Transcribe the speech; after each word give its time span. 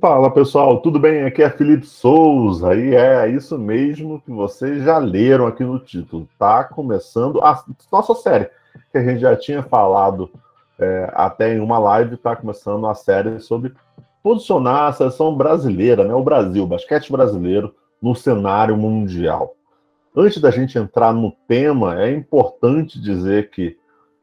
Fala 0.00 0.30
pessoal, 0.30 0.80
tudo 0.80 0.96
bem? 0.96 1.24
Aqui 1.24 1.42
é 1.42 1.50
Felipe 1.50 1.84
Souza 1.84 2.72
e 2.72 2.94
é 2.94 3.28
isso 3.28 3.58
mesmo 3.58 4.20
que 4.20 4.30
vocês 4.30 4.84
já 4.84 4.96
leram 4.96 5.44
aqui 5.44 5.64
no 5.64 5.76
título. 5.80 6.28
Tá 6.38 6.62
começando 6.62 7.42
a 7.42 7.64
nossa 7.90 8.14
série, 8.14 8.48
que 8.92 8.98
a 8.98 9.02
gente 9.02 9.18
já 9.18 9.34
tinha 9.34 9.60
falado 9.60 10.30
é, 10.78 11.10
até 11.12 11.52
em 11.52 11.58
uma 11.58 11.80
live, 11.80 12.16
tá 12.16 12.36
começando 12.36 12.86
a 12.86 12.94
série 12.94 13.40
sobre 13.40 13.74
posicionar 14.22 14.84
a 14.84 14.92
seleção 14.92 15.36
brasileira, 15.36 16.04
né, 16.04 16.14
o 16.14 16.22
Brasil, 16.22 16.62
o 16.62 16.68
basquete 16.68 17.10
brasileiro, 17.10 17.74
no 18.00 18.14
cenário 18.14 18.76
mundial. 18.76 19.56
Antes 20.16 20.40
da 20.40 20.52
gente 20.52 20.78
entrar 20.78 21.12
no 21.12 21.32
tema, 21.48 22.00
é 22.00 22.12
importante 22.12 23.02
dizer 23.02 23.50
que 23.50 23.76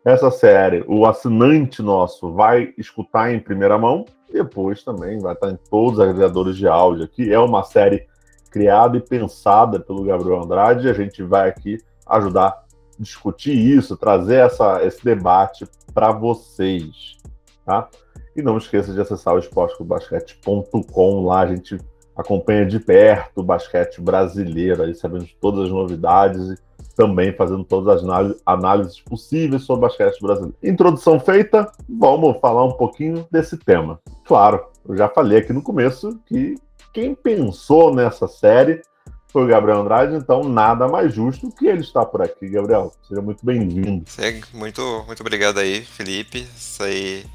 essa 0.05 0.31
série, 0.31 0.85
o 0.87 1.05
assinante 1.05 1.81
nosso 1.81 2.31
vai 2.31 2.73
escutar 2.77 3.33
em 3.33 3.41
primeira 3.41 3.77
mão, 3.77 4.05
depois 4.31 4.83
também 4.83 5.19
vai 5.19 5.33
estar 5.33 5.49
em 5.49 5.57
todos 5.69 5.99
os 5.99 5.99
agregadores 5.99 6.57
de 6.57 6.67
áudio 6.67 7.05
aqui. 7.05 7.31
É 7.31 7.39
uma 7.39 7.63
série 7.63 8.07
criada 8.51 8.97
e 8.97 9.01
pensada 9.01 9.79
pelo 9.79 10.03
Gabriel 10.03 10.41
Andrade. 10.41 10.87
E 10.87 10.89
a 10.89 10.93
gente 10.93 11.23
vai 11.23 11.49
aqui 11.49 11.77
ajudar 12.05 12.47
a 12.47 12.63
discutir 12.99 13.53
isso, 13.53 13.97
trazer 13.97 14.37
essa, 14.45 14.83
esse 14.83 15.03
debate 15.03 15.67
para 15.93 16.11
vocês. 16.11 17.17
Tá? 17.65 17.89
E 18.35 18.41
não 18.41 18.57
esqueça 18.57 18.93
de 18.93 19.01
acessar 19.01 19.33
o 19.33 19.39
esporteclubasquete.com. 19.39 21.25
Lá 21.25 21.41
a 21.41 21.47
gente 21.47 21.77
acompanha 22.15 22.65
de 22.65 22.79
perto 22.79 23.41
o 23.41 23.43
basquete 23.43 23.99
brasileiro, 23.99 24.83
aí 24.83 24.95
sabendo 24.95 25.25
de 25.25 25.35
todas 25.35 25.65
as 25.65 25.69
novidades 25.69 26.49
e 26.49 26.57
também 26.95 27.33
fazendo 27.33 27.63
todas 27.63 28.03
as 28.03 28.37
análises 28.45 28.99
possíveis 29.01 29.63
sobre 29.63 29.87
basquete 29.87 30.19
brasileiro. 30.21 30.55
Introdução 30.63 31.19
feita, 31.19 31.71
vamos 31.87 32.37
falar 32.39 32.63
um 32.63 32.73
pouquinho 32.73 33.27
desse 33.31 33.57
tema. 33.57 33.99
Claro, 34.25 34.65
eu 34.87 34.95
já 34.95 35.09
falei 35.09 35.39
aqui 35.39 35.51
no 35.51 35.61
começo 35.61 36.19
que 36.25 36.55
quem 36.93 37.13
pensou 37.13 37.93
nessa 37.93 38.27
série 38.27 38.81
foi 39.27 39.43
o 39.43 39.47
Gabriel 39.47 39.81
Andrade, 39.81 40.15
então 40.15 40.45
nada 40.45 40.87
mais 40.87 41.13
justo 41.13 41.51
que 41.51 41.67
ele 41.67 41.81
estar 41.81 42.05
por 42.05 42.21
aqui, 42.21 42.47
Gabriel. 42.47 42.93
Seja 43.05 43.21
muito 43.21 43.45
bem-vindo. 43.45 44.05
Muito, 44.53 45.03
muito 45.05 45.19
obrigado 45.19 45.57
aí, 45.59 45.81
Felipe. 45.81 46.47
Isso 46.55 46.81
aí. 46.81 47.25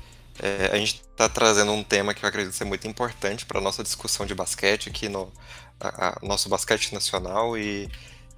É, 0.42 0.70
a 0.72 0.77
gente 0.78 1.02
está 1.02 1.28
trazendo 1.28 1.70
um 1.72 1.84
tema 1.84 2.14
que 2.14 2.24
eu 2.24 2.28
acredito 2.28 2.55
ser 2.55 2.64
muito 2.64 2.89
importante 2.89 3.45
para 3.45 3.58
a 3.58 3.61
nossa 3.61 3.83
discussão 3.83 4.24
de 4.24 4.34
basquete 4.34 4.89
aqui 4.89 5.06
no 5.06 5.30
a, 5.78 6.08
a, 6.08 6.27
nosso 6.27 6.48
basquete 6.48 6.95
nacional 6.95 7.58
e 7.58 7.86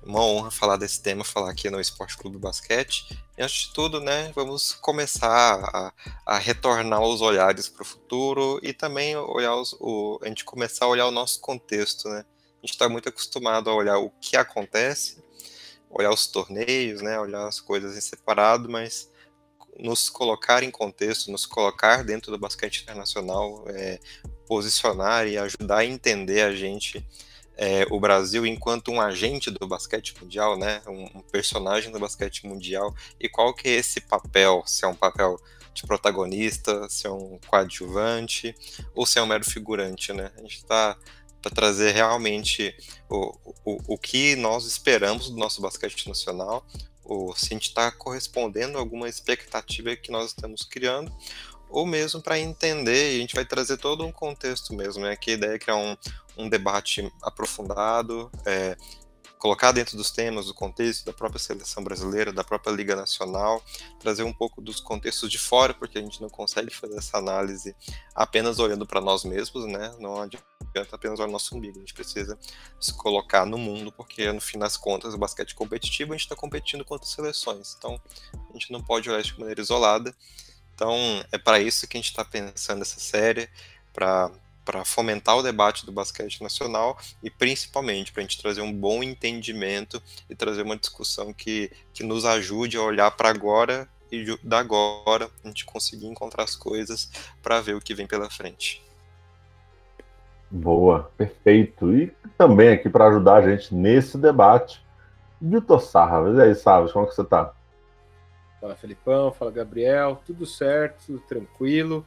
uma 0.04 0.20
honra 0.20 0.50
falar 0.50 0.76
desse 0.76 1.00
tema, 1.00 1.24
falar 1.24 1.50
aqui 1.50 1.70
no 1.70 1.80
Esporte 1.80 2.16
Clube 2.16 2.38
Basquete. 2.38 3.06
E 3.38 3.42
antes 3.42 3.66
de 3.66 3.72
tudo, 3.72 4.00
né, 4.00 4.32
vamos 4.34 4.72
começar 4.72 5.60
a, 5.72 5.92
a 6.26 6.38
retornar 6.38 7.00
os 7.00 7.20
olhares 7.20 7.68
para 7.68 7.82
o 7.82 7.86
futuro 7.86 8.58
e 8.62 8.72
também 8.72 9.16
olhar 9.16 9.54
os, 9.54 9.74
o, 9.80 10.18
a 10.22 10.28
gente 10.28 10.44
começar 10.44 10.86
a 10.86 10.88
olhar 10.88 11.06
o 11.06 11.12
nosso 11.12 11.40
contexto, 11.40 12.08
né? 12.08 12.24
A 12.62 12.66
gente 12.66 12.74
está 12.74 12.88
muito 12.88 13.08
acostumado 13.08 13.68
a 13.68 13.74
olhar 13.74 13.98
o 13.98 14.10
que 14.20 14.36
acontece, 14.36 15.22
olhar 15.90 16.10
os 16.10 16.26
torneios, 16.26 17.02
né, 17.02 17.18
olhar 17.18 17.46
as 17.46 17.60
coisas 17.60 17.96
em 17.96 18.00
separado, 18.00 18.68
mas 18.68 19.10
nos 19.78 20.08
colocar 20.08 20.62
em 20.62 20.70
contexto, 20.70 21.30
nos 21.30 21.46
colocar 21.46 22.04
dentro 22.04 22.30
do 22.30 22.38
basquete 22.38 22.82
internacional, 22.82 23.64
é, 23.68 23.98
posicionar 24.46 25.26
e 25.26 25.38
ajudar 25.38 25.78
a 25.78 25.84
entender 25.84 26.42
a 26.42 26.54
gente 26.54 27.04
é, 27.62 27.86
o 27.92 28.00
Brasil 28.00 28.44
enquanto 28.44 28.90
um 28.90 29.00
agente 29.00 29.48
do 29.48 29.68
basquete 29.68 30.20
mundial, 30.20 30.58
né, 30.58 30.82
um, 30.84 31.04
um, 31.18 31.22
personagem 31.22 31.92
do 31.92 32.00
basquete 32.00 32.44
mundial, 32.44 32.92
e 33.20 33.28
qual 33.28 33.54
que 33.54 33.68
é 33.68 33.74
esse 33.74 34.00
papel, 34.00 34.64
se 34.66 34.84
é 34.84 34.88
um 34.88 34.96
papel 34.96 35.40
de 35.72 35.84
protagonista, 35.84 36.88
se 36.88 37.06
é 37.06 37.10
um 37.10 37.38
coadjuvante, 37.46 38.52
ou 38.96 39.06
se 39.06 39.20
é 39.20 39.22
um 39.22 39.26
mero 39.26 39.44
figurante, 39.44 40.12
né, 40.12 40.32
a 40.36 40.40
gente 40.40 40.56
está 40.56 40.98
para 41.40 41.52
trazer 41.52 41.92
realmente 41.92 42.74
o, 43.08 43.32
o, 43.64 43.94
o 43.94 43.98
que 43.98 44.34
nós 44.34 44.66
esperamos 44.66 45.30
do 45.30 45.36
nosso 45.36 45.62
basquete 45.62 46.08
nacional, 46.08 46.66
ou 47.04 47.32
se 47.36 47.46
a 47.46 47.48
gente 47.50 47.68
está 47.68 47.92
correspondendo 47.92 48.76
a 48.76 48.80
alguma 48.80 49.08
expectativa 49.08 49.94
que 49.94 50.10
nós 50.10 50.30
estamos 50.30 50.64
criando, 50.64 51.12
ou 51.72 51.86
mesmo 51.86 52.20
para 52.20 52.38
entender, 52.38 53.14
e 53.14 53.16
a 53.16 53.20
gente 53.20 53.34
vai 53.34 53.44
trazer 53.44 53.78
todo 53.78 54.04
um 54.04 54.12
contexto 54.12 54.74
mesmo, 54.74 55.02
né? 55.02 55.16
Que 55.16 55.32
a 55.32 55.34
ideia 55.34 55.54
é 55.54 55.58
criar 55.58 55.76
um, 55.76 55.96
um 56.36 56.48
debate 56.48 57.10
aprofundado, 57.22 58.30
é, 58.44 58.76
colocar 59.38 59.72
dentro 59.72 59.96
dos 59.96 60.12
temas, 60.12 60.46
do 60.46 60.54
contexto 60.54 61.04
da 61.04 61.12
própria 61.12 61.40
seleção 61.40 61.82
brasileira, 61.82 62.32
da 62.32 62.44
própria 62.44 62.70
Liga 62.70 62.94
Nacional, 62.94 63.60
trazer 63.98 64.22
um 64.22 64.32
pouco 64.32 64.60
dos 64.60 64.78
contextos 64.78 65.28
de 65.28 65.38
fora, 65.38 65.74
porque 65.74 65.98
a 65.98 66.00
gente 66.00 66.20
não 66.20 66.28
consegue 66.28 66.70
fazer 66.72 66.96
essa 66.96 67.18
análise 67.18 67.74
apenas 68.14 68.60
olhando 68.60 68.86
para 68.86 69.00
nós 69.00 69.24
mesmos, 69.24 69.66
né? 69.66 69.92
Não 69.98 70.22
adianta 70.22 70.44
apenas 70.92 71.18
olhar 71.18 71.28
o 71.28 71.32
nosso 71.32 71.56
umbigo, 71.56 71.78
a 71.78 71.80
gente 71.80 71.92
precisa 71.92 72.38
se 72.78 72.94
colocar 72.94 73.44
no 73.44 73.58
mundo, 73.58 73.90
porque 73.90 74.30
no 74.30 74.40
fim 74.40 74.58
das 74.58 74.76
contas, 74.76 75.12
o 75.12 75.18
basquete 75.18 75.54
competitivo, 75.54 76.12
a 76.12 76.16
gente 76.16 76.26
está 76.26 76.36
competindo 76.36 76.84
contra 76.84 77.08
seleções, 77.08 77.74
então 77.76 78.00
a 78.48 78.52
gente 78.52 78.70
não 78.70 78.80
pode 78.80 79.10
olhar 79.10 79.22
de 79.22 79.38
maneira 79.40 79.60
isolada. 79.60 80.14
Então, 80.74 80.96
é 81.30 81.38
para 81.38 81.60
isso 81.60 81.86
que 81.86 81.96
a 81.96 82.00
gente 82.00 82.10
está 82.10 82.24
pensando 82.24 82.82
essa 82.82 82.98
série, 82.98 83.48
para 83.92 84.30
fomentar 84.84 85.36
o 85.36 85.42
debate 85.42 85.84
do 85.84 85.92
basquete 85.92 86.42
nacional 86.42 86.98
e 87.22 87.30
principalmente 87.30 88.12
para 88.12 88.20
a 88.20 88.24
gente 88.24 88.40
trazer 88.40 88.62
um 88.62 88.72
bom 88.72 89.02
entendimento 89.02 90.02
e 90.30 90.34
trazer 90.34 90.62
uma 90.62 90.76
discussão 90.76 91.32
que, 91.32 91.70
que 91.92 92.02
nos 92.02 92.24
ajude 92.24 92.76
a 92.76 92.82
olhar 92.82 93.10
para 93.10 93.28
agora 93.28 93.88
e 94.10 94.38
da 94.42 94.58
agora 94.58 95.28
a 95.42 95.48
gente 95.48 95.64
conseguir 95.64 96.06
encontrar 96.06 96.44
as 96.44 96.54
coisas 96.54 97.10
para 97.42 97.60
ver 97.60 97.74
o 97.74 97.80
que 97.80 97.94
vem 97.94 98.06
pela 98.06 98.30
frente. 98.30 98.82
Boa, 100.50 101.10
perfeito. 101.16 101.94
E 101.96 102.12
também 102.36 102.68
aqui 102.68 102.90
para 102.90 103.08
ajudar 103.08 103.36
a 103.36 103.50
gente 103.50 103.74
nesse 103.74 104.18
debate, 104.18 104.84
Vitor 105.40 105.80
Sarra. 105.80 106.28
E 106.30 106.42
aí, 106.42 106.54
Sarra, 106.54 106.86
como 106.90 107.06
é 107.06 107.08
que 107.08 107.14
você 107.14 107.22
está? 107.22 107.54
Fala 108.62 108.76
Felipão, 108.76 109.32
fala 109.32 109.50
Gabriel, 109.50 110.22
tudo 110.24 110.46
certo, 110.46 111.06
tudo 111.06 111.18
tranquilo. 111.18 112.06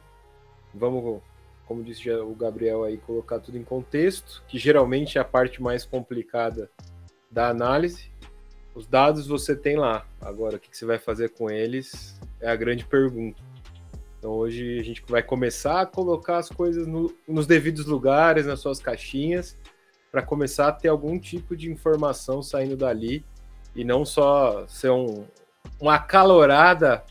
Vamos, 0.72 1.20
como 1.66 1.84
disse 1.84 2.10
o 2.10 2.34
Gabriel 2.34 2.82
aí, 2.82 2.96
colocar 2.96 3.40
tudo 3.40 3.58
em 3.58 3.62
contexto, 3.62 4.42
que 4.48 4.58
geralmente 4.58 5.18
é 5.18 5.20
a 5.20 5.24
parte 5.24 5.60
mais 5.60 5.84
complicada 5.84 6.70
da 7.30 7.50
análise. 7.50 8.10
Os 8.74 8.86
dados 8.86 9.26
você 9.26 9.54
tem 9.54 9.76
lá. 9.76 10.06
Agora, 10.18 10.56
o 10.56 10.58
que 10.58 10.74
você 10.74 10.86
vai 10.86 10.98
fazer 10.98 11.28
com 11.34 11.50
eles 11.50 12.18
é 12.40 12.48
a 12.48 12.56
grande 12.56 12.86
pergunta. 12.86 13.42
Então 14.18 14.30
hoje 14.30 14.78
a 14.78 14.82
gente 14.82 15.04
vai 15.06 15.22
começar 15.22 15.82
a 15.82 15.86
colocar 15.86 16.38
as 16.38 16.48
coisas 16.48 16.86
no, 16.86 17.14
nos 17.28 17.46
devidos 17.46 17.84
lugares, 17.84 18.46
nas 18.46 18.60
suas 18.60 18.80
caixinhas, 18.80 19.58
para 20.10 20.22
começar 20.22 20.68
a 20.68 20.72
ter 20.72 20.88
algum 20.88 21.18
tipo 21.18 21.54
de 21.54 21.70
informação 21.70 22.42
saindo 22.42 22.78
dali 22.78 23.22
e 23.74 23.84
não 23.84 24.06
só 24.06 24.66
ser 24.66 24.88
um, 24.88 25.26
uma 25.80 25.94
acalorada 25.94 27.02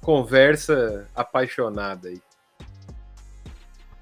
conversa 0.00 1.06
apaixonada 1.14 2.08
aí. 2.08 2.20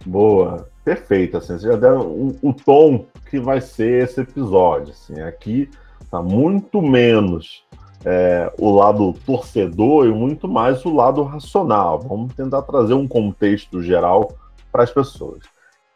Boa, 0.05 0.69
perfeito. 0.85 1.37
Assim, 1.37 1.59
você 1.59 1.69
já 1.69 1.77
deram 1.77 2.03
o, 2.03 2.37
o 2.43 2.53
tom 2.53 3.07
que 3.31 3.39
vai 3.39 3.61
ser 3.61 4.05
esse 4.05 4.21
episódio. 4.21 4.93
Assim, 4.93 5.21
aqui 5.21 5.71
tá 6.11 6.21
muito 6.21 6.83
menos 6.83 7.65
é, 8.05 8.53
o 8.59 8.75
lado 8.75 9.15
torcedor 9.25 10.07
e 10.07 10.11
muito 10.11 10.49
mais 10.49 10.85
o 10.85 10.95
lado 10.95 11.23
racional. 11.23 12.01
Vamos 12.01 12.35
tentar 12.35 12.63
trazer 12.63 12.95
um 12.95 13.07
contexto 13.07 13.83
geral 13.83 14.37
para 14.71 14.83
as 14.83 14.91
pessoas. 14.91 15.41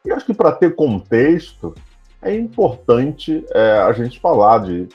E 0.04 0.12
acho 0.12 0.24
que 0.24 0.34
para 0.34 0.52
ter 0.52 0.74
contexto 0.74 1.74
é 2.22 2.34
importante 2.34 3.44
é, 3.50 3.78
a 3.80 3.92
gente 3.92 4.20
falar 4.20 4.58
de 4.60 4.88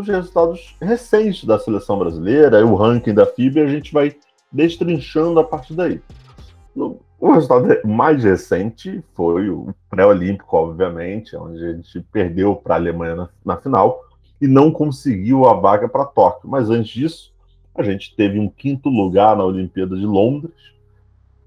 os 0.00 0.06
resultados 0.06 0.76
recentes 0.80 1.44
da 1.44 1.58
seleção 1.58 1.98
brasileira, 1.98 2.64
o 2.64 2.74
ranking 2.74 3.12
da 3.12 3.26
FIBA, 3.26 3.62
a 3.62 3.66
gente 3.66 3.92
vai 3.92 4.14
destrinchando 4.50 5.40
a 5.40 5.44
partir 5.44 5.74
daí. 5.74 6.00
O 7.20 7.32
resultado 7.32 7.66
mais 7.84 8.22
recente 8.22 9.02
foi 9.14 9.50
o 9.50 9.74
pré-olímpico, 9.90 10.56
obviamente, 10.56 11.36
onde 11.36 11.64
a 11.64 11.72
gente 11.72 12.00
perdeu 12.12 12.54
para 12.54 12.76
a 12.76 12.78
Alemanha 12.78 13.16
na, 13.16 13.28
na, 13.44 13.56
final 13.56 14.04
e 14.40 14.46
não 14.46 14.70
conseguiu 14.70 15.46
a 15.48 15.54
vaga 15.54 15.88
para 15.88 16.04
Tóquio. 16.04 16.48
Mas 16.48 16.70
antes 16.70 16.92
disso, 16.92 17.34
a 17.74 17.82
gente 17.82 18.14
teve 18.14 18.38
um 18.38 18.48
quinto 18.48 18.88
lugar 18.88 19.36
na 19.36 19.44
Olimpíada 19.44 19.96
de 19.96 20.06
Londres, 20.06 20.54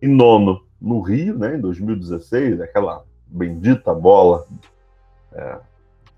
e 0.01 0.07
nono 0.07 0.61
no 0.81 0.99
Rio, 0.99 1.37
né, 1.37 1.55
em 1.55 1.61
2016, 1.61 2.59
aquela 2.59 3.05
bendita 3.27 3.93
bola 3.93 4.45
é, 5.31 5.59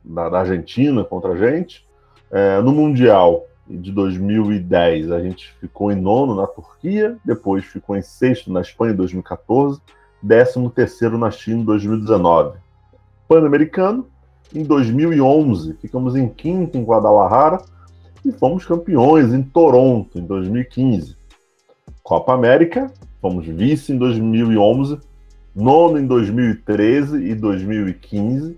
da, 0.03 0.29
da 0.29 0.39
Argentina 0.39 1.03
contra 1.03 1.33
a 1.33 1.37
gente. 1.37 1.85
É, 2.33 2.59
no 2.61 2.71
Mundial 2.71 3.45
de 3.67 3.91
2010, 3.91 5.11
a 5.11 5.21
gente 5.21 5.53
ficou 5.61 5.91
em 5.91 5.95
nono 5.95 6.35
na 6.35 6.47
Turquia, 6.47 7.15
depois 7.23 7.63
ficou 7.63 7.95
em 7.95 8.01
sexto 8.01 8.51
na 8.51 8.61
Espanha 8.61 8.93
em 8.93 8.97
2014, 8.97 9.79
décimo 10.21 10.69
terceiro 10.69 11.17
na 11.17 11.29
China 11.29 11.61
em 11.61 11.65
2019. 11.65 12.57
Pan-Americano, 13.27 14.07
em 14.53 14.63
2011, 14.63 15.77
ficamos 15.79 16.15
em 16.15 16.27
quinto 16.27 16.77
em 16.77 16.83
Guadalajara 16.83 17.61
e 18.25 18.31
fomos 18.31 18.65
campeões 18.65 19.31
em 19.31 19.43
Toronto 19.43 20.17
em 20.17 20.25
2015. 20.25 21.15
Copa 22.01 22.33
América, 22.33 22.91
fomos 23.21 23.45
vice 23.45 23.93
em 23.93 23.97
2011 23.97 24.99
nono 25.55 25.99
em 25.99 26.07
2013 26.07 27.17
e 27.17 27.35
2015. 27.35 28.57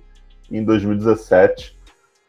Em 0.51 0.63
2017, 0.63 1.75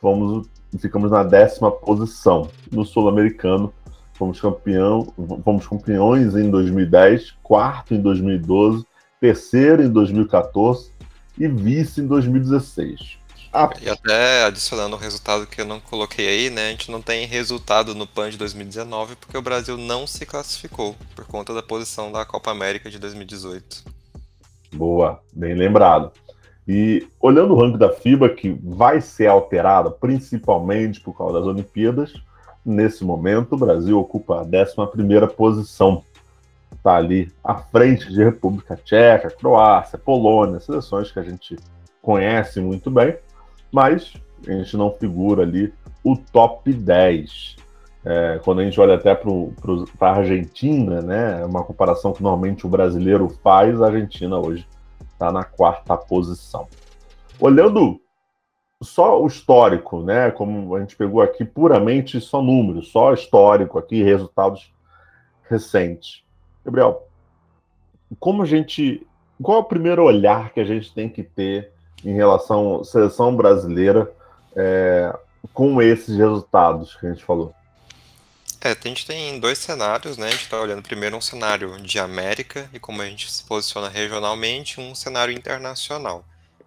fomos, 0.01 0.49
ficamos 0.79 1.11
na 1.11 1.23
décima 1.23 1.71
posição. 1.71 2.51
No 2.71 2.85
Sul-Americano, 2.85 3.73
fomos, 4.15 4.41
campeão, 4.41 5.13
fomos 5.45 5.67
campeões 5.67 6.35
em 6.35 6.51
2010, 6.51 7.35
quarto 7.43 7.95
em 7.95 8.01
2012, 8.01 8.85
terceiro 9.21 9.83
em 9.83 9.91
2014 9.91 10.91
e 11.39 11.49
vice 11.49 12.01
em 12.01 12.07
2016. 12.07 13.19
Ah, 13.53 13.71
e 13.81 13.89
até 13.89 14.45
adicionando 14.45 14.97
um 14.97 14.99
resultado 14.99 15.47
que 15.47 15.61
eu 15.61 15.65
não 15.65 15.81
coloquei 15.81 16.29
aí, 16.29 16.51
né? 16.51 16.69
A 16.69 16.71
gente 16.73 16.91
não 16.91 17.01
tem 17.01 17.27
resultado 17.27 17.95
no 17.95 18.07
PAN 18.07 18.29
de 18.29 18.37
2019 18.37 19.17
porque 19.17 19.39
o 19.39 19.43
Brasil 19.43 19.79
não 19.79 20.07
se 20.07 20.27
classificou 20.27 20.95
por 21.15 21.25
conta 21.25 21.55
da 21.55 21.63
posição 21.63 22.13
da 22.13 22.25
Copa 22.27 22.51
América 22.51 22.91
de 22.91 22.99
2018. 22.99 23.85
Boa, 24.75 25.23
bem 25.33 25.55
lembrado. 25.55 26.13
E 26.67 27.07
olhando 27.21 27.55
o 27.55 27.61
ranking 27.61 27.79
da 27.79 27.91
FIBA, 27.91 28.29
que 28.29 28.51
vai 28.63 29.01
ser 29.01 29.29
alterado 29.29 29.93
principalmente 29.93 31.01
por 31.01 31.17
causa 31.17 31.35
das 31.35 31.47
Olimpíadas, 31.47 32.15
nesse 32.65 33.05
momento 33.05 33.55
o 33.55 33.59
Brasil 33.59 33.99
ocupa 33.99 34.41
a 34.41 34.43
11 34.43 35.35
posição. 35.37 36.03
Está 36.75 36.97
ali 36.97 37.33
à 37.43 37.55
frente 37.55 38.13
de 38.13 38.23
República 38.23 38.77
Tcheca, 38.77 39.31
Croácia, 39.31 39.99
Polônia, 39.99 40.61
seleções 40.61 41.11
que 41.13 41.19
a 41.19 41.23
gente 41.23 41.57
conhece 42.03 42.61
muito 42.61 42.91
bem 42.91 43.17
mas 43.77 44.15
a 44.47 44.53
gente 44.53 44.77
não 44.77 44.91
figura 44.91 45.43
ali 45.43 45.73
o 46.03 46.17
top 46.17 46.73
10. 46.73 47.57
É, 48.05 48.41
quando 48.45 48.61
a 48.61 48.65
gente 48.65 48.81
olha 48.81 48.95
até 48.95 49.15
para 49.15 50.09
a 50.09 50.17
Argentina, 50.17 51.03
né, 51.03 51.45
uma 51.45 51.65
comparação 51.65 52.13
que 52.13 52.23
normalmente 52.23 52.65
o 52.65 52.71
brasileiro 52.71 53.29
faz, 53.43 53.83
a 53.83 53.87
Argentina 53.87 54.39
hoje 54.39 54.67
está 55.17 55.33
na 55.33 55.43
quarta 55.43 55.97
posição. 55.97 56.69
Olhando 57.41 58.01
só 58.83 59.21
o 59.21 59.27
histórico, 59.27 60.03
né, 60.03 60.31
como 60.31 60.77
a 60.77 60.81
gente 60.81 60.95
pegou 60.95 61.23
aqui 61.23 61.45
puramente 61.45 62.21
só 62.21 62.43
números, 62.43 62.93
só 62.93 63.15
histórico 63.15 63.79
aqui, 63.79 64.03
resultados 64.03 64.73
recentes. 65.49 66.23
Gabriel, 66.65 67.07
como 68.21 68.43
a 68.43 68.47
gente, 68.47 69.07
qual 69.43 69.59
é 69.59 69.61
o 69.61 69.65
primeiro 69.65 70.05
olhar 70.05 70.53
que 70.53 70.61
a 70.61 70.65
gente 70.65 70.93
tem 70.93 71.09
que 71.09 71.23
ter 71.23 71.73
em 72.05 72.15
relação 72.15 72.81
à 72.81 72.85
seleção 72.85 73.35
brasileira 73.35 74.13
é, 74.55 75.17
com 75.55 75.81
esses 75.81 76.17
resultados 76.17 76.95
que 76.97 77.07
a 77.07 77.11
gente 77.11 77.25
falou? 77.25 77.55
É, 78.61 78.71
a 78.71 78.89
gente 78.89 79.07
tem 79.07 79.39
dois 79.39 79.59
cenários, 79.59 80.17
né? 80.17 80.29
A 80.29 80.31
gente 80.31 80.45
está 80.45 80.61
olhando 80.61 80.83
primeiro 80.83 81.17
um 81.17 81.21
cenário 81.21 81.81
de 81.81 81.99
América 81.99 82.69
e 82.73 82.81
como 82.81 83.03
a 83.03 83.07
gente 83.07 83.31
se 83.31 83.45
posiciona 83.45 83.89
regionalmente, 83.89 84.81
um 84.81 84.95
cenário 84.95 85.33
internacional. 85.33 86.25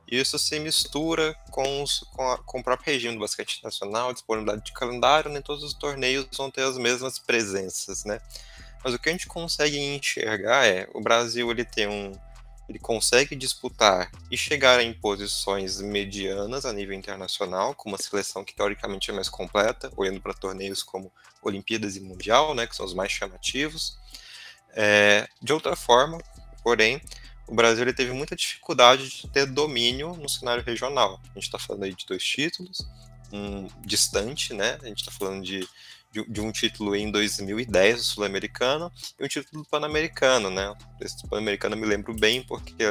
Isso 0.08 0.40
se 0.40 0.60
mistura 0.60 1.36
com, 1.52 1.84
os, 1.84 2.00
com, 2.16 2.32
a, 2.32 2.38
com, 2.40 2.60
o 2.60 2.64
próprio 2.64 2.92
regime 2.92 3.14
do 3.16 3.20
basquete 3.20 3.64
nacional, 3.64 4.14
disponibilidade 4.14 4.66
de 4.66 4.74
calendário, 4.74 5.32
nem 5.32 5.42
todos 5.42 5.64
os 5.64 5.74
torneios 5.74 6.28
vão 6.36 6.50
ter 6.50 6.64
as 6.64 6.78
mesmas 6.78 7.20
presenças, 7.20 8.06
né? 8.06 8.20
Mas 8.84 8.94
o 8.94 9.00
que 9.00 9.10
a 9.10 9.12
gente 9.12 9.28
consegue 9.28 9.78
enxergar 9.78 10.66
é 10.66 10.88
o 10.94 11.02
Brasil 11.02 11.52
ele 11.52 11.66
tem 11.66 11.88
um, 11.88 12.12
ele 12.70 12.78
consegue 12.78 13.36
disputar 13.36 14.12
e 14.30 14.38
chegar 14.38 14.82
em 14.82 14.94
posições 14.94 15.82
medianas 15.82 16.66
a 16.66 16.72
nível 16.72 16.94
internacional, 16.94 17.74
com 17.74 17.90
uma 17.90 17.98
seleção 17.98 18.46
que 18.46 18.54
teoricamente 18.54 19.10
é 19.10 19.14
mais 19.14 19.28
completa, 19.28 19.92
olhando 19.98 20.22
para 20.22 20.36
torneios 20.36 20.84
como 20.84 21.12
Olimpíadas 21.42 21.96
e 21.96 22.00
Mundial, 22.00 22.54
né, 22.54 22.68
que 22.68 22.76
são 22.76 22.86
os 22.86 22.94
mais 22.94 23.12
chamativos. 23.12 23.98
É, 24.76 25.28
de 25.42 25.52
outra 25.52 25.76
forma, 25.76 26.22
porém, 26.64 27.02
o 27.48 27.56
Brasil 27.56 27.82
ele 27.82 27.94
teve 27.94 28.12
muita 28.12 28.36
dificuldade 28.36 29.10
de 29.10 29.28
ter 29.30 29.48
domínio 29.48 30.16
no 30.16 30.30
cenário 30.30 30.64
regional. 30.64 31.20
A 31.24 31.34
gente 31.34 31.46
está 31.46 31.58
falando 31.58 31.84
aí 31.84 31.96
de 31.96 32.06
dois 32.06 32.24
títulos, 32.24 32.88
um 33.34 33.68
distante, 33.82 34.54
né? 34.54 34.78
A 34.84 34.86
gente 34.86 35.00
está 35.00 35.12
falando 35.12 35.44
de 35.44 35.68
de, 36.12 36.42
um 36.42 36.52
título 36.52 36.96
em 36.96 37.12
2010 37.12 38.02
sul-americano 38.02 38.92
e 39.20 39.24
um 39.24 39.28
título 39.28 39.64
pan-americano, 39.66 40.50
né? 40.50 40.74
Esse 41.00 41.28
pan-americano 41.28 41.76
eu 41.76 41.80
me 41.80 41.86
lembro 41.86 42.14
bem 42.14 42.42
porque 42.42 42.84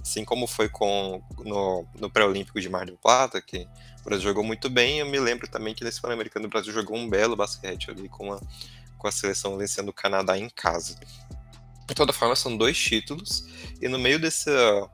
assim 0.00 0.24
como 0.24 0.46
foi 0.46 0.68
com 0.68 1.22
no, 1.38 1.86
no 1.98 2.10
pré-olímpico 2.10 2.60
de 2.60 2.68
Mar 2.68 2.84
del 2.84 2.98
Plata, 2.98 3.40
que 3.40 3.66
o 4.00 4.04
Brasil 4.04 4.24
jogou 4.24 4.44
muito 4.44 4.68
bem, 4.68 4.98
eu 4.98 5.06
me 5.06 5.18
lembro 5.18 5.48
também 5.48 5.74
que 5.74 5.84
nesse 5.84 6.00
pan-americano 6.00 6.46
o 6.46 6.50
Brasil 6.50 6.72
jogou 6.72 6.96
um 6.96 7.08
belo 7.08 7.34
basquete 7.34 7.90
ali 7.90 8.08
com 8.08 8.32
a, 8.32 8.40
com 8.98 9.08
a 9.08 9.12
seleção 9.12 9.56
vencendo 9.56 9.88
o 9.88 9.94
Canadá 9.94 10.36
em 10.36 10.48
casa. 10.50 10.98
De 11.90 11.94
toda 11.96 12.12
forma, 12.12 12.36
são 12.36 12.56
dois 12.56 12.78
títulos, 12.78 13.44
e 13.82 13.88
no 13.88 13.98
meio 13.98 14.20
dessa, 14.20 14.88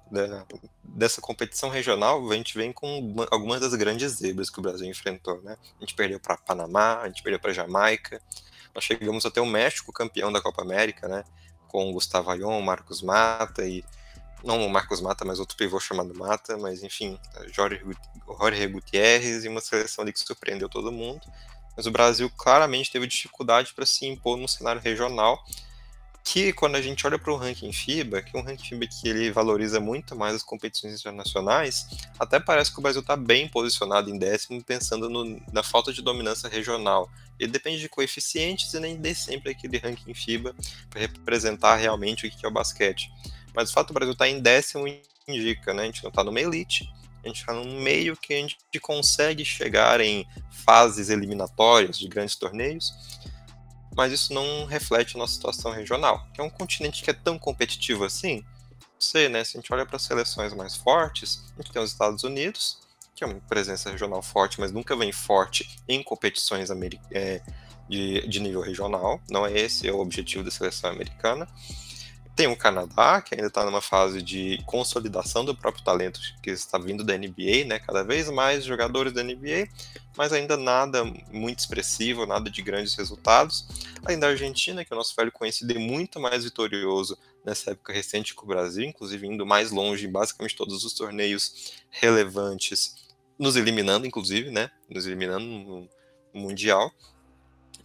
dessa 0.82 1.20
competição 1.20 1.68
regional, 1.68 2.26
a 2.30 2.34
gente 2.34 2.56
vem 2.56 2.72
com 2.72 3.14
algumas 3.30 3.60
das 3.60 3.74
grandes 3.74 4.12
zebras 4.12 4.48
que 4.48 4.58
o 4.58 4.62
Brasil 4.62 4.88
enfrentou. 4.88 5.42
Né? 5.42 5.58
A 5.76 5.80
gente 5.80 5.94
perdeu 5.94 6.18
para 6.18 6.38
Panamá, 6.38 7.02
a 7.02 7.08
gente 7.08 7.22
perdeu 7.22 7.38
para 7.38 7.52
Jamaica, 7.52 8.18
nós 8.74 8.82
chegamos 8.82 9.26
até 9.26 9.42
o 9.42 9.46
México, 9.46 9.92
campeão 9.92 10.32
da 10.32 10.40
Copa 10.40 10.62
América, 10.62 11.06
né? 11.06 11.22
com 11.68 11.92
Gustavo 11.92 12.30
Ayon, 12.30 12.62
Marcos 12.62 13.02
Mata 13.02 13.62
e. 13.66 13.84
Não 14.42 14.64
o 14.64 14.70
Marcos 14.70 15.02
Mata, 15.02 15.22
mas 15.22 15.38
outro 15.38 15.56
pivô 15.56 15.78
chamado 15.78 16.14
Mata, 16.14 16.56
mas 16.56 16.82
enfim, 16.82 17.18
Jorge, 17.52 17.82
Jorge 18.38 18.66
Gutierrez 18.68 19.44
e 19.44 19.48
uma 19.48 19.60
seleção 19.60 20.02
ali 20.02 20.14
que 20.14 20.20
surpreendeu 20.20 20.68
todo 20.68 20.90
mundo. 20.90 21.20
Mas 21.76 21.84
o 21.84 21.90
Brasil 21.90 22.30
claramente 22.30 22.90
teve 22.90 23.06
dificuldade 23.06 23.74
para 23.74 23.84
se 23.84 24.06
impor 24.06 24.38
no 24.38 24.48
cenário 24.48 24.80
regional 24.80 25.42
que 26.26 26.52
quando 26.52 26.74
a 26.74 26.82
gente 26.82 27.06
olha 27.06 27.20
para 27.20 27.32
o 27.32 27.36
ranking 27.36 27.72
FIBA, 27.72 28.20
que 28.20 28.36
é 28.36 28.40
um 28.40 28.42
ranking 28.42 28.70
FIBA 28.70 28.88
que 28.88 29.08
ele 29.08 29.30
valoriza 29.30 29.78
muito 29.78 30.16
mais 30.16 30.34
as 30.34 30.42
competições 30.42 30.98
internacionais, 30.98 31.86
até 32.18 32.40
parece 32.40 32.72
que 32.72 32.80
o 32.80 32.82
Brasil 32.82 33.00
está 33.00 33.16
bem 33.16 33.46
posicionado 33.46 34.10
em 34.10 34.18
décimo, 34.18 34.60
pensando 34.60 35.08
no, 35.08 35.40
na 35.52 35.62
falta 35.62 35.92
de 35.92 36.02
dominância 36.02 36.48
regional. 36.48 37.08
Ele 37.38 37.52
depende 37.52 37.78
de 37.78 37.88
coeficientes 37.88 38.74
e 38.74 38.80
nem 38.80 38.96
de 38.96 39.14
sempre 39.14 39.52
aquele 39.52 39.78
ranking 39.78 40.12
FIBA 40.14 40.52
para 40.90 41.00
representar 41.00 41.76
realmente 41.76 42.26
o 42.26 42.30
que 42.30 42.44
é 42.44 42.48
o 42.48 42.52
basquete. 42.52 43.08
Mas 43.54 43.70
o 43.70 43.72
fato 43.72 43.88
do 43.88 43.94
Brasil 43.94 44.12
estar 44.12 44.24
tá 44.24 44.30
em 44.30 44.40
décimo 44.40 44.84
indica, 45.28 45.72
né? 45.72 45.84
A 45.84 45.86
gente 45.86 46.02
não 46.02 46.10
está 46.10 46.24
numa 46.24 46.40
elite, 46.40 46.92
a 47.24 47.28
gente 47.28 47.38
está 47.38 47.52
num 47.52 47.80
meio 47.80 48.16
que 48.16 48.34
a 48.34 48.38
gente 48.38 48.56
consegue 48.80 49.44
chegar 49.44 50.00
em 50.00 50.26
fases 50.50 51.08
eliminatórias 51.08 51.96
de 51.96 52.08
grandes 52.08 52.34
torneios, 52.34 52.92
mas 53.96 54.12
isso 54.12 54.34
não 54.34 54.66
reflete 54.66 55.16
a 55.16 55.18
nossa 55.18 55.32
situação 55.32 55.72
regional, 55.72 56.26
que 56.34 56.40
é 56.40 56.44
um 56.44 56.50
continente 56.50 57.02
que 57.02 57.10
é 57.10 57.14
tão 57.14 57.38
competitivo 57.38 58.04
assim. 58.04 58.44
Sei, 58.98 59.28
né? 59.28 59.42
Se 59.42 59.56
a 59.56 59.60
gente 59.60 59.72
olha 59.72 59.86
para 59.86 59.98
seleções 59.98 60.52
mais 60.54 60.76
fortes, 60.76 61.42
a 61.54 61.62
gente 61.62 61.72
tem 61.72 61.82
os 61.82 61.92
Estados 61.92 62.22
Unidos, 62.22 62.78
que 63.14 63.24
é 63.24 63.26
uma 63.26 63.40
presença 63.48 63.90
regional 63.90 64.22
forte, 64.22 64.60
mas 64.60 64.70
nunca 64.70 64.94
vem 64.94 65.12
forte 65.12 65.78
em 65.88 66.02
competições 66.02 66.68
é, 67.10 67.42
de, 67.88 68.26
de 68.28 68.40
nível 68.40 68.60
regional. 68.60 69.20
Não 69.30 69.46
é 69.46 69.52
esse 69.52 69.90
o 69.90 69.98
objetivo 69.98 70.44
da 70.44 70.50
seleção 70.50 70.90
americana. 70.90 71.48
Tem 72.36 72.46
o 72.46 72.56
Canadá, 72.56 73.22
que 73.22 73.34
ainda 73.34 73.46
está 73.46 73.64
numa 73.64 73.80
fase 73.80 74.20
de 74.20 74.62
consolidação 74.66 75.42
do 75.42 75.56
próprio 75.56 75.82
talento 75.82 76.20
que 76.42 76.50
está 76.50 76.76
vindo 76.76 77.02
da 77.02 77.16
NBA, 77.16 77.64
né? 77.66 77.78
Cada 77.78 78.04
vez 78.04 78.28
mais 78.28 78.62
jogadores 78.62 79.14
da 79.14 79.22
NBA, 79.22 79.68
mas 80.18 80.34
ainda 80.34 80.54
nada 80.54 81.02
muito 81.32 81.60
expressivo, 81.60 82.26
nada 82.26 82.50
de 82.50 82.60
grandes 82.60 82.94
resultados. 82.94 83.66
Além 84.04 84.18
da 84.18 84.28
Argentina, 84.28 84.84
que 84.84 84.92
é 84.92 84.94
o 84.94 84.98
nosso 84.98 85.16
velho 85.16 85.32
conhecido 85.32 85.72
e 85.72 85.78
muito 85.78 86.20
mais 86.20 86.44
vitorioso 86.44 87.16
nessa 87.42 87.70
época 87.70 87.90
recente 87.90 88.34
que 88.34 88.42
o 88.42 88.46
Brasil, 88.46 88.84
inclusive 88.84 89.26
indo 89.26 89.46
mais 89.46 89.70
longe 89.70 90.06
em 90.06 90.12
basicamente 90.12 90.56
todos 90.56 90.84
os 90.84 90.92
torneios 90.92 91.72
relevantes, 91.88 93.06
nos 93.38 93.56
eliminando, 93.56 94.06
inclusive, 94.06 94.50
né? 94.50 94.70
Nos 94.90 95.06
eliminando 95.06 95.46
no 95.46 95.88
Mundial, 96.34 96.92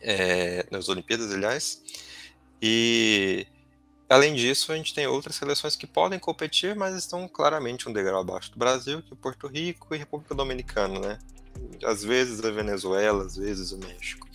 é, 0.01 0.65
nas 0.70 0.89
Olimpíadas, 0.89 1.31
aliás. 1.31 1.81
E 2.62 3.48
Além 4.12 4.34
disso, 4.34 4.74
a 4.74 4.75
gente 4.75 4.94
tem 4.94 5.08
outras 5.08 5.38
seleções 5.38 5.77
que 5.77 5.88
podem 5.88 6.20
competir, 6.20 6.75
mas 6.75 6.96
estão 6.96 7.30
claramente 7.30 7.88
um 7.88 7.94
degrau 7.94 8.20
abaixo 8.20 8.51
do 8.51 8.60
Brasil, 8.60 9.01
que 9.01 9.13
é 9.13 9.15
Porto 9.15 9.48
Rico 9.48 9.96
e 9.96 9.98
República 9.98 10.36
Dominicana, 10.36 11.00
né? 11.00 11.20
Às 11.82 12.03
vezes 12.03 12.44
a 12.44 12.51
Venezuela, 12.51 13.24
às 13.25 13.38
vezes 13.38 13.72
o 13.72 13.77
México 13.77 14.27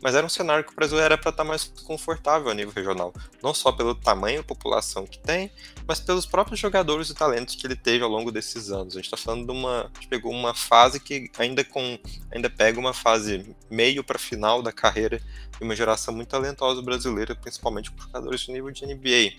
mas 0.00 0.14
era 0.14 0.24
um 0.24 0.28
cenário 0.28 0.64
que 0.64 0.72
o 0.72 0.76
Brasil 0.76 0.98
era 0.98 1.18
para 1.18 1.30
estar 1.30 1.42
tá 1.42 1.48
mais 1.48 1.64
confortável 1.84 2.50
a 2.50 2.54
nível 2.54 2.72
regional, 2.72 3.12
não 3.42 3.52
só 3.52 3.72
pelo 3.72 3.94
tamanho 3.94 4.38
da 4.38 4.44
população 4.44 5.06
que 5.06 5.18
tem, 5.18 5.50
mas 5.86 6.00
pelos 6.00 6.26
próprios 6.26 6.60
jogadores 6.60 7.10
e 7.10 7.14
talentos 7.14 7.54
que 7.54 7.66
ele 7.66 7.76
teve 7.76 8.04
ao 8.04 8.10
longo 8.10 8.30
desses 8.30 8.70
anos. 8.70 8.94
A 8.94 8.98
gente 8.98 9.06
está 9.06 9.16
falando 9.16 9.46
de 9.46 9.52
uma, 9.52 9.90
pegou 10.08 10.32
uma 10.32 10.54
fase 10.54 11.00
que 11.00 11.30
ainda 11.38 11.64
com, 11.64 11.98
ainda 12.30 12.48
pega 12.48 12.78
uma 12.78 12.94
fase 12.94 13.54
meio 13.70 14.04
para 14.04 14.18
final 14.18 14.62
da 14.62 14.72
carreira 14.72 15.20
de 15.58 15.64
uma 15.64 15.74
geração 15.74 16.14
muito 16.14 16.28
talentosa 16.28 16.80
brasileira, 16.80 17.34
principalmente 17.34 17.90
por 17.90 18.04
jogadores 18.04 18.40
de 18.40 18.52
nível 18.52 18.70
de 18.70 18.86
NBA. 18.86 19.32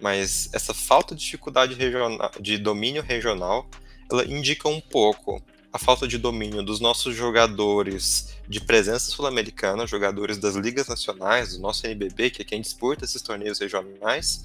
Mas 0.00 0.48
essa 0.52 0.72
falta 0.72 1.14
de 1.14 1.22
dificuldade 1.22 1.74
regional, 1.74 2.30
de 2.40 2.58
domínio 2.58 3.02
regional, 3.02 3.68
ela 4.10 4.24
indica 4.24 4.68
um 4.68 4.80
pouco 4.80 5.42
a 5.72 5.78
falta 5.78 6.06
de 6.06 6.18
domínio 6.18 6.62
dos 6.62 6.80
nossos 6.80 7.14
jogadores 7.14 8.36
de 8.48 8.60
presença 8.60 9.10
sul-americana, 9.10 9.86
jogadores 9.86 10.38
das 10.38 10.56
ligas 10.56 10.88
nacionais, 10.88 11.56
do 11.56 11.60
nosso 11.60 11.86
NBB, 11.86 12.30
que 12.30 12.42
é 12.42 12.44
quem 12.44 12.60
disputa 12.60 13.04
esses 13.04 13.22
torneios 13.22 13.58
regionais, 13.58 14.44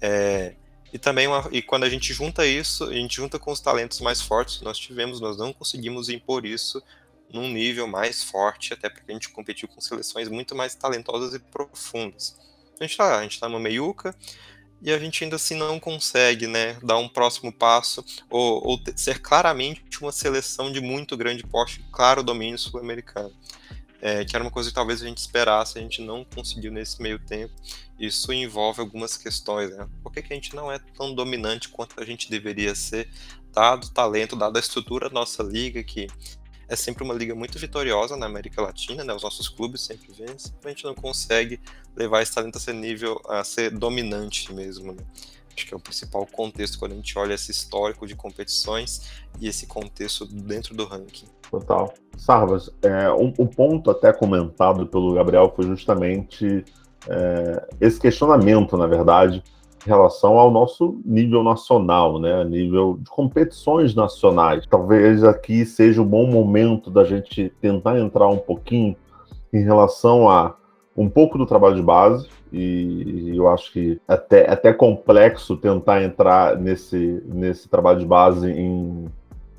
é, 0.00 0.54
E 0.92 0.98
também, 0.98 1.26
uma, 1.26 1.48
e 1.50 1.62
quando 1.62 1.84
a 1.84 1.88
gente 1.88 2.12
junta 2.12 2.46
isso, 2.46 2.84
a 2.84 2.92
gente 2.92 3.16
junta 3.16 3.38
com 3.38 3.50
os 3.50 3.60
talentos 3.60 4.00
mais 4.00 4.20
fortes 4.20 4.58
que 4.58 4.64
nós 4.64 4.78
tivemos, 4.78 5.20
nós 5.20 5.38
não 5.38 5.52
conseguimos 5.52 6.10
impor 6.10 6.44
isso 6.44 6.82
num 7.32 7.48
nível 7.50 7.86
mais 7.86 8.22
forte, 8.22 8.74
até 8.74 8.90
porque 8.90 9.10
a 9.10 9.14
gente 9.14 9.30
competiu 9.30 9.66
com 9.66 9.80
seleções 9.80 10.28
muito 10.28 10.54
mais 10.54 10.74
talentosas 10.74 11.32
e 11.32 11.38
profundas. 11.38 12.36
A 12.78 12.84
gente 12.84 12.96
tá, 12.96 13.18
a 13.18 13.22
gente 13.22 13.40
tá 13.40 13.48
meiuca, 13.48 14.14
e 14.82 14.92
a 14.92 14.98
gente 14.98 15.22
ainda 15.22 15.36
assim 15.36 15.54
não 15.54 15.78
consegue 15.78 16.46
né, 16.48 16.76
dar 16.82 16.98
um 16.98 17.08
próximo 17.08 17.52
passo 17.52 18.04
ou, 18.28 18.66
ou 18.66 18.80
ser 18.96 19.20
claramente 19.20 19.82
uma 20.00 20.10
seleção 20.10 20.72
de 20.72 20.80
muito 20.80 21.16
grande 21.16 21.44
porte, 21.44 21.84
claro 21.92 22.22
domínio 22.22 22.58
sul-americano. 22.58 23.32
É, 24.04 24.24
que 24.24 24.34
era 24.34 24.44
uma 24.44 24.50
coisa 24.50 24.68
que 24.68 24.74
talvez 24.74 25.00
a 25.00 25.06
gente 25.06 25.18
esperasse, 25.18 25.78
a 25.78 25.80
gente 25.80 26.02
não 26.02 26.24
conseguiu 26.24 26.72
nesse 26.72 27.00
meio 27.00 27.20
tempo. 27.20 27.54
Isso 27.96 28.32
envolve 28.32 28.80
algumas 28.80 29.16
questões, 29.16 29.70
né? 29.70 29.88
Por 30.02 30.12
que, 30.12 30.20
que 30.20 30.32
a 30.32 30.34
gente 30.34 30.56
não 30.56 30.72
é 30.72 30.80
tão 30.96 31.14
dominante 31.14 31.68
quanto 31.68 32.00
a 32.00 32.04
gente 32.04 32.28
deveria 32.28 32.74
ser, 32.74 33.08
dado 33.52 33.84
o 33.84 33.90
talento, 33.90 34.34
dada 34.34 34.58
a 34.58 34.60
estrutura 34.60 35.08
da 35.08 35.14
nossa 35.14 35.40
liga, 35.44 35.84
que 35.84 36.08
é 36.72 36.76
sempre 36.76 37.04
uma 37.04 37.12
liga 37.12 37.34
muito 37.34 37.58
vitoriosa 37.58 38.16
na 38.16 38.24
América 38.24 38.62
Latina, 38.62 39.04
né? 39.04 39.12
Os 39.12 39.22
nossos 39.22 39.46
clubes 39.46 39.82
sempre 39.82 40.10
vencem, 40.10 40.54
a 40.64 40.68
gente 40.68 40.84
não 40.84 40.94
consegue 40.94 41.60
levar 41.94 42.22
esse 42.22 42.34
talento 42.34 42.56
a 42.56 42.60
ser 42.60 42.72
nível, 42.72 43.20
a 43.28 43.44
ser 43.44 43.70
dominante 43.70 44.50
mesmo, 44.54 44.92
né? 44.92 45.02
Acho 45.54 45.66
que 45.66 45.74
é 45.74 45.76
o 45.76 45.80
principal 45.80 46.26
contexto 46.26 46.78
quando 46.78 46.92
a 46.92 46.94
gente 46.94 47.18
olha 47.18 47.34
esse 47.34 47.50
histórico 47.50 48.06
de 48.06 48.16
competições 48.16 49.22
e 49.38 49.48
esse 49.48 49.66
contexto 49.66 50.24
dentro 50.24 50.74
do 50.74 50.86
ranking. 50.86 51.26
Total. 51.50 51.92
Sarvas, 52.16 52.70
é, 52.80 53.12
um, 53.12 53.34
um 53.38 53.46
ponto 53.46 53.90
até 53.90 54.10
comentado 54.10 54.86
pelo 54.86 55.12
Gabriel 55.12 55.52
foi 55.54 55.66
justamente 55.66 56.64
é, 57.06 57.68
esse 57.82 58.00
questionamento, 58.00 58.78
na 58.78 58.86
verdade, 58.86 59.44
relação 59.84 60.38
ao 60.38 60.50
nosso 60.50 61.00
nível 61.04 61.42
nacional, 61.42 62.18
né? 62.18 62.44
Nível 62.44 62.98
de 63.00 63.10
competições 63.10 63.94
nacionais. 63.94 64.66
Talvez 64.66 65.24
aqui 65.24 65.64
seja 65.66 66.00
o 66.00 66.04
um 66.04 66.08
bom 66.08 66.26
momento 66.26 66.90
da 66.90 67.04
gente 67.04 67.52
tentar 67.60 67.98
entrar 67.98 68.28
um 68.28 68.38
pouquinho 68.38 68.96
em 69.52 69.62
relação 69.62 70.28
a 70.28 70.54
um 70.96 71.08
pouco 71.08 71.38
do 71.38 71.46
trabalho 71.46 71.76
de 71.76 71.82
base, 71.82 72.28
e 72.52 73.32
eu 73.34 73.48
acho 73.48 73.72
que 73.72 73.98
até, 74.06 74.50
até 74.50 74.72
complexo 74.72 75.56
tentar 75.56 76.02
entrar 76.02 76.56
nesse, 76.56 77.22
nesse 77.26 77.66
trabalho 77.66 77.98
de 77.98 78.04
base 78.04 78.50
em, 78.50 79.06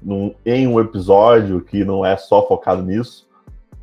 num, 0.01 0.36
em 0.46 0.68
um 0.68 0.80
episódio 0.80 1.62
que 1.62 1.84
não 1.84 2.06
é 2.06 2.15
só 2.15 2.48
focado 2.48 2.84
nisso, 2.84 3.27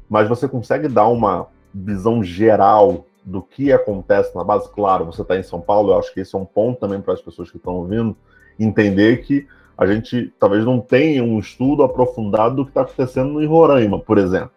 mas 0.08 0.28
você 0.28 0.48
consegue 0.48 0.86
dar 0.86 1.08
uma 1.08 1.48
visão 1.74 2.22
geral 2.22 3.04
do 3.30 3.42
que 3.42 3.72
acontece 3.72 4.34
na 4.34 4.42
base, 4.42 4.68
claro, 4.70 5.06
você 5.06 5.22
está 5.22 5.36
em 5.38 5.42
São 5.42 5.60
Paulo, 5.60 5.92
eu 5.92 5.98
acho 5.98 6.12
que 6.12 6.20
esse 6.20 6.34
é 6.34 6.38
um 6.38 6.44
ponto 6.44 6.80
também 6.80 7.00
para 7.00 7.14
as 7.14 7.22
pessoas 7.22 7.50
que 7.50 7.56
estão 7.56 7.74
ouvindo, 7.74 8.16
entender 8.58 9.22
que 9.22 9.46
a 9.78 9.86
gente 9.86 10.32
talvez 10.38 10.64
não 10.64 10.80
tenha 10.80 11.22
um 11.22 11.38
estudo 11.38 11.82
aprofundado 11.82 12.56
do 12.56 12.64
que 12.64 12.70
está 12.70 12.82
acontecendo 12.82 13.40
em 13.42 13.46
Roraima, 13.46 13.98
por 13.98 14.18
exemplo. 14.18 14.50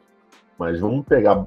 Mas 0.58 0.80
vamos 0.80 1.06
pegar 1.06 1.46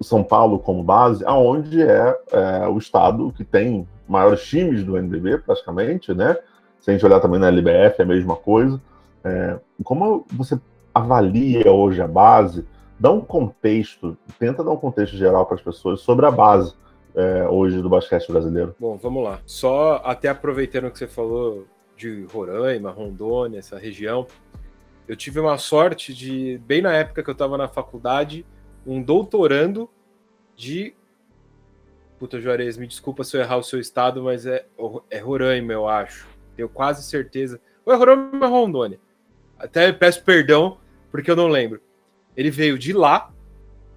São 0.00 0.22
Paulo 0.22 0.58
como 0.58 0.82
base, 0.82 1.24
aonde 1.26 1.82
é, 1.82 2.18
é, 2.32 2.68
o 2.68 2.78
estado 2.78 3.32
que 3.32 3.44
tem 3.44 3.86
maiores 4.08 4.42
times 4.44 4.84
do 4.84 4.96
NBB, 4.96 5.38
praticamente, 5.38 6.14
né? 6.14 6.36
Se 6.80 6.90
a 6.90 6.94
gente 6.94 7.04
olhar 7.04 7.20
também 7.20 7.38
na 7.38 7.48
LBF, 7.48 8.00
é 8.00 8.02
a 8.02 8.06
mesma 8.06 8.36
coisa. 8.36 8.80
É, 9.22 9.58
como 9.84 10.24
você 10.32 10.58
avalia 10.94 11.70
hoje 11.70 12.00
a 12.00 12.08
base? 12.08 12.64
Dá 13.00 13.10
um 13.10 13.22
contexto, 13.22 14.16
tenta 14.38 14.62
dar 14.62 14.70
um 14.70 14.76
contexto 14.76 15.16
geral 15.16 15.46
para 15.46 15.54
as 15.54 15.62
pessoas 15.62 16.02
sobre 16.02 16.26
a 16.26 16.30
base 16.30 16.74
é, 17.14 17.48
hoje 17.48 17.80
do 17.80 17.88
basquete 17.88 18.30
brasileiro. 18.30 18.76
Bom, 18.78 18.98
vamos 18.98 19.24
lá. 19.24 19.40
Só 19.46 20.02
até 20.04 20.28
aproveitando 20.28 20.84
o 20.84 20.90
que 20.90 20.98
você 20.98 21.08
falou 21.08 21.66
de 21.96 22.26
Roraima, 22.30 22.90
Rondônia, 22.90 23.58
essa 23.58 23.78
região, 23.78 24.26
eu 25.08 25.16
tive 25.16 25.40
uma 25.40 25.56
sorte 25.56 26.12
de, 26.12 26.58
bem 26.66 26.82
na 26.82 26.92
época 26.92 27.22
que 27.22 27.30
eu 27.30 27.32
estava 27.32 27.56
na 27.56 27.68
faculdade, 27.68 28.44
um 28.86 29.02
doutorando 29.02 29.88
de. 30.54 30.94
Puta, 32.18 32.38
Juarez, 32.38 32.76
me 32.76 32.86
desculpa 32.86 33.24
se 33.24 33.34
eu 33.34 33.40
errar 33.40 33.56
o 33.56 33.62
seu 33.62 33.80
estado, 33.80 34.22
mas 34.22 34.44
é, 34.44 34.66
é 35.08 35.18
Roraima, 35.18 35.72
eu 35.72 35.88
acho. 35.88 36.28
Tenho 36.54 36.68
quase 36.68 37.02
certeza. 37.02 37.58
Ou 37.84 37.94
é 37.94 37.96
Roraima 37.96 38.30
ou 38.34 38.44
é 38.44 38.46
Rondônia? 38.46 39.00
Até 39.58 39.90
peço 39.90 40.22
perdão, 40.22 40.76
porque 41.10 41.30
eu 41.30 41.36
não 41.36 41.48
lembro. 41.48 41.80
Ele 42.36 42.50
veio 42.50 42.78
de 42.78 42.92
lá 42.92 43.32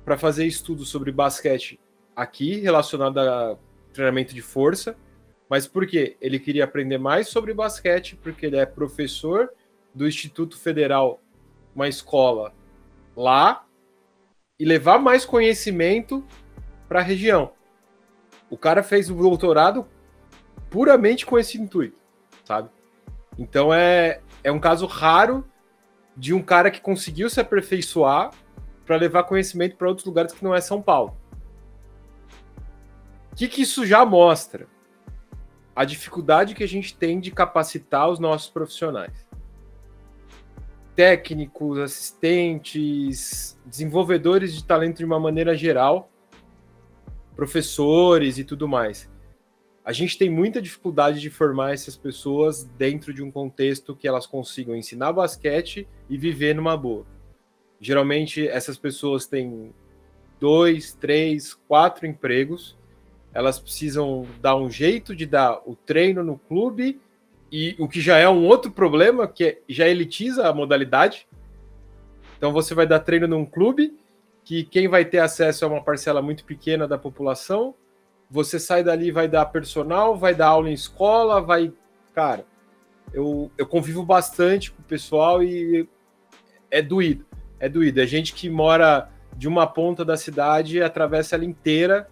para 0.04 0.18
fazer 0.18 0.46
estudos 0.46 0.90
sobre 0.90 1.12
basquete 1.12 1.80
aqui, 2.16 2.60
relacionado 2.60 3.18
a 3.20 3.58
treinamento 3.94 4.34
de 4.34 4.42
força. 4.42 4.96
Mas 5.50 5.68
por 5.68 5.86
quê? 5.86 6.18
Ele 6.20 6.40
queria 6.40 6.64
aprender 6.64 6.98
mais 6.98 7.28
sobre 7.28 7.54
basquete, 7.54 8.16
porque 8.16 8.46
ele 8.46 8.58
é 8.58 8.66
professor 8.66 9.50
do 9.94 10.08
Instituto 10.08 10.58
Federal, 10.58 11.22
uma 11.76 11.88
escola 11.88 12.54
lá, 13.16 13.66
e 14.60 14.66
levar 14.66 14.98
mais 15.00 15.26
conhecimento 15.26 16.26
para 16.88 17.00
a 17.00 17.04
região. 17.04 17.52
O 18.50 18.58
cara 18.58 18.84
fez 18.84 19.10
o 19.10 19.16
doutorado 19.16 19.88
puramente 20.70 21.26
com 21.26 21.38
esse 21.38 21.60
intuito, 21.60 21.98
sabe? 22.44 22.70
Então 23.38 23.74
é, 23.74 24.22
é 24.44 24.52
um 24.52 24.60
caso 24.60 24.86
raro 24.86 25.46
de 26.16 26.34
um 26.34 26.42
cara 26.42 26.70
que 26.70 26.82
conseguiu 26.82 27.30
se 27.30 27.40
aperfeiçoar 27.40 28.32
para 28.86 28.98
levar 28.98 29.24
conhecimento 29.24 29.76
para 29.76 29.88
outros 29.88 30.06
lugares 30.06 30.34
que 30.34 30.44
não 30.44 30.54
é 30.54 30.62
São 30.62 30.82
Paulo. 30.82 31.18
O 33.32 33.36
que, 33.36 33.48
que 33.48 33.62
isso 33.62 33.86
já 33.86 34.06
mostra? 34.06 34.68
A 35.76 35.86
dificuldade 35.86 36.54
que 36.54 36.64
a 36.64 36.68
gente 36.68 36.96
tem 36.96 37.20
de 37.20 37.32
capacitar 37.32 38.10
os 38.10 38.20
nossos 38.20 38.50
profissionais. 38.50 39.28
Técnicos, 40.96 41.80
assistentes, 41.80 43.60
desenvolvedores 43.66 44.54
de 44.54 44.64
talento 44.64 44.98
de 44.98 45.06
uma 45.06 45.20
maneira 45.20 45.56
geral, 45.56 46.12
professores 47.36 48.38
e 48.38 48.44
tudo 48.44 48.68
mais 48.68 49.12
a 49.86 49.92
gente 49.92 50.18
tem 50.18 50.30
muita 50.30 50.62
dificuldade 50.62 51.20
de 51.20 51.30
formar 51.30 51.74
essas 51.74 51.98
pessoas 51.98 52.64
dentro 52.78 53.14
de 53.14 53.22
um 53.22 53.30
contexto 53.30 53.96
que 53.96 54.08
elas 54.08 54.26
consigam 54.26 54.76
ensinar 54.76 55.12
basquete 55.12 55.88
e 56.10 56.18
viver 56.18 56.56
numa 56.56 56.78
boa. 56.78 57.06
Geralmente, 57.82 58.48
essas 58.48 58.78
pessoas 58.78 59.26
têm 59.26 59.74
dois, 60.40 60.94
três, 60.94 61.54
quatro 61.54 62.08
empregos, 62.08 62.78
elas 63.34 63.60
precisam 63.60 64.26
dar 64.42 64.56
um 64.56 64.70
jeito 64.70 65.14
de 65.14 65.26
dar 65.26 65.62
o 65.66 65.76
treino 65.76 66.24
no 66.24 66.38
clube, 66.38 67.02
e 67.52 67.76
o 67.78 67.88
que 67.88 68.02
já 68.02 68.18
é 68.18 68.28
um 68.28 68.46
outro 68.46 68.72
problema, 68.72 69.28
que 69.28 69.62
já 69.68 69.88
elitiza 69.88 70.48
a 70.48 70.54
modalidade. 70.54 71.28
Então, 72.38 72.52
você 72.52 72.74
vai 72.74 72.88
dar 72.88 73.00
treino 73.00 73.28
num 73.28 73.46
clube, 73.46 73.98
que 74.44 74.64
quem 74.64 74.88
vai 74.88 75.04
ter 75.06 75.20
acesso 75.20 75.64
é 75.66 75.68
uma 75.68 75.84
parcela 75.84 76.22
muito 76.22 76.46
pequena 76.46 76.88
da 76.88 76.98
população, 76.98 77.76
você 78.34 78.60
sai 78.60 78.84
dali 78.84 79.12
vai 79.12 79.28
dar 79.28 79.46
personal, 79.46 80.18
vai 80.18 80.34
dar 80.34 80.48
aula 80.48 80.68
em 80.68 80.74
escola, 80.74 81.40
vai. 81.40 81.72
Cara, 82.16 82.44
eu, 83.14 83.52
eu 83.56 83.68
convivo 83.68 84.04
bastante 84.04 84.72
com 84.72 84.82
o 84.82 84.86
pessoal 84.86 85.44
e 85.44 85.88
é 86.72 86.82
doído. 86.82 87.28
É 87.60 87.70
doído. 87.70 88.02
É 88.02 88.08
gente 88.08 88.34
que 88.34 88.50
mora 88.50 89.08
de 89.38 89.48
uma 89.48 89.68
ponta 89.68 90.04
da 90.04 90.18
cidade, 90.18 90.82
atravessa 90.82 91.36
ela 91.36 91.46
inteira 91.46 92.10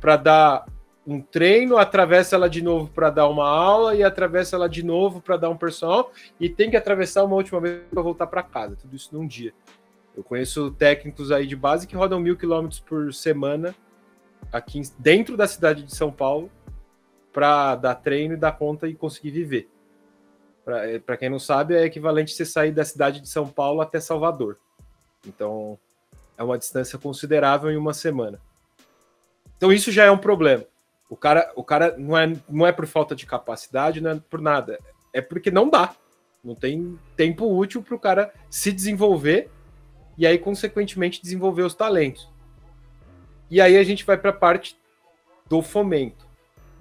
para 0.00 0.16
dar 0.16 0.66
um 1.06 1.20
treino, 1.20 1.76
atravessa 1.76 2.36
ela 2.36 2.48
de 2.48 2.62
novo 2.62 2.88
para 2.88 3.10
dar 3.10 3.28
uma 3.28 3.46
aula 3.46 3.94
e 3.94 4.02
atravessa 4.02 4.56
ela 4.56 4.70
de 4.70 4.82
novo 4.82 5.20
para 5.20 5.36
dar 5.36 5.50
um 5.50 5.56
personal 5.56 6.10
e 6.40 6.48
tem 6.48 6.70
que 6.70 6.78
atravessar 6.78 7.24
uma 7.24 7.36
última 7.36 7.60
vez 7.60 7.82
para 7.92 8.02
voltar 8.02 8.26
para 8.26 8.42
casa. 8.42 8.74
Tudo 8.74 8.96
isso 8.96 9.10
num 9.12 9.26
dia. 9.26 9.52
Eu 10.16 10.24
conheço 10.24 10.70
técnicos 10.70 11.30
aí 11.30 11.46
de 11.46 11.54
base 11.54 11.86
que 11.86 11.94
rodam 11.94 12.18
mil 12.18 12.38
quilômetros 12.38 12.80
por 12.80 13.12
semana 13.12 13.74
aqui 14.52 14.82
dentro 14.98 15.36
da 15.36 15.46
cidade 15.46 15.82
de 15.82 15.94
São 15.94 16.10
Paulo 16.10 16.50
para 17.32 17.76
dar 17.76 17.94
treino 17.94 18.34
e 18.34 18.36
dar 18.36 18.52
conta 18.52 18.88
e 18.88 18.94
conseguir 18.94 19.30
viver. 19.30 19.68
Para 20.64 21.14
é, 21.14 21.16
quem 21.16 21.30
não 21.30 21.38
sabe, 21.38 21.74
é 21.74 21.84
equivalente 21.84 22.32
a 22.32 22.36
você 22.36 22.44
sair 22.44 22.72
da 22.72 22.84
cidade 22.84 23.20
de 23.20 23.28
São 23.28 23.48
Paulo 23.48 23.80
até 23.80 24.00
Salvador. 24.00 24.58
Então, 25.26 25.78
é 26.36 26.42
uma 26.42 26.58
distância 26.58 26.98
considerável 26.98 27.70
em 27.70 27.76
uma 27.76 27.94
semana. 27.94 28.40
Então, 29.56 29.72
isso 29.72 29.90
já 29.90 30.04
é 30.04 30.10
um 30.10 30.18
problema. 30.18 30.64
O 31.08 31.16
cara, 31.16 31.50
o 31.56 31.64
cara 31.64 31.96
não, 31.96 32.16
é, 32.16 32.36
não 32.48 32.66
é 32.66 32.72
por 32.72 32.86
falta 32.86 33.16
de 33.16 33.24
capacidade, 33.24 34.00
não 34.00 34.10
é 34.10 34.20
por 34.28 34.40
nada. 34.40 34.78
É 35.12 35.22
porque 35.22 35.50
não 35.50 35.70
dá. 35.70 35.94
Não 36.44 36.54
tem 36.54 36.98
tempo 37.16 37.46
útil 37.46 37.82
para 37.82 37.94
o 37.94 37.98
cara 37.98 38.32
se 38.50 38.70
desenvolver 38.70 39.50
e 40.18 40.26
aí, 40.26 40.38
consequentemente, 40.38 41.22
desenvolver 41.22 41.62
os 41.62 41.74
talentos. 41.74 42.28
E 43.50 43.60
aí 43.60 43.76
a 43.76 43.84
gente 43.84 44.04
vai 44.04 44.16
para 44.16 44.30
a 44.30 44.34
parte 44.34 44.76
do 45.48 45.62
fomento. 45.62 46.26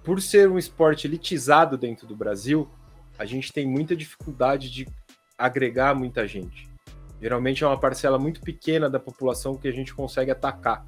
Por 0.03 0.21
ser 0.21 0.50
um 0.50 0.57
esporte 0.57 1.07
elitizado 1.07 1.77
dentro 1.77 2.05
do 2.07 2.15
Brasil, 2.15 2.69
a 3.17 3.25
gente 3.25 3.51
tem 3.51 3.65
muita 3.67 3.95
dificuldade 3.95 4.69
de 4.69 4.88
agregar 5.38 5.95
muita 5.95 6.27
gente. 6.27 6.67
Geralmente 7.21 7.63
é 7.63 7.67
uma 7.67 7.79
parcela 7.79 8.19
muito 8.19 8.41
pequena 8.41 8.89
da 8.89 9.00
população 9.00 9.57
que 9.57 9.67
a 9.67 9.71
gente 9.71 9.93
consegue 9.93 10.31
atacar. 10.31 10.86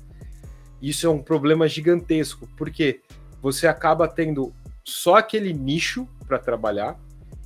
Isso 0.81 1.07
é 1.07 1.09
um 1.09 1.21
problema 1.21 1.67
gigantesco, 1.67 2.48
porque 2.57 3.01
você 3.41 3.67
acaba 3.67 4.07
tendo 4.07 4.53
só 4.83 5.15
aquele 5.15 5.53
nicho 5.53 6.07
para 6.27 6.39
trabalhar. 6.39 6.98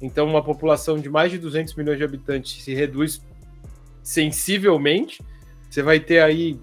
Então, 0.01 0.27
uma 0.27 0.43
população 0.43 0.99
de 0.99 1.09
mais 1.09 1.31
de 1.31 1.37
200 1.37 1.75
milhões 1.75 1.97
de 1.97 2.03
habitantes 2.03 2.63
se 2.63 2.73
reduz 2.73 3.21
sensivelmente. 4.03 5.23
Você 5.69 5.81
vai 5.81 5.99
ter 5.99 6.19
aí, 6.19 6.59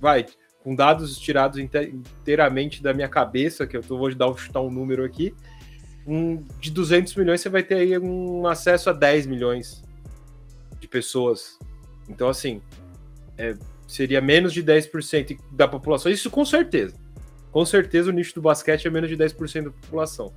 vai, 0.00 0.26
com 0.62 0.74
dados 0.74 1.18
tirados 1.18 1.58
inteiramente 1.58 2.82
da 2.82 2.94
minha 2.94 3.08
cabeça, 3.08 3.66
que 3.66 3.76
eu 3.76 3.82
tô, 3.82 3.98
vou 3.98 4.14
dar 4.14 4.30
um, 4.30 4.36
chutar 4.36 4.60
um 4.60 4.70
número 4.70 5.04
aqui, 5.04 5.34
um, 6.06 6.42
de 6.60 6.70
200 6.70 7.14
milhões 7.16 7.40
você 7.40 7.48
vai 7.48 7.62
ter 7.62 7.74
aí 7.74 7.98
um 7.98 8.46
acesso 8.46 8.90
a 8.90 8.92
10 8.92 9.26
milhões 9.26 9.82
de 10.80 10.88
pessoas. 10.88 11.58
Então, 12.08 12.28
assim, 12.28 12.60
é, 13.36 13.54
seria 13.86 14.20
menos 14.20 14.52
de 14.52 14.62
10% 14.62 15.38
da 15.50 15.66
população, 15.66 16.10
isso 16.10 16.30
com 16.30 16.44
certeza. 16.44 16.96
Com 17.50 17.64
certeza 17.66 18.10
o 18.10 18.12
nicho 18.12 18.34
do 18.34 18.42
basquete 18.42 18.86
é 18.86 18.90
menos 18.90 19.10
de 19.10 19.16
10% 19.16 19.64
da 19.64 19.70
população. 19.70 20.32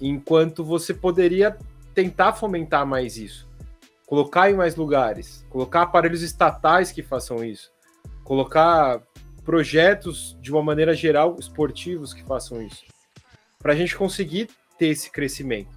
Enquanto 0.00 0.64
você 0.64 0.92
poderia 0.92 1.56
tentar 1.94 2.32
fomentar 2.32 2.86
mais 2.86 3.16
isso. 3.16 3.48
Colocar 4.06 4.50
em 4.50 4.54
mais 4.54 4.74
lugares, 4.74 5.46
colocar 5.50 5.82
aparelhos 5.82 6.22
estatais 6.22 6.90
que 6.90 7.02
façam 7.02 7.44
isso, 7.44 7.70
colocar 8.24 9.00
projetos 9.48 10.36
de 10.42 10.52
uma 10.52 10.62
maneira 10.62 10.92
geral 10.92 11.34
esportivos 11.40 12.12
que 12.12 12.22
façam 12.22 12.60
isso, 12.60 12.84
para 13.58 13.72
a 13.72 13.74
gente 13.74 13.96
conseguir 13.96 14.50
ter 14.78 14.88
esse 14.88 15.10
crescimento. 15.10 15.70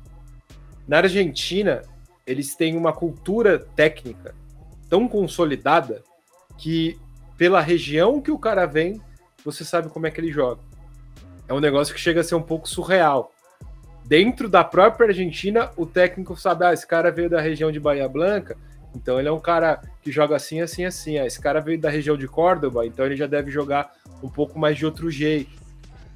Na 0.86 0.98
Argentina, 0.98 1.82
eles 2.28 2.54
têm 2.54 2.75
uma 2.75 2.92
cultura 2.92 3.60
técnica 3.60 4.36
tão 4.90 5.08
consolidada 5.08 6.04
que 6.58 7.00
pela 7.38 7.62
região 7.62 8.20
que 8.20 8.30
o 8.30 8.38
cara 8.38 8.66
vem, 8.66 9.01
você 9.42 9.63
sabe 9.63 9.88
como 9.88 10.06
é 10.06 10.12
que 10.12 10.20
ele 10.20 10.34
joga. 10.34 10.60
É 11.48 11.54
um 11.54 11.62
negócio 11.62 11.96
que 11.96 12.01
chega 12.01 12.20
a 12.20 12.25
ser 12.25 12.36
um 12.36 12.44
pouco 12.44 12.68
surreal. 12.68 13.32
Dentro 14.04 14.50
da 14.50 14.66
própria 14.66 15.08
Argentina, 15.08 15.72
o 15.78 15.86
técnico 15.86 16.36
sabe, 16.36 16.66
ah, 16.66 16.74
esse 16.74 16.86
cara 16.86 17.10
veio 17.10 17.30
da 17.30 17.40
região 17.40 17.72
de 17.72 17.80
Bahia 17.80 18.10
Blanca, 18.10 18.58
então 18.95 19.19
ele 19.19 19.27
é 19.27 19.31
um 19.31 19.39
cara 19.39 19.81
que 20.01 20.12
joga 20.12 20.36
assim, 20.36 20.62
assim, 20.62 20.86
assim. 20.86 21.17
Ah, 21.17 21.25
esse 21.25 21.39
cara 21.39 21.60
veio 21.60 21.79
da 21.79 21.89
região 21.89 22.17
de 22.17 22.27
Córdoba, 22.27 22.86
então 22.86 23.05
ele 23.05 23.15
já 23.15 23.27
deve 23.27 23.50
jogar 23.50 23.93
um 24.21 24.29
pouco 24.29 24.60
mais 24.60 24.77
de 24.77 24.86
outro 24.86 25.10
jeito. 25.10 25.51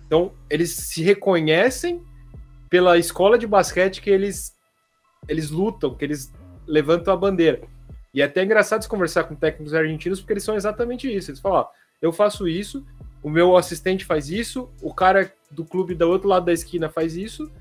Então, 0.06 0.34
eles 0.50 0.72
se 0.72 1.02
reconhecem 1.02 2.02
pela 2.70 2.98
escola 2.98 3.38
de 3.38 3.48
basquete 3.48 4.02
que 4.02 4.10
eles 4.10 4.54
eles 5.28 5.50
lutam, 5.50 5.96
que 5.96 6.06
eles 6.06 6.32
levantam 6.68 7.14
a 7.14 7.18
bandeira. 7.18 7.62
E 8.14 8.22
é 8.22 8.26
até 8.26 8.44
engraçado 8.44 8.88
conversar 8.88 9.24
com 9.24 9.36
técnicos 9.36 9.74
argentinos, 9.74 10.20
porque 10.20 10.34
eles 10.34 10.44
são 10.44 10.56
exatamente 10.56 11.14
isso. 11.14 11.32
Eles 11.32 11.40
falam, 11.40 11.60
ó, 11.60 11.68
eu 12.02 12.14
faço 12.14 12.48
isso, 12.48 12.86
o 13.24 13.30
meu 13.30 13.58
assistente 13.58 14.06
faz 14.06 14.30
isso, 14.30 14.70
o 14.82 14.94
cara 14.94 15.34
do 15.50 15.66
clube 15.66 15.96
do 15.96 16.08
outro 16.08 16.30
lado 16.30 16.46
da 16.46 16.54
esquina 16.54 16.90
faz 16.90 17.16
isso, 17.16 17.52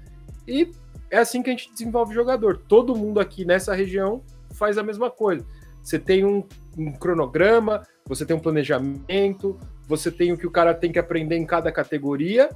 e 0.47 0.71
é 1.11 1.19
assim 1.19 1.43
que 1.43 1.49
a 1.49 1.53
gente 1.53 1.73
desenvolve 1.73 2.15
jogador. 2.15 2.59
Todo 2.69 2.95
mundo 2.95 3.19
aqui 3.19 3.45
nessa 3.45 3.75
região 3.75 4.23
faz 4.55 4.79
a 4.79 4.83
mesma 4.83 5.11
coisa. 5.11 5.45
Você 5.83 5.99
tem 5.99 6.25
um, 6.25 6.43
um 6.79 6.93
cronograma, 6.93 7.83
você 8.07 8.25
tem 8.25 8.37
um 8.37 8.41
planejamento, 8.41 9.59
você 9.87 10.11
tem 10.11 10.33
o 10.33 10.39
que 10.39 10.47
o 10.47 10.51
cara 10.51 10.73
tem 10.75 10.91
que 10.91 10.99
aprender 10.99 11.37
em 11.37 11.45
cada 11.45 11.71
categoria, 11.71 12.49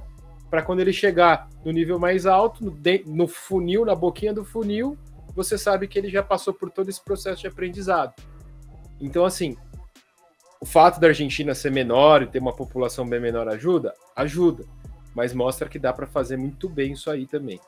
para 0.49 0.63
quando 0.63 0.79
ele 0.79 0.91
chegar 0.91 1.47
no 1.63 1.71
nível 1.71 1.99
mais 1.99 2.25
alto, 2.25 2.65
no, 2.65 2.75
no, 3.05 3.27
funil, 3.27 3.85
na 3.85 3.93
boquinha 3.93 4.33
do 4.33 4.43
funil, 4.43 4.97
você 5.35 5.57
sabe 5.57 5.87
que 5.87 5.99
ele 5.99 6.09
já 6.09 6.23
passou 6.23 6.53
por 6.53 6.71
todo 6.71 6.89
esse 6.89 7.03
processo 7.03 7.41
de 7.41 7.47
aprendizado. 7.47 8.13
Então, 8.99 9.23
assim, 9.23 9.55
o 10.59 10.65
fato 10.65 10.99
da 10.99 11.07
Argentina 11.07 11.53
ser 11.53 11.71
menor 11.71 12.23
e 12.23 12.27
ter 12.27 12.39
uma 12.39 12.53
população 12.53 13.07
bem 13.07 13.19
menor 13.19 13.47
ajuda? 13.47 13.93
Ajuda, 14.15 14.65
mas 15.13 15.33
mostra 15.33 15.69
que 15.69 15.77
dá 15.77 15.93
para 15.93 16.07
fazer 16.07 16.35
muito 16.35 16.67
bem 16.67 16.93
isso 16.93 17.11
aí 17.11 17.27
também. 17.27 17.59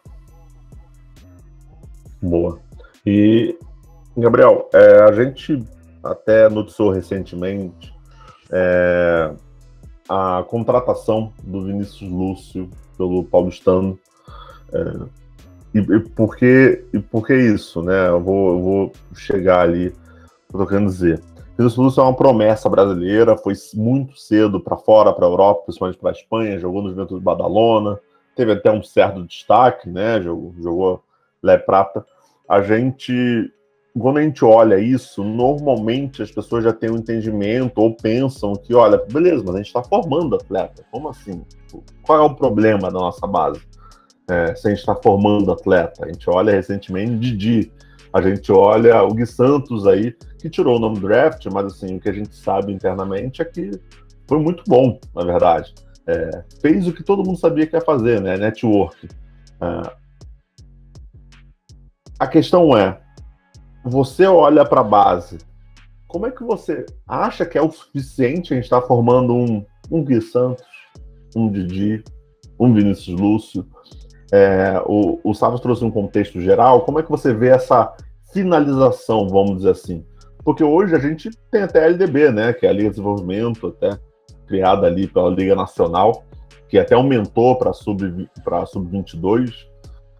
Boa. 2.21 2.59
E, 3.05 3.57
Gabriel, 4.17 4.69
é, 4.73 5.03
a 5.03 5.11
gente 5.13 5.63
até 6.03 6.49
noticiou 6.49 6.91
recentemente 6.91 7.93
é, 8.51 9.31
a 10.09 10.43
contratação 10.47 11.31
do 11.43 11.63
Vinícius 11.63 12.11
Lúcio 12.11 12.69
pelo 12.97 13.23
Paulistano. 13.23 13.97
É, 14.73 15.21
e, 15.73 15.79
e, 15.79 15.99
por 16.09 16.35
que, 16.35 16.83
e 16.93 16.99
por 16.99 17.25
que 17.25 17.33
isso, 17.33 17.81
né? 17.81 18.09
Eu 18.09 18.19
vou, 18.19 18.49
eu 18.51 18.61
vou 18.61 18.91
chegar 19.15 19.61
ali, 19.61 19.95
eu 20.53 20.59
tô 20.59 20.67
querendo 20.67 20.87
dizer. 20.87 21.21
Vinícius 21.57 21.77
Lúcio 21.77 22.01
é 22.01 22.03
uma 22.03 22.15
promessa 22.15 22.67
brasileira, 22.67 23.37
foi 23.37 23.53
muito 23.75 24.17
cedo 24.17 24.59
para 24.59 24.75
fora, 24.75 25.13
para 25.13 25.25
a 25.25 25.29
Europa, 25.29 25.63
principalmente 25.65 25.97
para 25.97 26.09
a 26.09 26.13
Espanha, 26.13 26.59
jogou 26.59 26.81
no 26.81 27.05
de 27.05 27.19
Badalona, 27.19 27.97
teve 28.35 28.51
até 28.51 28.69
um 28.71 28.83
certo 28.83 29.23
destaque, 29.23 29.89
né? 29.89 30.21
Jogou, 30.21 30.53
jogou 30.59 31.03
Lé 31.41 31.57
Prata. 31.57 32.05
A 32.49 32.61
gente 32.61 33.49
quando 33.99 34.17
a 34.17 34.21
gente 34.21 34.43
olha 34.45 34.79
isso, 34.79 35.23
normalmente 35.23 36.21
as 36.21 36.31
pessoas 36.31 36.63
já 36.63 36.71
têm 36.71 36.91
um 36.91 36.97
entendimento 36.97 37.79
ou 37.79 37.95
pensam 37.95 38.53
que, 38.53 38.73
olha, 38.73 38.97
beleza, 39.11 39.43
mas 39.45 39.55
a 39.55 39.57
gente 39.57 39.67
está 39.67 39.83
formando 39.83 40.35
atleta. 40.35 40.83
Como 40.91 41.09
assim? 41.09 41.43
Qual 42.03 42.17
é 42.17 42.21
o 42.21 42.35
problema 42.35 42.91
da 42.91 42.99
nossa 42.99 43.27
base? 43.27 43.61
É, 44.29 44.55
se 44.55 44.67
a 44.67 44.69
gente 44.69 44.79
está 44.79 44.95
formando 44.95 45.51
atleta, 45.51 46.05
a 46.05 46.07
gente 46.07 46.29
olha 46.29 46.53
recentemente 46.53 47.19
Didi, 47.19 47.71
a 48.13 48.21
gente 48.21 48.51
olha 48.51 49.03
o 49.03 49.13
Gui 49.13 49.25
Santos 49.25 49.85
aí, 49.85 50.15
que 50.39 50.49
tirou 50.49 50.77
o 50.77 50.79
nome 50.79 50.99
do 50.99 51.07
draft, 51.07 51.45
mas 51.47 51.73
assim, 51.73 51.95
o 51.95 51.99
que 51.99 52.09
a 52.09 52.13
gente 52.13 52.35
sabe 52.35 52.71
internamente 52.71 53.41
é 53.41 53.45
que 53.45 53.71
foi 54.27 54.39
muito 54.39 54.63
bom, 54.67 54.99
na 55.13 55.23
verdade. 55.23 55.73
É, 56.07 56.43
fez 56.61 56.87
o 56.87 56.93
que 56.93 57.03
todo 57.03 57.25
mundo 57.25 57.37
sabia 57.37 57.67
que 57.67 57.75
ia 57.75 57.81
fazer, 57.81 58.21
né? 58.21 58.37
Network. 58.37 59.07
É, 59.61 59.95
a 62.19 62.27
questão 62.27 62.77
é, 62.77 62.99
você 63.83 64.25
olha 64.25 64.65
para 64.65 64.81
a 64.81 64.83
base, 64.83 65.37
como 66.07 66.27
é 66.27 66.31
que 66.31 66.43
você 66.43 66.85
acha 67.07 67.45
que 67.45 67.57
é 67.57 67.61
o 67.61 67.71
suficiente 67.71 68.53
a 68.53 68.55
gente 68.55 68.65
estar 68.65 68.81
tá 68.81 68.87
formando 68.87 69.33
um, 69.33 69.65
um 69.89 70.03
Gui 70.03 70.21
Santos, 70.21 70.65
um 71.35 71.49
Didi, 71.49 72.03
um 72.59 72.73
Vinícius 72.73 73.19
Lúcio? 73.19 73.65
É, 74.31 74.81
o, 74.85 75.19
o 75.23 75.33
Sábio 75.33 75.59
trouxe 75.59 75.83
um 75.83 75.91
contexto 75.91 76.39
geral. 76.41 76.81
Como 76.81 76.99
é 76.99 77.03
que 77.03 77.09
você 77.09 77.33
vê 77.33 77.49
essa 77.49 77.93
finalização, 78.33 79.27
vamos 79.27 79.57
dizer 79.57 79.71
assim? 79.71 80.05
Porque 80.43 80.63
hoje 80.63 80.95
a 80.95 80.99
gente 80.99 81.29
tem 81.51 81.63
até 81.63 81.83
a 81.83 81.87
LDB, 81.87 82.31
né, 82.31 82.53
que 82.53 82.65
é 82.65 82.69
a 82.69 82.73
Liga 82.73 82.89
de 82.89 82.95
Desenvolvimento, 82.95 83.67
até 83.67 83.97
criada 84.47 84.87
ali 84.87 85.07
pela 85.07 85.29
Liga 85.29 85.55
Nacional, 85.55 86.25
que 86.67 86.77
até 86.77 86.95
aumentou 86.95 87.57
para 87.57 87.73
sub, 87.73 88.27
sub-22. 88.67 89.53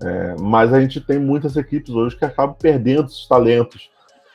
É, 0.04 0.36
mas 0.40 0.74
a 0.74 0.82
gente 0.82 1.00
tem 1.00 1.20
muitas 1.20 1.56
equipes 1.56 1.94
hoje 1.94 2.18
que 2.18 2.26
acabam 2.26 2.56
perdendo 2.60 3.06
esses 3.06 3.28
talentos. 3.28 3.90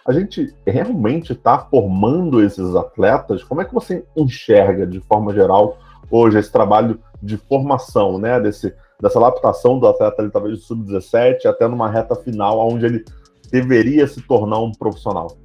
A 0.06 0.12
gente 0.12 0.54
realmente 0.64 1.32
está 1.32 1.58
formando 1.58 2.42
esses 2.42 2.74
atletas? 2.76 3.42
Como 3.42 3.60
é 3.60 3.64
que 3.64 3.74
você 3.74 4.04
enxerga, 4.16 4.86
de 4.86 5.00
forma 5.00 5.34
geral, 5.34 5.78
hoje 6.08 6.38
esse 6.38 6.52
trabalho 6.52 7.00
de 7.20 7.36
formação, 7.36 8.16
né? 8.16 8.38
Desse, 8.38 8.72
dessa 9.00 9.18
adaptação 9.18 9.80
do 9.80 9.88
atleta, 9.88 10.30
talvez 10.30 10.58
do 10.58 10.64
sub-17, 10.64 11.46
até 11.46 11.66
numa 11.66 11.90
reta 11.90 12.14
final, 12.14 12.58
onde 12.68 12.86
ele 12.86 13.04
deveria 13.50 14.06
se 14.06 14.20
tornar 14.22 14.60
um 14.60 14.70
profissional? 14.70 15.36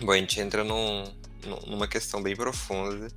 Bom, 0.00 0.12
a 0.12 0.16
gente 0.16 0.40
entra 0.40 0.62
num, 0.62 1.04
numa 1.66 1.88
questão 1.88 2.22
bem 2.22 2.36
profunda 2.36 3.08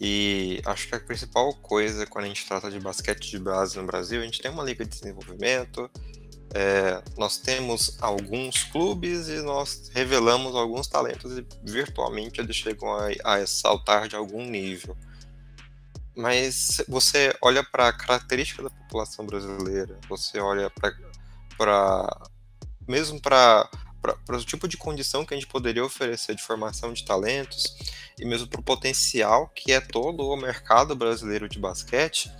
e 0.00 0.60
acho 0.64 0.88
que 0.88 0.94
a 0.94 1.00
principal 1.00 1.54
coisa 1.54 2.06
quando 2.06 2.24
a 2.24 2.28
gente 2.28 2.46
trata 2.46 2.70
de 2.70 2.80
basquete 2.80 3.30
de 3.30 3.38
base 3.38 3.76
no 3.78 3.86
Brasil, 3.86 4.20
a 4.20 4.24
gente 4.24 4.40
tem 4.40 4.50
uma 4.50 4.64
liga 4.64 4.84
de 4.84 4.90
desenvolvimento, 4.90 5.90
é, 6.54 7.02
nós 7.16 7.36
temos 7.38 7.96
alguns 8.00 8.62
clubes 8.64 9.28
e 9.28 9.42
nós 9.42 9.90
revelamos 9.92 10.54
alguns 10.54 10.86
talentos 10.86 11.36
e 11.36 11.44
virtualmente 11.64 12.40
eles 12.40 12.54
chegam 12.54 12.88
a, 12.92 13.08
a 13.24 13.46
saltar 13.46 14.08
de 14.08 14.14
algum 14.14 14.44
nível. 14.48 14.96
Mas 16.16 16.80
você 16.88 17.36
olha 17.42 17.64
para 17.64 17.88
a 17.88 17.92
característica 17.92 18.62
da 18.62 18.70
população 18.70 19.26
brasileira, 19.26 19.98
você 20.08 20.38
olha 20.38 20.70
para 21.58 22.30
mesmo 22.86 23.20
para 23.20 23.68
para 24.26 24.36
o 24.36 24.44
tipo 24.44 24.68
de 24.68 24.76
condição 24.76 25.24
que 25.24 25.32
a 25.32 25.36
gente 25.36 25.46
poderia 25.46 25.84
oferecer 25.84 26.34
de 26.34 26.42
formação 26.42 26.92
de 26.92 27.04
talentos 27.04 27.76
e 28.18 28.24
mesmo 28.24 28.46
para 28.46 28.60
o 28.60 28.64
potencial 28.64 29.48
que 29.48 29.72
é 29.72 29.80
todo 29.80 30.28
o 30.28 30.36
mercado 30.36 30.94
brasileiro 30.94 31.48
de 31.48 31.58
basquete, 31.58 32.30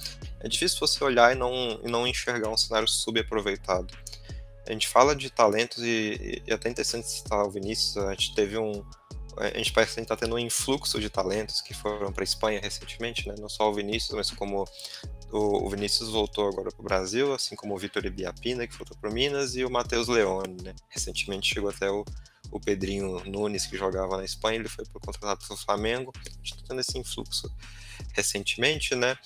é 0.41 0.49
difícil 0.49 0.79
você 0.79 1.03
olhar 1.03 1.35
e 1.35 1.39
não, 1.39 1.81
e 1.83 1.91
não 1.91 2.07
enxergar 2.07 2.51
um 2.51 2.57
cenário 2.57 2.87
subaproveitado. 2.87 3.95
A 4.67 4.73
gente 4.73 4.89
fala 4.89 5.17
de 5.17 5.31
talentos 5.31 5.83
e, 5.83 6.43
e 6.47 6.53
até 6.53 6.69
interessante 6.69 7.09
citar 7.09 7.45
o 7.45 7.51
Vinícius, 7.51 7.97
a 7.97 8.11
gente 8.11 8.35
teve 8.35 8.57
um, 8.59 8.85
a 9.37 9.59
gente 9.59 9.73
parece 9.73 9.95
que 9.95 10.01
está 10.01 10.17
tendo 10.17 10.37
um 10.37 10.39
influxo 10.39 11.01
de 11.01 11.11
talentos 11.11 11.61
que 11.61 11.75
foram 11.75 12.13
para 12.13 12.23
a 12.23 12.25
Espanha 12.25 12.61
recentemente, 12.61 13.29
né? 13.29 13.35
não 13.39 13.49
só 13.49 13.69
o 13.69 13.75
Vinícius, 13.75 14.15
mas 14.15 14.31
como 14.31 14.65
o, 15.37 15.69
Vinícius 15.69 16.11
voltou 16.11 16.49
agora 16.49 16.71
para 16.71 16.81
o 16.81 16.85
Brasil, 16.85 17.35
assim 17.35 17.57
como 17.57 17.75
o 17.75 17.79
Vitor 17.79 18.07
Ibiapina, 18.07 18.67
que 18.67 18.77
voltou 18.77 18.97
para 18.97 19.11
Minas, 19.11 19.57
e 19.57 19.65
o 19.65 19.71
Matheus 19.71 20.07
Leone. 20.07 20.63
Né? 20.63 20.75
Recentemente 20.89 21.53
chegou 21.53 21.71
até 21.71 21.91
o, 21.91 22.05
o 22.53 22.61
Pedrinho 22.61 23.21
Nunes, 23.25 23.67
que 23.67 23.77
jogava 23.77 24.17
na 24.17 24.25
Espanha, 24.25 24.61
ele 24.61 24.69
foi 24.69 24.85
contratado 24.87 25.45
pelo 25.45 25.59
Flamengo. 25.59 26.13
A 26.17 26.29
gente 26.29 26.55
está 26.55 26.69
tendo 26.69 26.81
esse 26.81 26.97
influxo 26.97 27.53
recentemente, 28.13 28.95
né? 28.95 29.19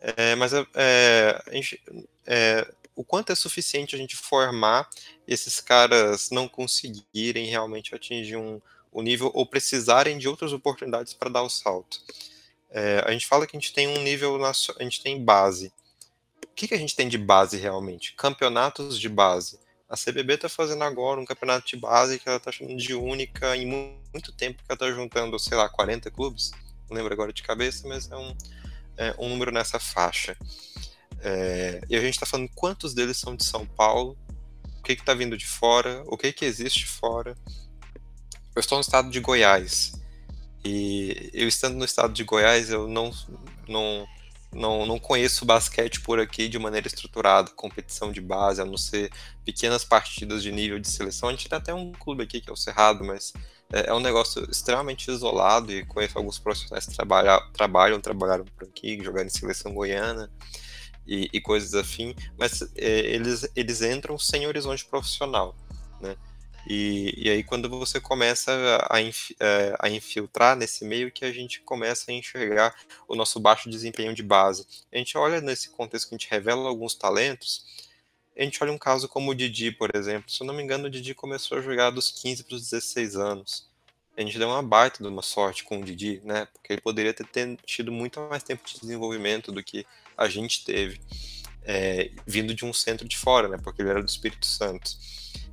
É, 0.00 0.34
mas 0.34 0.52
é, 0.74 1.42
gente, 1.52 1.80
é, 2.26 2.66
o 2.96 3.04
quanto 3.04 3.30
é 3.30 3.34
suficiente 3.34 3.94
a 3.94 3.98
gente 3.98 4.16
formar 4.16 4.88
esses 5.28 5.60
caras 5.60 6.30
não 6.30 6.48
conseguirem 6.48 7.46
realmente 7.46 7.94
atingir 7.94 8.36
um, 8.36 8.60
um 8.92 9.02
nível 9.02 9.30
ou 9.34 9.44
precisarem 9.44 10.16
de 10.16 10.28
outras 10.28 10.52
oportunidades 10.52 11.12
para 11.12 11.30
dar 11.30 11.42
o 11.42 11.50
salto. 11.50 12.00
É, 12.72 13.04
a 13.06 13.12
gente 13.12 13.26
fala 13.26 13.46
que 13.46 13.56
a 13.56 13.60
gente 13.60 13.72
tem 13.72 13.86
um 13.86 14.02
nível, 14.02 14.42
a 14.44 14.82
gente 14.82 15.02
tem 15.02 15.22
base. 15.22 15.72
O 16.44 16.54
que, 16.54 16.68
que 16.68 16.74
a 16.74 16.78
gente 16.78 16.96
tem 16.96 17.08
de 17.08 17.18
base 17.18 17.56
realmente? 17.58 18.14
Campeonatos 18.14 18.98
de 18.98 19.08
base. 19.08 19.60
A 19.88 19.96
CBB 19.96 20.34
está 20.34 20.48
fazendo 20.48 20.82
agora 20.84 21.20
um 21.20 21.24
campeonato 21.24 21.66
de 21.66 21.76
base 21.76 22.18
que 22.18 22.26
ela 22.26 22.38
está 22.38 22.50
chamando 22.50 22.78
de 22.78 22.94
única 22.94 23.54
em 23.54 23.66
muito 23.66 24.32
tempo, 24.32 24.58
que 24.58 24.64
ela 24.66 24.74
está 24.74 24.90
juntando, 24.90 25.38
sei 25.38 25.56
lá, 25.56 25.68
40 25.68 26.10
clubes. 26.10 26.50
Não 26.88 26.96
lembro 26.96 27.12
agora 27.12 27.32
de 27.32 27.42
cabeça, 27.42 27.86
mas 27.86 28.10
é 28.10 28.16
um, 28.16 28.34
é, 28.96 29.14
um 29.18 29.28
número 29.28 29.52
nessa 29.52 29.78
faixa. 29.78 30.36
É, 31.20 31.82
e 31.90 31.96
a 31.96 32.00
gente 32.00 32.14
está 32.14 32.24
falando 32.24 32.50
quantos 32.54 32.94
deles 32.94 33.18
são 33.18 33.36
de 33.36 33.44
São 33.44 33.66
Paulo, 33.66 34.16
o 34.78 34.82
que 34.82 34.92
está 34.92 35.12
vindo 35.14 35.36
de 35.36 35.46
fora, 35.46 36.02
o 36.06 36.16
que, 36.16 36.32
que 36.32 36.44
existe 36.44 36.86
fora. 36.86 37.36
Eu 38.56 38.60
estou 38.60 38.76
no 38.76 38.82
estado 38.82 39.10
de 39.10 39.20
Goiás. 39.20 39.92
E 40.64 41.30
eu 41.32 41.48
estando 41.48 41.76
no 41.76 41.84
estado 41.84 42.12
de 42.12 42.22
Goiás, 42.22 42.70
eu 42.70 42.86
não, 42.86 43.10
não, 43.68 44.06
não, 44.52 44.86
não 44.86 44.98
conheço 44.98 45.44
basquete 45.44 46.00
por 46.00 46.20
aqui 46.20 46.48
de 46.48 46.58
maneira 46.58 46.86
estruturada, 46.86 47.50
competição 47.50 48.12
de 48.12 48.20
base, 48.20 48.60
a 48.60 48.64
não 48.64 48.76
ser 48.76 49.10
pequenas 49.44 49.84
partidas 49.84 50.42
de 50.42 50.52
nível 50.52 50.78
de 50.78 50.88
seleção. 50.88 51.28
A 51.28 51.32
gente 51.32 51.48
tem 51.48 51.58
até 51.58 51.74
um 51.74 51.90
clube 51.92 52.22
aqui 52.22 52.40
que 52.40 52.48
é 52.48 52.52
o 52.52 52.56
Cerrado, 52.56 53.04
mas 53.04 53.32
é, 53.72 53.88
é 53.88 53.94
um 53.94 54.00
negócio 54.00 54.48
extremamente 54.50 55.10
isolado 55.10 55.72
e 55.72 55.84
conheço 55.84 56.16
alguns 56.18 56.38
profissionais 56.38 56.86
que 56.86 56.94
trabalham, 56.94 57.40
trabalham, 57.52 58.00
trabalharam 58.00 58.44
por 58.44 58.68
aqui, 58.68 59.02
jogaram 59.02 59.26
em 59.26 59.30
seleção 59.30 59.74
goiana 59.74 60.30
e, 61.06 61.28
e 61.32 61.40
coisas 61.40 61.74
afim, 61.74 62.14
mas 62.38 62.62
é, 62.76 63.00
eles, 63.00 63.50
eles 63.56 63.82
entram 63.82 64.18
sem 64.18 64.46
horizonte 64.46 64.84
profissional, 64.84 65.56
né? 66.00 66.16
E, 66.66 67.14
e 67.16 67.30
aí 67.30 67.42
quando 67.42 67.68
você 67.68 68.00
começa 68.00 68.52
a, 68.88 69.00
inf, 69.00 69.32
é, 69.40 69.74
a 69.78 69.88
infiltrar 69.90 70.56
nesse 70.56 70.84
meio 70.84 71.10
que 71.10 71.24
a 71.24 71.32
gente 71.32 71.60
começa 71.60 72.10
a 72.10 72.14
enxergar 72.14 72.74
o 73.08 73.16
nosso 73.16 73.40
baixo 73.40 73.68
desempenho 73.68 74.14
de 74.14 74.22
base. 74.22 74.66
A 74.92 74.98
gente 74.98 75.18
olha 75.18 75.40
nesse 75.40 75.70
contexto 75.70 76.08
que 76.08 76.14
a 76.14 76.18
gente 76.18 76.30
revela 76.30 76.68
alguns 76.68 76.94
talentos, 76.94 77.64
a 78.36 78.42
gente 78.42 78.62
olha 78.62 78.72
um 78.72 78.78
caso 78.78 79.08
como 79.08 79.30
o 79.30 79.34
Didi, 79.34 79.70
por 79.70 79.94
exemplo. 79.94 80.30
Se 80.30 80.42
eu 80.42 80.46
não 80.46 80.54
me 80.54 80.62
engano, 80.62 80.86
o 80.86 80.90
Didi 80.90 81.14
começou 81.14 81.58
a 81.58 81.60
jogar 81.60 81.90
dos 81.90 82.10
15 82.10 82.44
para 82.44 82.54
os 82.54 82.62
16 82.70 83.16
anos. 83.16 83.70
A 84.16 84.20
gente 84.20 84.38
deu 84.38 84.48
uma 84.48 84.62
baita 84.62 85.02
de 85.02 85.08
uma 85.08 85.22
sorte 85.22 85.64
com 85.64 85.80
o 85.80 85.84
Didi, 85.84 86.20
né? 86.24 86.46
Porque 86.52 86.72
ele 86.72 86.80
poderia 86.80 87.14
ter 87.14 87.26
tido 87.64 87.90
muito 87.90 88.20
mais 88.28 88.42
tempo 88.42 88.66
de 88.66 88.78
desenvolvimento 88.80 89.50
do 89.52 89.62
que 89.62 89.86
a 90.16 90.28
gente 90.28 90.64
teve, 90.64 91.00
é, 91.64 92.10
vindo 92.26 92.54
de 92.54 92.64
um 92.64 92.72
centro 92.72 93.06
de 93.06 93.16
fora, 93.16 93.48
né? 93.48 93.58
Porque 93.62 93.80
ele 93.80 93.90
era 93.90 94.02
do 94.02 94.08
Espírito 94.08 94.46
Santo. 94.46 94.90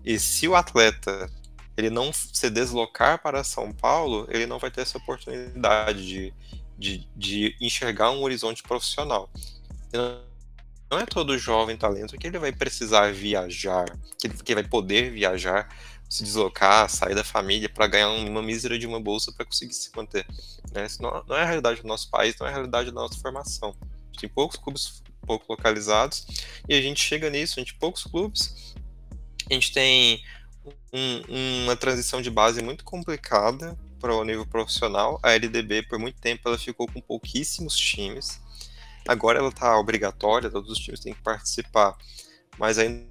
E 0.10 0.18
se 0.18 0.48
o 0.48 0.56
atleta 0.56 1.30
ele 1.78 1.92
não 1.92 2.12
se 2.12 2.50
deslocar 2.50 3.22
para 3.22 3.44
São 3.44 3.72
Paulo, 3.72 4.28
ele 4.32 4.48
não 4.48 4.58
vai 4.58 4.72
ter 4.72 4.82
essa 4.82 4.98
oportunidade 4.98 6.04
de, 6.04 6.34
de, 6.76 7.08
de 7.16 7.56
enxergar 7.62 8.10
um 8.10 8.24
horizonte 8.24 8.64
profissional. 8.64 9.30
Não 10.90 10.98
é 10.98 11.06
todo 11.06 11.38
jovem 11.38 11.78
talento 11.78 12.18
que 12.18 12.26
ele 12.26 12.40
vai 12.40 12.52
precisar 12.52 13.14
viajar, 13.14 13.86
que 14.18 14.26
ele, 14.26 14.34
que 14.34 14.56
vai 14.56 14.64
poder 14.64 15.12
viajar, 15.12 15.70
se 16.10 16.24
deslocar, 16.24 16.90
sair 16.90 17.14
da 17.14 17.24
família 17.24 17.70
para 17.70 17.86
ganhar 17.86 18.10
uma 18.10 18.42
mísera 18.42 18.80
de 18.80 18.88
uma 18.88 19.00
bolsa 19.00 19.32
para 19.32 19.46
conseguir 19.46 19.76
se 19.76 19.92
manter. 19.96 20.26
Né? 20.72 20.88
Isso 20.88 21.04
não, 21.04 21.24
não, 21.28 21.36
é 21.36 21.44
a 21.44 21.46
realidade 21.46 21.84
do 21.84 21.88
nosso 21.88 22.10
país, 22.10 22.36
não 22.40 22.48
é 22.48 22.50
a 22.50 22.54
realidade 22.54 22.90
da 22.90 23.00
nossa 23.00 23.20
formação. 23.20 23.76
A 23.80 24.06
gente 24.08 24.22
tem 24.22 24.30
poucos 24.30 24.58
clubes 24.58 25.04
pouco 25.30 25.46
localizados 25.48 26.26
e 26.68 26.74
a 26.74 26.82
gente 26.82 27.00
chega 27.00 27.30
nisso, 27.30 27.54
a 27.58 27.62
gente 27.62 27.74
tem 27.74 27.80
poucos 27.80 28.04
clubes, 28.04 28.74
a 29.50 29.54
gente 29.54 29.72
tem 29.72 30.22
um, 30.94 31.64
uma 31.64 31.76
transição 31.76 32.22
de 32.22 32.30
base 32.30 32.62
muito 32.62 32.84
complicada 32.84 33.78
para 34.00 34.16
o 34.16 34.24
nível 34.24 34.46
profissional. 34.46 35.20
A 35.22 35.32
LDB, 35.32 35.84
por 35.84 36.00
muito 36.00 36.20
tempo, 36.20 36.48
ela 36.48 36.58
ficou 36.58 36.88
com 36.88 37.02
pouquíssimos 37.02 37.76
times. 37.76 38.40
Agora 39.08 39.40
ela 39.40 39.50
está 39.50 39.78
obrigatória, 39.78 40.50
todos 40.50 40.72
os 40.72 40.78
times 40.78 41.00
têm 41.00 41.14
que 41.14 41.22
participar, 41.22 41.98
mas 42.58 42.78
ainda 42.78 43.08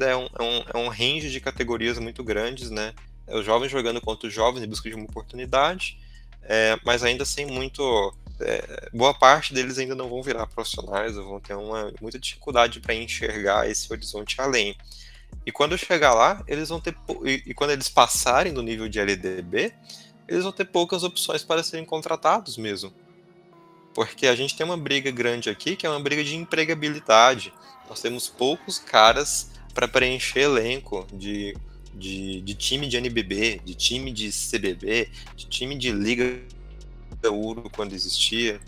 é 0.00 0.16
um, 0.16 0.28
é 0.38 0.42
um, 0.42 0.64
é 0.74 0.78
um 0.78 0.88
range 0.88 1.30
de 1.30 1.40
categorias 1.40 1.98
muito 1.98 2.24
grandes, 2.24 2.70
né? 2.70 2.94
É 3.26 3.36
os 3.36 3.44
jovens 3.44 3.70
jogando 3.70 4.00
contra 4.00 4.26
os 4.26 4.34
jovens 4.34 4.62
em 4.62 4.68
busca 4.68 4.88
de 4.88 4.96
uma 4.96 5.04
oportunidade, 5.04 5.98
é, 6.42 6.76
mas 6.84 7.04
ainda 7.04 7.24
sem 7.24 7.46
muito. 7.46 8.14
É, 8.40 8.88
boa 8.92 9.12
parte 9.12 9.52
deles 9.52 9.78
ainda 9.78 9.94
não 9.94 10.08
vão 10.08 10.22
virar 10.22 10.46
profissionais, 10.46 11.14
vão 11.14 11.38
ter 11.38 11.54
uma, 11.54 11.92
muita 12.00 12.18
dificuldade 12.18 12.80
para 12.80 12.94
enxergar 12.94 13.68
esse 13.68 13.92
horizonte 13.92 14.40
além. 14.40 14.74
E 15.44 15.52
quando 15.52 15.76
chegar 15.78 16.14
lá, 16.14 16.42
eles 16.46 16.68
vão 16.68 16.80
ter. 16.80 16.96
E, 17.24 17.42
e 17.46 17.54
quando 17.54 17.70
eles 17.70 17.88
passarem 17.88 18.52
do 18.52 18.62
nível 18.62 18.88
de 18.88 19.00
LDB, 19.00 19.72
eles 20.28 20.44
vão 20.44 20.52
ter 20.52 20.66
poucas 20.66 21.02
opções 21.02 21.42
para 21.42 21.62
serem 21.62 21.84
contratados 21.84 22.56
mesmo. 22.56 22.92
Porque 23.94 24.26
a 24.26 24.36
gente 24.36 24.56
tem 24.56 24.64
uma 24.64 24.76
briga 24.76 25.10
grande 25.10 25.50
aqui, 25.50 25.74
que 25.74 25.86
é 25.86 25.90
uma 25.90 26.00
briga 26.00 26.22
de 26.22 26.36
empregabilidade. 26.36 27.52
Nós 27.88 28.00
temos 28.00 28.28
poucos 28.28 28.78
caras 28.78 29.50
para 29.74 29.88
preencher 29.88 30.42
elenco 30.42 31.06
de, 31.12 31.56
de, 31.94 32.40
de, 32.42 32.54
time 32.54 32.86
de 32.86 32.96
NBB, 32.96 33.60
de 33.64 33.74
time 33.74 34.12
de 34.12 34.30
CBB, 34.30 35.10
de 35.36 35.46
time 35.46 35.76
de 35.76 35.90
Liga 35.90 36.40
Uro 37.24 37.68
quando 37.70 37.92
existia. 37.92 38.60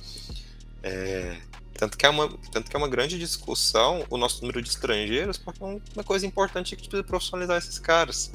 É, 0.83 1.37
tanto, 1.73 1.97
que 1.97 2.07
é 2.07 2.09
uma, 2.09 2.29
tanto 2.51 2.71
que 2.71 2.77
é 2.77 2.79
uma 2.79 2.89
grande 2.89 3.19
discussão 3.19 4.05
o 4.11 4.17
nosso 4.17 4.41
número 4.41 4.63
de 4.63 4.69
estrangeiros, 4.69 5.39
porque 5.39 5.63
é 5.63 5.67
uma 5.67 6.05
coisa 6.05 6.27
importante 6.27 6.77
que 6.77 6.89
precisa 6.89 7.05
profissionalizar 7.05 7.59
esses 7.59 7.79
caras. 7.79 8.31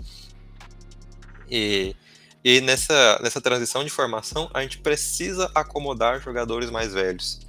E 1.49 1.95
e 2.43 2.61
nessa, 2.61 3.19
nessa 3.21 3.41
transição 3.41 3.83
de 3.83 3.89
formação, 3.89 4.49
a 4.53 4.61
gente 4.61 4.77
precisa 4.77 5.51
acomodar 5.53 6.21
jogadores 6.21 6.69
mais 6.69 6.93
velhos. 6.93 7.41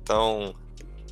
Então, 0.00 0.54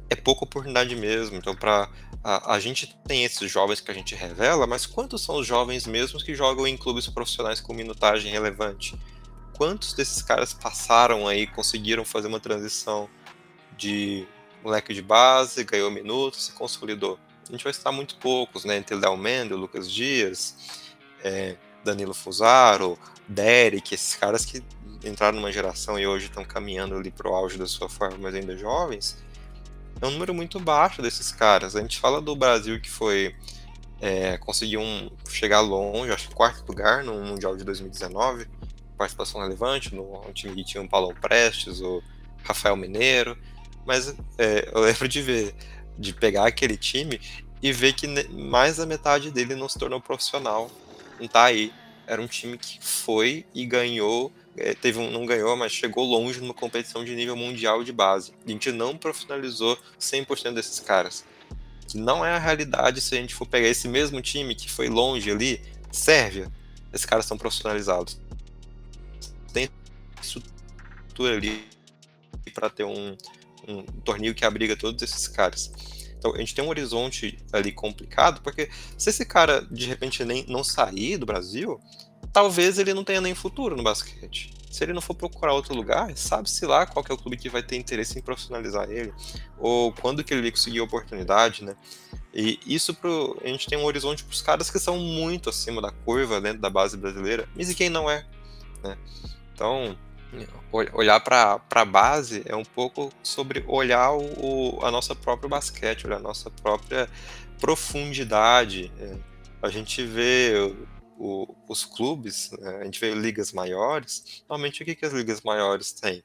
é 0.09 0.15
pouca 0.15 0.45
oportunidade 0.45 0.95
mesmo. 0.95 1.37
Então, 1.37 1.53
para 1.53 1.91
a, 2.23 2.55
a, 2.55 2.61
gente 2.61 2.97
tem 3.07 3.25
esses 3.25 3.51
jovens 3.51 3.81
que 3.81 3.91
a 3.91 3.95
gente 3.95 4.15
revela, 4.15 4.69
mas 4.69 4.87
quantos 4.87 5.23
são 5.23 5.37
os 5.37 5.47
jovens 5.47 5.85
mesmos 5.85 6.23
que 6.23 6.33
jogam 6.33 6.65
em 6.65 6.77
clubes 6.77 7.09
profissionais 7.09 7.61
com 7.61 7.75
minutagem 7.75 8.31
relevante? 8.31 8.95
Quantos 9.55 9.93
desses 9.93 10.23
caras 10.23 10.55
passaram 10.55 11.27
aí, 11.27 11.47
conseguiram 11.47 12.05
fazer 12.05 12.29
uma 12.29 12.39
transição 12.39 13.09
de 13.77 14.27
moleque 14.63 14.93
de 14.93 15.03
base, 15.03 15.65
ganhou 15.65 15.91
minutos, 15.91 16.47
se 16.47 16.53
consolidou? 16.53 17.19
A 17.49 17.53
gente 17.53 17.63
vai 17.63 17.71
estar 17.71 17.93
muito 17.93 18.17
poucos, 18.17 18.65
né? 18.65 18.77
Entre 18.77 18.97
Léo 18.97 19.17
Mendel, 19.17 19.57
Lucas 19.57 19.91
Dias, 19.91 20.95
é, 21.23 21.57
Danilo 21.85 22.15
Fusaro, 22.15 22.99
Derek, 23.29 23.95
esses 23.95 24.17
caras 24.17 24.45
que 24.45 24.63
entraram 25.05 25.37
numa 25.37 25.53
geração 25.53 25.99
e 25.99 26.07
hoje 26.07 26.27
estão 26.27 26.45
caminhando 26.45 26.97
ali 26.97 27.11
para 27.11 27.31
o 27.31 27.35
auge 27.35 27.57
da 27.57 27.67
sua 27.67 27.89
forma, 27.89 28.19
mas 28.19 28.35
ainda 28.35 28.57
jovens, 28.57 29.17
é 30.01 30.07
um 30.07 30.11
número 30.11 30.35
muito 30.35 30.59
baixo 30.59 31.01
desses 31.01 31.31
caras. 31.31 31.77
A 31.77 31.81
gente 31.81 31.99
fala 31.99 32.21
do 32.21 32.35
Brasil 32.35 32.81
que 32.81 32.91
foi 32.91 33.35
é, 34.01 34.37
conseguiu 34.39 34.81
um, 34.81 35.11
chegar 35.29 35.61
longe, 35.61 36.13
acho 36.13 36.29
que 36.29 36.35
quarto 36.35 36.67
lugar 36.69 37.03
no 37.03 37.15
Mundial 37.25 37.57
de 37.57 37.65
2019, 37.65 38.47
participação 38.97 39.41
relevante, 39.41 39.95
no 39.95 40.21
um 40.27 40.33
time 40.33 40.55
que 40.55 40.65
tinha 40.65 40.83
o 40.83 40.89
Paulo 40.89 41.15
Prestes, 41.15 41.81
o 41.81 42.03
Rafael 42.45 42.77
Mineiro, 42.77 43.39
mas 43.87 44.15
é, 44.37 44.71
eu 44.73 44.81
lembro 44.81 45.09
de 45.09 45.23
ver, 45.23 45.55
de 45.99 46.13
pegar 46.13 46.47
aquele 46.47 46.77
time 46.77 47.21
e 47.63 47.73
ver 47.73 47.95
que 47.95 48.07
mais 48.29 48.77
da 48.77 48.85
metade 48.85 49.31
dele 49.31 49.55
não 49.55 49.69
se 49.69 49.79
tornou 49.79 50.01
profissional 50.01 50.71
não 51.19 51.29
tá 51.29 51.45
aí. 51.45 51.73
Era 52.07 52.23
um 52.23 52.27
time 52.27 52.57
que 52.57 52.79
foi 52.81 53.45
e 53.55 53.67
ganhou, 53.67 54.33
é, 54.57 54.75
teve 54.75 54.99
um, 54.99 55.11
não 55.11 55.27
ganhou, 55.27 55.57
mas 55.57 55.73
chegou 55.73 56.05
longe 56.05 56.41
numa 56.41 56.55
competição 56.55 57.05
de 57.05 57.15
nível 57.15 57.37
mundial 57.37 57.83
de 57.83 57.93
base. 57.93 58.33
A 58.47 58.51
gente 58.51 58.71
não 58.71 58.97
profissionalizou 58.97 59.77
100% 59.99 60.55
desses 60.55 60.79
caras. 60.79 61.25
Que 61.89 61.99
não 61.99 62.25
é 62.25 62.33
a 62.33 62.39
realidade 62.39 63.01
se 63.01 63.15
a 63.15 63.21
gente 63.21 63.35
for 63.35 63.47
pegar 63.47 63.69
esse 63.69 63.89
mesmo 63.89 64.21
time 64.23 64.55
que 64.55 64.71
foi 64.71 64.89
longe 64.89 65.31
ali, 65.31 65.61
Sérvia, 65.91 66.51
esses 66.93 67.07
caras 67.07 67.27
são 67.27 67.37
profissionalizados. 67.37 68.21
Tem 69.53 69.69
estrutura 70.23 71.37
ali 71.37 71.65
para 72.55 72.71
ter 72.71 72.85
um, 72.85 73.17
um 73.67 73.83
torneio 74.03 74.35
que 74.35 74.45
abriga 74.45 74.77
todos 74.77 75.03
esses 75.03 75.29
caras. 75.29 75.73
Então 76.19 76.35
a 76.35 76.39
gente 76.39 76.55
tem 76.55 76.65
um 76.65 76.69
horizonte 76.69 77.39
ali 77.53 77.73
complicado, 77.73 78.41
porque 78.43 78.69
se 78.97 79.11
esse 79.11 79.25
cara 79.25 79.67
de 79.71 79.87
repente 79.87 80.25
nem 80.25 80.45
não 80.49 80.65
sair 80.65 81.17
do 81.17 81.27
Brasil, 81.27 81.81
talvez 82.33 82.79
ele 82.79 82.95
não 82.95 83.05
tenha 83.05 83.21
nem 83.21 83.35
futuro 83.35 83.77
no 83.77 83.83
basquete. 83.83 84.51
Se 84.71 84.85
ele 84.85 84.93
não 84.93 85.01
for 85.01 85.15
procurar 85.15 85.55
outro 85.55 85.75
lugar, 85.75 86.15
sabe-se 86.17 86.67
lá 86.67 86.85
qual 86.85 87.05
é 87.09 87.13
o 87.13 87.17
clube 87.17 87.37
que 87.37 87.49
vai 87.49 87.63
ter 87.63 87.77
interesse 87.77 88.19
em 88.19 88.23
profissionalizar 88.23 88.91
ele, 88.91 89.13
ou 89.59 89.93
quando 89.93 90.23
que 90.23 90.35
ele 90.35 90.43
vai 90.43 90.51
conseguir 90.51 90.81
a 90.81 90.85
oportunidade, 90.85 91.65
né? 91.65 91.75
E 92.35 92.59
isso 92.67 92.93
pro, 92.93 93.41
a 93.43 93.49
gente 93.49 93.67
tem 93.67 93.79
um 93.79 93.85
horizonte 93.85 94.23
para 94.23 94.33
os 94.33 94.43
caras 94.43 94.71
que 94.71 94.79
são 94.79 94.99
muito 94.99 95.49
acima 95.49 95.81
da 95.81 95.91
curva 95.91 96.41
dentro 96.41 96.61
da 96.61 96.69
base 96.69 96.95
brasileira, 96.97 97.49
mas 97.57 97.71
e 97.71 97.75
quem 97.75 97.89
não 97.89 98.11
é, 98.11 98.27
né? 98.83 98.99
Então, 99.55 99.97
olhar 100.73 101.21
para 101.21 101.61
a 101.71 101.85
base 101.85 102.43
é 102.47 102.55
um 102.55 102.65
pouco 102.65 103.13
sobre 103.23 103.65
olhar 103.67 104.13
o, 104.13 104.79
a 104.83 104.91
nossa 104.91 105.15
própria 105.15 105.49
basquete, 105.49 106.07
olhar 106.07 106.17
a 106.17 106.21
nossa 106.21 106.51
própria 106.51 107.09
profundidade. 107.61 108.93
É, 108.99 109.17
a 109.63 109.69
gente 109.71 110.05
vê 110.05 110.53
o, 111.19 111.55
os 111.69 111.85
clubes, 111.85 112.51
né, 112.53 112.79
a 112.81 112.85
gente 112.85 113.01
vê 113.01 113.15
ligas 113.15 113.53
maiores. 113.53 114.43
Normalmente, 114.49 114.83
o 114.83 114.85
que, 114.85 114.95
que 114.95 115.07
as 115.07 115.13
ligas 115.13 115.41
maiores 115.43 115.93
têm? 115.93 116.23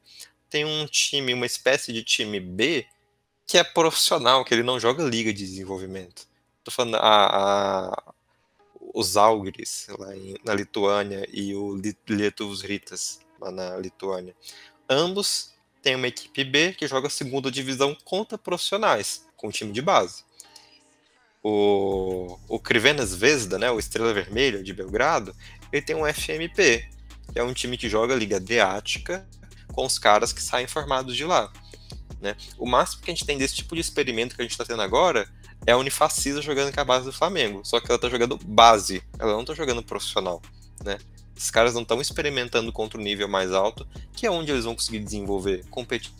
Tem 0.49 0.65
um 0.65 0.85
time, 0.85 1.33
uma 1.33 1.45
espécie 1.45 1.93
de 1.93 2.03
time 2.03 2.39
B 2.39 2.85
que 3.47 3.57
é 3.57 3.63
profissional, 3.63 4.45
que 4.45 4.53
ele 4.53 4.63
não 4.63 4.79
joga 4.79 5.03
liga 5.03 5.33
de 5.33 5.45
desenvolvimento. 5.45 6.27
Tô 6.63 6.71
falando 6.71 6.95
a, 6.95 7.89
a 7.89 8.13
os 8.93 9.17
Algris 9.17 9.87
lá 9.97 10.15
em, 10.15 10.35
na 10.43 10.53
Lituânia 10.53 11.27
e 11.31 11.55
o 11.55 11.79
Lietuvos 12.07 12.61
Ritas 12.61 13.19
lá 13.41 13.51
na 13.51 13.77
Lituânia. 13.77 14.35
Ambos 14.89 15.53
têm 15.81 15.95
uma 15.95 16.07
equipe 16.07 16.43
B 16.43 16.73
que 16.73 16.87
joga 16.87 17.07
a 17.07 17.09
segunda 17.09 17.49
divisão 17.49 17.97
contra 18.05 18.37
profissionais, 18.37 19.25
com 19.35 19.47
o 19.47 19.51
time 19.51 19.71
de 19.71 19.81
base. 19.81 20.23
O, 21.43 22.37
o 22.47 22.59
Crivena 22.59 23.03
Zvezda, 23.03 23.57
né, 23.57 23.71
o 23.71 23.79
Estrela 23.79 24.13
Vermelha 24.13 24.61
de 24.61 24.73
Belgrado, 24.73 25.35
ele 25.71 25.81
tem 25.81 25.95
um 25.95 26.05
FMP, 26.05 26.87
que 27.33 27.39
é 27.39 27.43
um 27.43 27.53
time 27.53 27.77
que 27.77 27.89
joga 27.89 28.13
a 28.13 28.17
Liga 28.17 28.35
Adriática 28.35 29.27
com 29.73 29.85
os 29.85 29.97
caras 29.97 30.31
que 30.31 30.41
saem 30.41 30.67
formados 30.67 31.15
de 31.15 31.25
lá. 31.25 31.51
Né? 32.19 32.35
O 32.57 32.67
máximo 32.67 33.01
que 33.01 33.09
a 33.09 33.13
gente 33.13 33.25
tem 33.25 33.37
desse 33.37 33.55
tipo 33.55 33.73
de 33.73 33.81
experimento 33.81 34.35
que 34.35 34.41
a 34.41 34.43
gente 34.43 34.51
está 34.51 34.63
tendo 34.63 34.81
agora 34.81 35.27
é 35.65 35.71
a 35.71 35.77
Unifacisa 35.77 36.41
jogando 36.41 36.73
com 36.73 36.79
a 36.79 36.85
base 36.85 37.05
do 37.05 37.13
Flamengo. 37.13 37.61
Só 37.63 37.79
que 37.79 37.87
ela 37.87 37.95
está 37.95 38.09
jogando 38.09 38.37
base, 38.37 39.01
ela 39.17 39.33
não 39.33 39.41
está 39.41 39.55
jogando 39.55 39.81
profissional. 39.81 40.41
Né? 40.83 40.97
Esses 41.35 41.49
caras 41.49 41.73
não 41.73 41.81
estão 41.81 42.01
experimentando 42.01 42.71
contra 42.71 42.99
o 42.99 43.03
nível 43.03 43.27
mais 43.27 43.51
alto, 43.51 43.87
que 44.13 44.25
é 44.25 44.31
onde 44.31 44.51
eles 44.51 44.65
vão 44.65 44.75
conseguir 44.75 44.99
desenvolver, 44.99 45.65
competir 45.69 46.11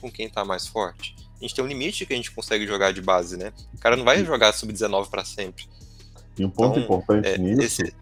com 0.00 0.10
quem 0.10 0.26
está 0.26 0.44
mais 0.44 0.66
forte. 0.66 1.14
A 1.38 1.44
gente 1.44 1.54
tem 1.54 1.64
um 1.64 1.68
limite 1.68 2.06
que 2.06 2.12
a 2.12 2.16
gente 2.16 2.30
consegue 2.30 2.66
jogar 2.66 2.92
de 2.92 3.02
base, 3.02 3.36
né? 3.36 3.52
O 3.74 3.78
cara 3.78 3.96
não 3.96 4.04
vai 4.04 4.24
jogar 4.24 4.52
sub-19 4.52 5.10
para 5.10 5.24
sempre. 5.24 5.68
E 6.38 6.44
um 6.44 6.50
ponto 6.50 6.78
então, 6.78 6.82
importante 6.82 7.28
é, 7.28 7.38
nisso, 7.38 7.82
esse... 7.82 7.94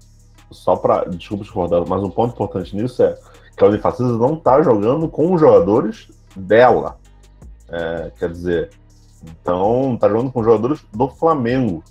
só 0.50 0.76
para 0.76 1.04
desculpa 1.04 1.44
discordar, 1.44 1.84
mas 1.86 2.02
um 2.02 2.10
ponto 2.10 2.32
importante 2.32 2.74
nisso 2.76 3.02
é 3.02 3.18
que 3.56 3.64
a 3.64 3.68
Unifacisa 3.68 4.16
não 4.16 4.34
está 4.34 4.62
jogando 4.62 5.08
com 5.08 5.32
os 5.32 5.40
jogadores 5.40 6.08
dela. 6.36 6.98
É, 7.68 8.12
quer 8.18 8.30
dizer, 8.30 8.70
então 9.22 9.96
tá 9.96 10.08
jogando 10.08 10.30
com 10.30 10.44
jogadores 10.44 10.80
do 10.92 11.08
Flamengo 11.08 11.82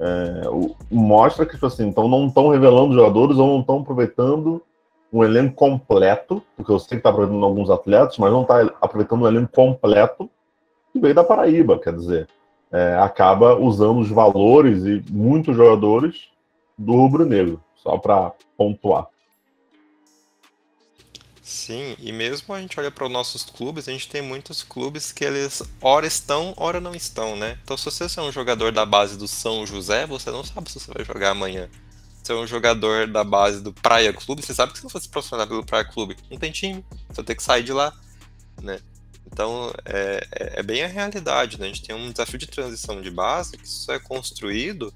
é, 0.00 0.48
o, 0.48 0.74
mostra 0.90 1.44
que, 1.44 1.52
tipo 1.52 1.66
assim, 1.66 1.86
então 1.86 2.08
não 2.08 2.26
estão 2.26 2.48
revelando 2.48 2.94
jogadores 2.94 3.36
ou 3.36 3.46
não 3.46 3.60
estão 3.60 3.80
aproveitando 3.80 4.62
um 5.12 5.22
elenco 5.22 5.54
completo, 5.54 6.42
porque 6.56 6.72
eu 6.72 6.78
sei 6.78 6.88
que 6.88 6.94
está 6.96 7.10
aproveitando 7.10 7.44
alguns 7.44 7.68
atletas, 7.68 8.16
mas 8.16 8.32
não 8.32 8.42
está 8.42 8.62
aproveitando 8.80 9.22
um 9.22 9.28
elenco 9.28 9.52
completo 9.52 10.30
que 10.92 10.98
veio 10.98 11.14
da 11.14 11.22
Paraíba, 11.22 11.78
quer 11.78 11.94
dizer, 11.94 12.28
é, 12.72 12.96
acaba 12.96 13.56
usando 13.56 14.00
os 14.00 14.08
valores 14.08 14.84
e 14.84 15.04
muitos 15.10 15.54
jogadores 15.54 16.28
do 16.78 16.92
rubro-negro, 16.92 17.60
só 17.74 17.98
para 17.98 18.32
pontuar. 18.56 19.06
Sim, 21.50 21.96
e 21.98 22.12
mesmo 22.12 22.54
a 22.54 22.60
gente 22.60 22.78
olha 22.78 22.92
para 22.92 23.04
os 23.04 23.10
nossos 23.10 23.42
clubes, 23.42 23.88
a 23.88 23.92
gente 23.92 24.08
tem 24.08 24.22
muitos 24.22 24.62
clubes 24.62 25.10
que 25.10 25.24
eles 25.24 25.60
ora 25.82 26.06
estão, 26.06 26.54
ora 26.56 26.80
não 26.80 26.94
estão, 26.94 27.34
né? 27.34 27.58
Então 27.64 27.76
se 27.76 27.86
você 27.86 28.20
é 28.20 28.22
um 28.22 28.30
jogador 28.30 28.70
da 28.70 28.86
base 28.86 29.18
do 29.18 29.26
São 29.26 29.66
José, 29.66 30.06
você 30.06 30.30
não 30.30 30.44
sabe 30.44 30.70
se 30.70 30.78
você 30.78 30.92
vai 30.92 31.04
jogar 31.04 31.30
amanhã. 31.30 31.68
Se 32.22 32.30
é 32.30 32.36
um 32.36 32.46
jogador 32.46 33.08
da 33.08 33.24
base 33.24 33.60
do 33.60 33.72
Praia 33.72 34.12
Clube, 34.12 34.42
você 34.42 34.54
sabe 34.54 34.70
que 34.70 34.78
se 34.78 34.84
não 34.84 34.90
fosse 34.90 35.08
profissional 35.08 35.44
pelo 35.44 35.66
Praia 35.66 35.84
Clube, 35.84 36.16
não 36.30 36.38
tem 36.38 36.52
time, 36.52 36.84
você 37.08 37.16
vai 37.16 37.24
ter 37.24 37.34
que 37.34 37.42
sair 37.42 37.64
de 37.64 37.72
lá, 37.72 37.92
né? 38.62 38.78
Então 39.26 39.72
é, 39.84 40.24
é, 40.30 40.60
é 40.60 40.62
bem 40.62 40.84
a 40.84 40.86
realidade, 40.86 41.58
né? 41.58 41.66
A 41.66 41.68
gente 41.68 41.82
tem 41.82 41.96
um 41.96 42.12
desafio 42.12 42.38
de 42.38 42.46
transição 42.46 43.02
de 43.02 43.10
base 43.10 43.58
que 43.58 43.66
isso 43.66 43.90
é 43.90 43.98
construído 43.98 44.94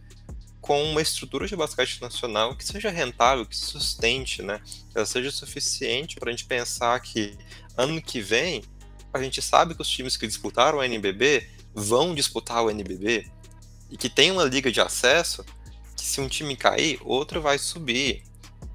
com 0.64 0.82
uma 0.82 1.02
estrutura 1.02 1.46
de 1.46 1.54
basquete 1.54 2.00
nacional 2.00 2.56
que 2.56 2.64
seja 2.64 2.88
rentável, 2.88 3.44
que 3.44 3.54
sustente, 3.54 4.40
né? 4.40 4.62
Que 4.90 4.96
ela 4.96 5.04
seja 5.04 5.30
suficiente 5.30 6.16
para 6.16 6.30
a 6.30 6.32
gente 6.32 6.46
pensar 6.46 6.98
que 7.00 7.36
ano 7.76 8.00
que 8.00 8.22
vem 8.22 8.64
a 9.12 9.22
gente 9.22 9.42
sabe 9.42 9.74
que 9.74 9.82
os 9.82 9.88
times 9.88 10.16
que 10.16 10.26
disputaram 10.26 10.78
o 10.78 10.82
NBB 10.82 11.46
vão 11.74 12.14
disputar 12.14 12.64
o 12.64 12.70
NBB 12.70 13.30
e 13.90 13.98
que 13.98 14.08
tem 14.08 14.30
uma 14.30 14.44
liga 14.44 14.72
de 14.72 14.80
acesso 14.80 15.44
que 15.94 16.02
se 16.06 16.18
um 16.22 16.28
time 16.28 16.56
cair, 16.56 16.98
outro 17.04 17.42
vai 17.42 17.58
subir 17.58 18.22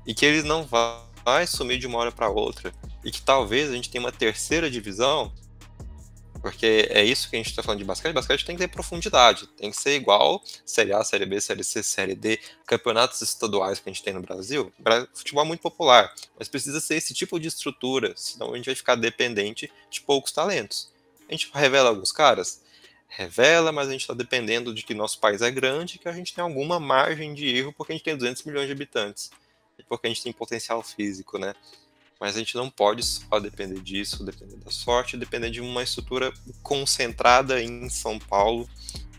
e 0.05 0.13
que 0.13 0.27
ele 0.27 0.43
não 0.43 0.63
vai 0.63 1.47
sumir 1.47 1.79
de 1.79 1.87
uma 1.87 1.97
hora 1.97 2.11
para 2.11 2.29
outra 2.29 2.71
e 3.03 3.09
que 3.09 3.23
talvez 3.23 3.67
a 3.67 3.73
gente 3.73 3.89
tenha 3.89 4.03
uma 4.03 4.11
terceira 4.11 4.69
divisão 4.69 5.33
porque 6.41 6.87
é 6.89 7.03
isso 7.03 7.29
que 7.29 7.35
a 7.35 7.39
gente 7.39 7.49
está 7.49 7.61
falando 7.61 7.79
de 7.79 7.85
basquete. 7.85 8.13
Basquete 8.13 8.45
tem 8.45 8.55
que 8.55 8.61
ter 8.61 8.67
profundidade, 8.67 9.47
tem 9.57 9.71
que 9.71 9.77
ser 9.77 9.95
igual 9.95 10.41
Série 10.65 10.93
A, 10.93 11.03
Série 11.03 11.25
B, 11.25 11.39
Série 11.41 11.63
C, 11.63 11.83
Série 11.83 12.15
D, 12.15 12.39
campeonatos 12.65 13.21
estaduais 13.21 13.79
que 13.79 13.89
a 13.89 13.93
gente 13.93 14.03
tem 14.03 14.13
no 14.13 14.21
Brasil. 14.21 14.71
Futebol 15.13 15.43
é 15.43 15.47
muito 15.47 15.61
popular, 15.61 16.13
mas 16.37 16.47
precisa 16.47 16.79
ser 16.79 16.95
esse 16.95 17.13
tipo 17.13 17.39
de 17.39 17.47
estrutura, 17.47 18.13
senão 18.15 18.53
a 18.53 18.57
gente 18.57 18.67
vai 18.67 18.75
ficar 18.75 18.95
dependente 18.95 19.71
de 19.89 20.01
poucos 20.01 20.31
talentos. 20.31 20.91
A 21.27 21.31
gente 21.31 21.49
revela 21.53 21.89
alguns 21.89 22.11
caras? 22.11 22.61
Revela, 23.07 23.71
mas 23.71 23.87
a 23.87 23.91
gente 23.91 24.01
está 24.01 24.13
dependendo 24.13 24.73
de 24.73 24.83
que 24.83 24.93
nosso 24.93 25.19
país 25.19 25.41
é 25.41 25.51
grande 25.51 25.99
que 25.99 26.07
a 26.07 26.13
gente 26.13 26.33
tem 26.33 26.43
alguma 26.43 26.79
margem 26.79 27.33
de 27.33 27.47
erro 27.47 27.73
porque 27.73 27.91
a 27.91 27.95
gente 27.95 28.05
tem 28.05 28.15
200 28.15 28.43
milhões 28.43 28.67
de 28.67 28.71
habitantes 28.71 29.31
e 29.77 29.83
porque 29.83 30.07
a 30.07 30.09
gente 30.09 30.23
tem 30.23 30.31
potencial 30.31 30.81
físico, 30.83 31.37
né? 31.37 31.53
Mas 32.19 32.35
a 32.35 32.39
gente 32.39 32.55
não 32.55 32.69
pode 32.69 33.03
só 33.03 33.39
depender 33.39 33.79
disso, 33.81 34.25
depender 34.25 34.57
da 34.57 34.71
sorte, 34.71 35.15
depender 35.15 35.49
de 35.49 35.61
uma 35.61 35.81
estrutura 35.81 36.33
concentrada 36.61 37.61
em 37.61 37.89
São 37.89 38.19
Paulo, 38.19 38.67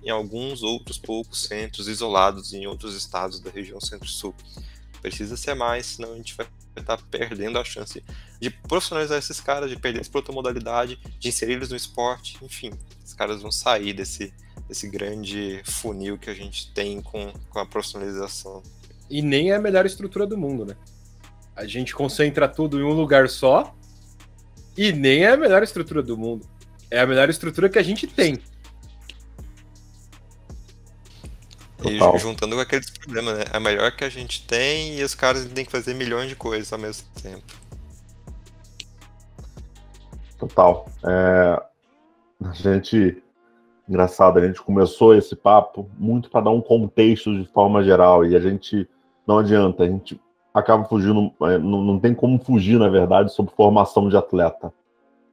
em 0.04 0.10
alguns 0.10 0.62
outros 0.62 0.98
poucos 0.98 1.44
centros 1.44 1.88
isolados 1.88 2.52
em 2.52 2.66
outros 2.66 2.94
estados 2.94 3.40
da 3.40 3.50
região 3.50 3.80
Centro-Sul. 3.80 4.34
Precisa 5.00 5.36
ser 5.36 5.54
mais, 5.54 5.86
senão 5.86 6.12
a 6.12 6.16
gente 6.16 6.34
vai 6.34 6.46
estar 6.76 6.98
perdendo 7.10 7.58
a 7.58 7.64
chance 7.64 8.04
de 8.38 8.50
profissionalizar 8.50 9.18
esses 9.18 9.40
caras, 9.40 9.70
de 9.70 9.76
perder 9.76 10.00
essa 10.00 10.10
outra 10.12 10.32
modalidade, 10.32 10.98
de 11.18 11.28
inserir 11.28 11.54
eles 11.54 11.70
no 11.70 11.76
esporte, 11.76 12.38
enfim, 12.42 12.70
os 13.04 13.14
caras 13.14 13.40
vão 13.40 13.50
sair 13.50 13.94
desse, 13.94 14.32
desse 14.68 14.88
grande 14.88 15.62
funil 15.64 16.18
que 16.18 16.28
a 16.28 16.34
gente 16.34 16.70
tem 16.72 17.00
com, 17.00 17.32
com 17.48 17.58
a 17.58 17.66
profissionalização. 17.66 18.62
E 19.08 19.22
nem 19.22 19.50
é 19.50 19.56
a 19.56 19.60
melhor 19.60 19.86
estrutura 19.86 20.26
do 20.26 20.36
mundo, 20.36 20.64
né? 20.64 20.76
A 21.60 21.66
gente 21.66 21.94
concentra 21.94 22.48
tudo 22.48 22.80
em 22.80 22.82
um 22.82 22.94
lugar 22.94 23.28
só 23.28 23.74
e 24.74 24.92
nem 24.92 25.24
é 25.24 25.32
a 25.32 25.36
melhor 25.36 25.62
estrutura 25.62 26.02
do 26.02 26.16
mundo. 26.16 26.48
É 26.90 27.00
a 27.00 27.06
melhor 27.06 27.28
estrutura 27.28 27.68
que 27.68 27.78
a 27.78 27.82
gente 27.82 28.06
tem. 28.06 28.38
E 31.84 32.18
juntando 32.18 32.56
com 32.56 32.62
aqueles 32.62 32.88
problemas, 32.88 33.36
né? 33.36 33.44
A 33.52 33.60
melhor 33.60 33.92
que 33.92 34.04
a 34.04 34.08
gente 34.08 34.46
tem 34.46 34.98
e 34.98 35.04
os 35.04 35.14
caras 35.14 35.44
têm 35.44 35.66
que 35.66 35.70
fazer 35.70 35.92
milhões 35.92 36.30
de 36.30 36.34
coisas 36.34 36.72
ao 36.72 36.78
mesmo 36.78 37.06
tempo. 37.22 37.44
Total. 40.38 40.88
É... 41.04 41.62
A 42.42 42.52
gente. 42.54 43.22
Engraçado, 43.86 44.38
a 44.38 44.46
gente 44.46 44.62
começou 44.62 45.14
esse 45.14 45.36
papo 45.36 45.90
muito 45.98 46.30
para 46.30 46.42
dar 46.42 46.50
um 46.52 46.62
contexto 46.62 47.38
de 47.38 47.46
forma 47.52 47.84
geral 47.84 48.24
e 48.24 48.34
a 48.34 48.40
gente. 48.40 48.88
Não 49.26 49.40
adianta, 49.40 49.82
a 49.82 49.86
gente 49.86 50.18
acaba 50.52 50.84
fugindo, 50.84 51.32
é, 51.42 51.58
não, 51.58 51.82
não 51.82 51.98
tem 51.98 52.14
como 52.14 52.38
fugir, 52.38 52.78
na 52.78 52.88
verdade, 52.88 53.32
sobre 53.32 53.54
formação 53.54 54.08
de 54.08 54.16
atleta. 54.16 54.72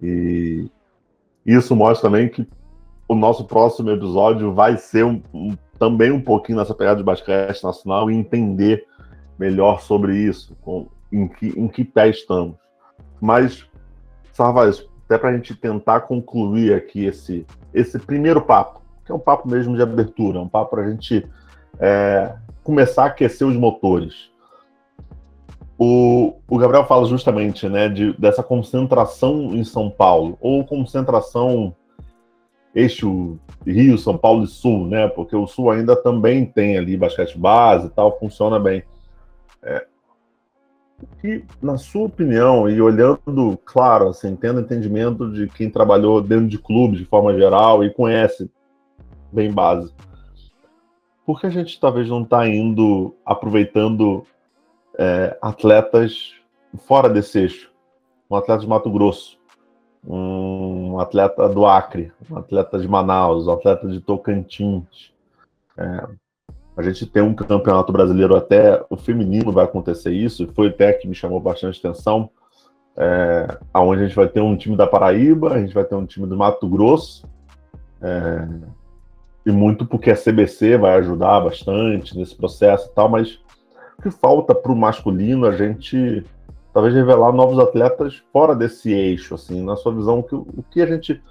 E 0.01 0.69
isso 1.45 1.75
mostra 1.75 2.09
também 2.09 2.29
que 2.29 2.47
o 3.07 3.15
nosso 3.15 3.45
próximo 3.45 3.89
episódio 3.89 4.53
vai 4.53 4.77
ser 4.77 5.05
um, 5.05 5.21
um, 5.33 5.55
também 5.79 6.11
um 6.11 6.21
pouquinho 6.21 6.57
nessa 6.57 6.73
pegada 6.73 6.97
de 6.97 7.03
basquete 7.03 7.63
nacional 7.63 8.11
e 8.11 8.15
entender 8.15 8.85
melhor 9.39 9.81
sobre 9.81 10.17
isso, 10.17 10.55
com, 10.61 10.87
em, 11.11 11.27
que, 11.27 11.47
em 11.47 11.67
que 11.67 11.83
pé 11.83 12.09
estamos. 12.09 12.55
Mas, 13.19 13.65
Sarvaz, 14.33 14.85
até 15.05 15.17
para 15.17 15.29
a 15.29 15.33
gente 15.33 15.55
tentar 15.55 16.01
concluir 16.01 16.73
aqui 16.73 17.05
esse, 17.05 17.45
esse 17.73 17.97
primeiro 17.97 18.41
papo, 18.41 18.81
que 19.05 19.11
é 19.11 19.15
um 19.15 19.19
papo 19.19 19.47
mesmo 19.47 19.75
de 19.75 19.81
abertura, 19.81 20.41
um 20.41 20.49
papo 20.49 20.71
para 20.71 20.83
a 20.83 20.89
gente 20.89 21.25
é, 21.79 22.35
começar 22.63 23.03
a 23.03 23.07
aquecer 23.07 23.47
os 23.47 23.55
motores. 23.55 24.29
O, 25.77 26.33
o 26.47 26.57
Gabriel 26.57 26.85
fala 26.85 27.05
justamente 27.05 27.69
né, 27.69 27.87
de, 27.87 28.13
dessa 28.17 28.41
concentração 28.41 29.53
em 29.53 29.63
São 29.63 29.89
Paulo, 29.89 30.37
ou 30.41 30.65
concentração 30.65 31.75
eixo 32.73 33.39
Rio, 33.65 33.97
São 33.97 34.17
Paulo 34.17 34.43
e 34.43 34.47
Sul, 34.47 34.87
né? 34.87 35.07
Porque 35.07 35.35
o 35.35 35.47
Sul 35.47 35.71
ainda 35.71 35.95
também 35.95 36.45
tem 36.45 36.77
ali 36.77 36.95
basquete 36.95 37.37
base 37.37 37.87
e 37.87 37.89
tal, 37.89 38.17
funciona 38.19 38.59
bem. 38.59 38.83
É, 39.63 39.85
e, 41.23 41.43
na 41.61 41.77
sua 41.77 42.05
opinião, 42.05 42.69
e 42.69 42.81
olhando, 42.81 43.57
claro, 43.65 44.09
assim, 44.09 44.35
tendo 44.35 44.61
entendimento 44.61 45.31
de 45.31 45.47
quem 45.47 45.69
trabalhou 45.69 46.21
dentro 46.21 46.47
de 46.47 46.57
clubes 46.57 46.99
de 46.99 47.05
forma 47.05 47.33
geral 47.35 47.83
e 47.83 47.93
conhece 47.93 48.49
bem 49.31 49.51
base, 49.51 49.93
por 51.25 51.39
que 51.39 51.47
a 51.47 51.51
gente 51.51 51.79
talvez 51.79 52.07
não 52.09 52.23
está 52.23 52.47
indo 52.47 53.13
aproveitando 53.25 54.25
é, 54.97 55.37
atletas 55.41 56.33
fora 56.85 57.09
desse 57.09 57.39
eixo. 57.39 57.71
um 58.29 58.35
atleta 58.35 58.61
de 58.61 58.67
Mato 58.67 58.89
Grosso, 58.89 59.37
um 60.05 60.99
atleta 60.99 61.47
do 61.47 61.65
Acre, 61.65 62.11
um 62.29 62.37
atleta 62.37 62.79
de 62.79 62.87
Manaus, 62.87 63.47
um 63.47 63.53
atleta 63.53 63.87
de 63.87 64.01
Tocantins. 64.01 65.13
É, 65.77 66.07
a 66.75 66.81
gente 66.81 67.05
tem 67.05 67.23
um 67.23 67.33
campeonato 67.33 67.91
brasileiro 67.91 68.35
até 68.35 68.83
o 68.89 68.97
feminino 68.97 69.51
vai 69.51 69.65
acontecer 69.65 70.11
isso, 70.11 70.47
foi 70.53 70.67
até 70.67 70.93
que 70.93 71.07
me 71.07 71.15
chamou 71.15 71.39
bastante 71.39 71.79
atenção, 71.79 72.29
é, 72.95 73.57
onde 73.75 74.03
a 74.03 74.07
gente 74.07 74.15
vai 74.15 74.27
ter 74.27 74.41
um 74.41 74.55
time 74.55 74.75
da 74.75 74.87
Paraíba, 74.87 75.53
a 75.53 75.59
gente 75.59 75.73
vai 75.73 75.83
ter 75.83 75.95
um 75.95 76.05
time 76.05 76.27
do 76.27 76.37
Mato 76.37 76.67
Grosso, 76.67 77.27
é, 78.01 78.47
e 79.45 79.51
muito 79.51 79.85
porque 79.85 80.11
a 80.11 80.15
CBC 80.15 80.77
vai 80.77 80.97
ajudar 80.97 81.39
bastante 81.39 82.17
nesse 82.17 82.35
processo 82.35 82.89
e 82.89 82.93
tal, 82.93 83.09
mas 83.09 83.39
que 84.01 84.11
falta 84.11 84.53
para 84.53 84.71
o 84.71 84.75
masculino 84.75 85.45
a 85.45 85.55
gente 85.55 86.23
talvez 86.73 86.93
revelar 86.93 87.31
novos 87.31 87.57
atletas 87.57 88.23
fora 88.31 88.55
desse 88.55 88.91
eixo, 88.91 89.33
assim, 89.33 89.63
na 89.63 89.75
sua 89.75 89.93
visão, 89.93 90.19
o 90.19 90.23
que, 90.23 90.35
o 90.35 90.63
que 90.69 90.81
a 90.81 90.85
gente 90.85 91.21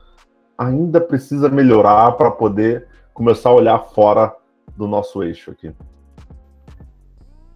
ainda 0.58 1.00
precisa 1.00 1.48
melhorar 1.48 2.12
para 2.12 2.30
poder 2.30 2.88
começar 3.14 3.50
a 3.50 3.54
olhar 3.54 3.78
fora 3.78 4.34
do 4.76 4.88
nosso 4.88 5.22
eixo 5.22 5.50
aqui? 5.50 5.72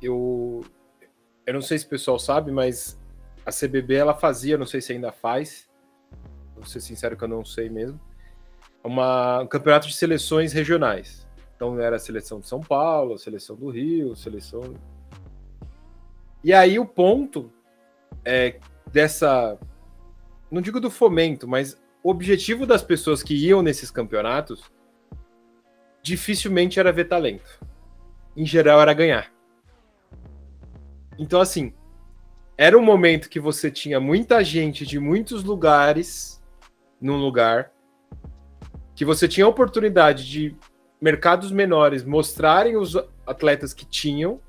Eu, 0.00 0.62
eu 1.44 1.54
não 1.54 1.60
sei 1.60 1.78
se 1.78 1.86
o 1.86 1.88
pessoal 1.88 2.18
sabe, 2.18 2.52
mas 2.52 2.98
a 3.44 3.50
CBB 3.50 3.94
ela 3.94 4.14
fazia, 4.14 4.56
não 4.56 4.66
sei 4.66 4.80
se 4.80 4.92
ainda 4.92 5.10
faz, 5.10 5.68
vou 6.54 6.64
ser 6.64 6.80
sincero 6.80 7.16
que 7.16 7.24
eu 7.24 7.28
não 7.28 7.44
sei 7.44 7.68
mesmo, 7.68 7.98
uma, 8.84 9.40
um 9.40 9.46
campeonato 9.46 9.88
de 9.88 9.94
seleções 9.94 10.52
regionais. 10.52 11.26
Então 11.56 11.78
era 11.78 11.96
a 11.96 11.98
seleção 11.98 12.40
de 12.40 12.46
São 12.46 12.60
Paulo, 12.60 13.14
a 13.14 13.18
seleção 13.18 13.56
do 13.56 13.68
Rio, 13.68 14.12
a 14.12 14.16
seleção. 14.16 14.62
E 16.42 16.52
aí 16.52 16.78
o 16.78 16.86
ponto 16.86 17.50
é, 18.24 18.58
dessa. 18.90 19.58
Não 20.50 20.60
digo 20.60 20.80
do 20.80 20.90
fomento, 20.90 21.46
mas 21.46 21.80
o 22.02 22.10
objetivo 22.10 22.66
das 22.66 22.82
pessoas 22.82 23.22
que 23.22 23.34
iam 23.34 23.62
nesses 23.62 23.90
campeonatos 23.90 24.62
dificilmente 26.02 26.80
era 26.80 26.92
ver 26.92 27.04
talento. 27.06 27.60
Em 28.36 28.46
geral, 28.46 28.80
era 28.80 28.94
ganhar. 28.94 29.32
Então, 31.18 31.40
assim, 31.40 31.74
era 32.56 32.76
um 32.76 32.82
momento 32.82 33.28
que 33.28 33.38
você 33.38 33.70
tinha 33.70 34.00
muita 34.00 34.42
gente 34.42 34.86
de 34.86 34.98
muitos 34.98 35.44
lugares 35.44 36.42
num 37.00 37.16
lugar, 37.16 37.72
que 38.94 39.04
você 39.04 39.26
tinha 39.28 39.46
a 39.46 39.48
oportunidade 39.48 40.28
de 40.28 40.56
mercados 41.00 41.50
menores 41.50 42.04
mostrarem 42.04 42.76
os 42.76 42.96
atletas 43.26 43.72
que 43.72 43.86
tinham, 43.86 44.40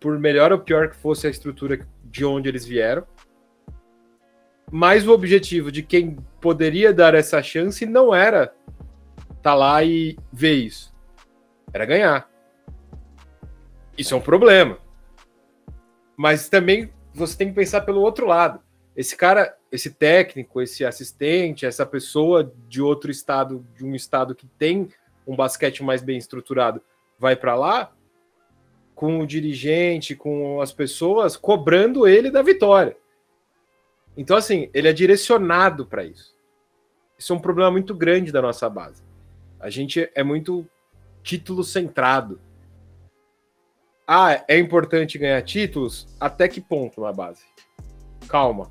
por 0.00 0.18
melhor 0.18 0.52
ou 0.52 0.58
pior 0.58 0.88
que 0.88 0.96
fosse 0.96 1.26
a 1.26 1.30
estrutura 1.30 1.86
de 2.04 2.24
onde 2.24 2.48
eles 2.48 2.64
vieram. 2.64 3.06
Mas 4.70 5.06
o 5.06 5.12
objetivo 5.12 5.70
de 5.70 5.82
quem 5.82 6.16
poderia 6.40 6.92
dar 6.92 7.14
essa 7.14 7.42
chance 7.42 7.86
não 7.86 8.14
era 8.14 8.52
tá 9.42 9.54
lá 9.54 9.84
e 9.84 10.18
ver 10.32 10.54
isso. 10.54 10.92
Era 11.72 11.86
ganhar. 11.86 12.28
Isso 13.96 14.12
é 14.12 14.16
um 14.16 14.20
problema. 14.20 14.78
Mas 16.16 16.48
também 16.48 16.92
você 17.14 17.36
tem 17.36 17.48
que 17.48 17.54
pensar 17.54 17.82
pelo 17.82 18.00
outro 18.00 18.26
lado. 18.26 18.60
Esse 18.96 19.16
cara, 19.16 19.56
esse 19.70 19.90
técnico, 19.90 20.60
esse 20.60 20.84
assistente, 20.84 21.64
essa 21.64 21.86
pessoa 21.86 22.52
de 22.66 22.82
outro 22.82 23.10
estado, 23.10 23.64
de 23.76 23.84
um 23.84 23.94
estado 23.94 24.34
que 24.34 24.46
tem 24.46 24.88
um 25.26 25.36
basquete 25.36 25.82
mais 25.82 26.02
bem 26.02 26.18
estruturado, 26.18 26.82
vai 27.18 27.36
para 27.36 27.54
lá, 27.54 27.92
com 28.96 29.20
o 29.20 29.26
dirigente, 29.26 30.16
com 30.16 30.58
as 30.62 30.72
pessoas, 30.72 31.36
cobrando 31.36 32.08
ele 32.08 32.30
da 32.30 32.40
vitória. 32.40 32.96
Então, 34.16 34.34
assim, 34.34 34.70
ele 34.72 34.88
é 34.88 34.92
direcionado 34.92 35.84
para 35.84 36.02
isso. 36.02 36.34
Isso 37.18 37.30
é 37.30 37.36
um 37.36 37.40
problema 37.40 37.70
muito 37.70 37.94
grande 37.94 38.32
da 38.32 38.40
nossa 38.40 38.70
base. 38.70 39.02
A 39.60 39.68
gente 39.68 40.10
é 40.14 40.24
muito 40.24 40.66
título 41.22 41.62
centrado. 41.62 42.40
Ah, 44.08 44.42
é 44.48 44.58
importante 44.58 45.18
ganhar 45.18 45.42
títulos? 45.42 46.08
Até 46.18 46.48
que 46.48 46.60
ponto 46.60 47.02
na 47.02 47.12
base? 47.12 47.44
Calma. 48.26 48.70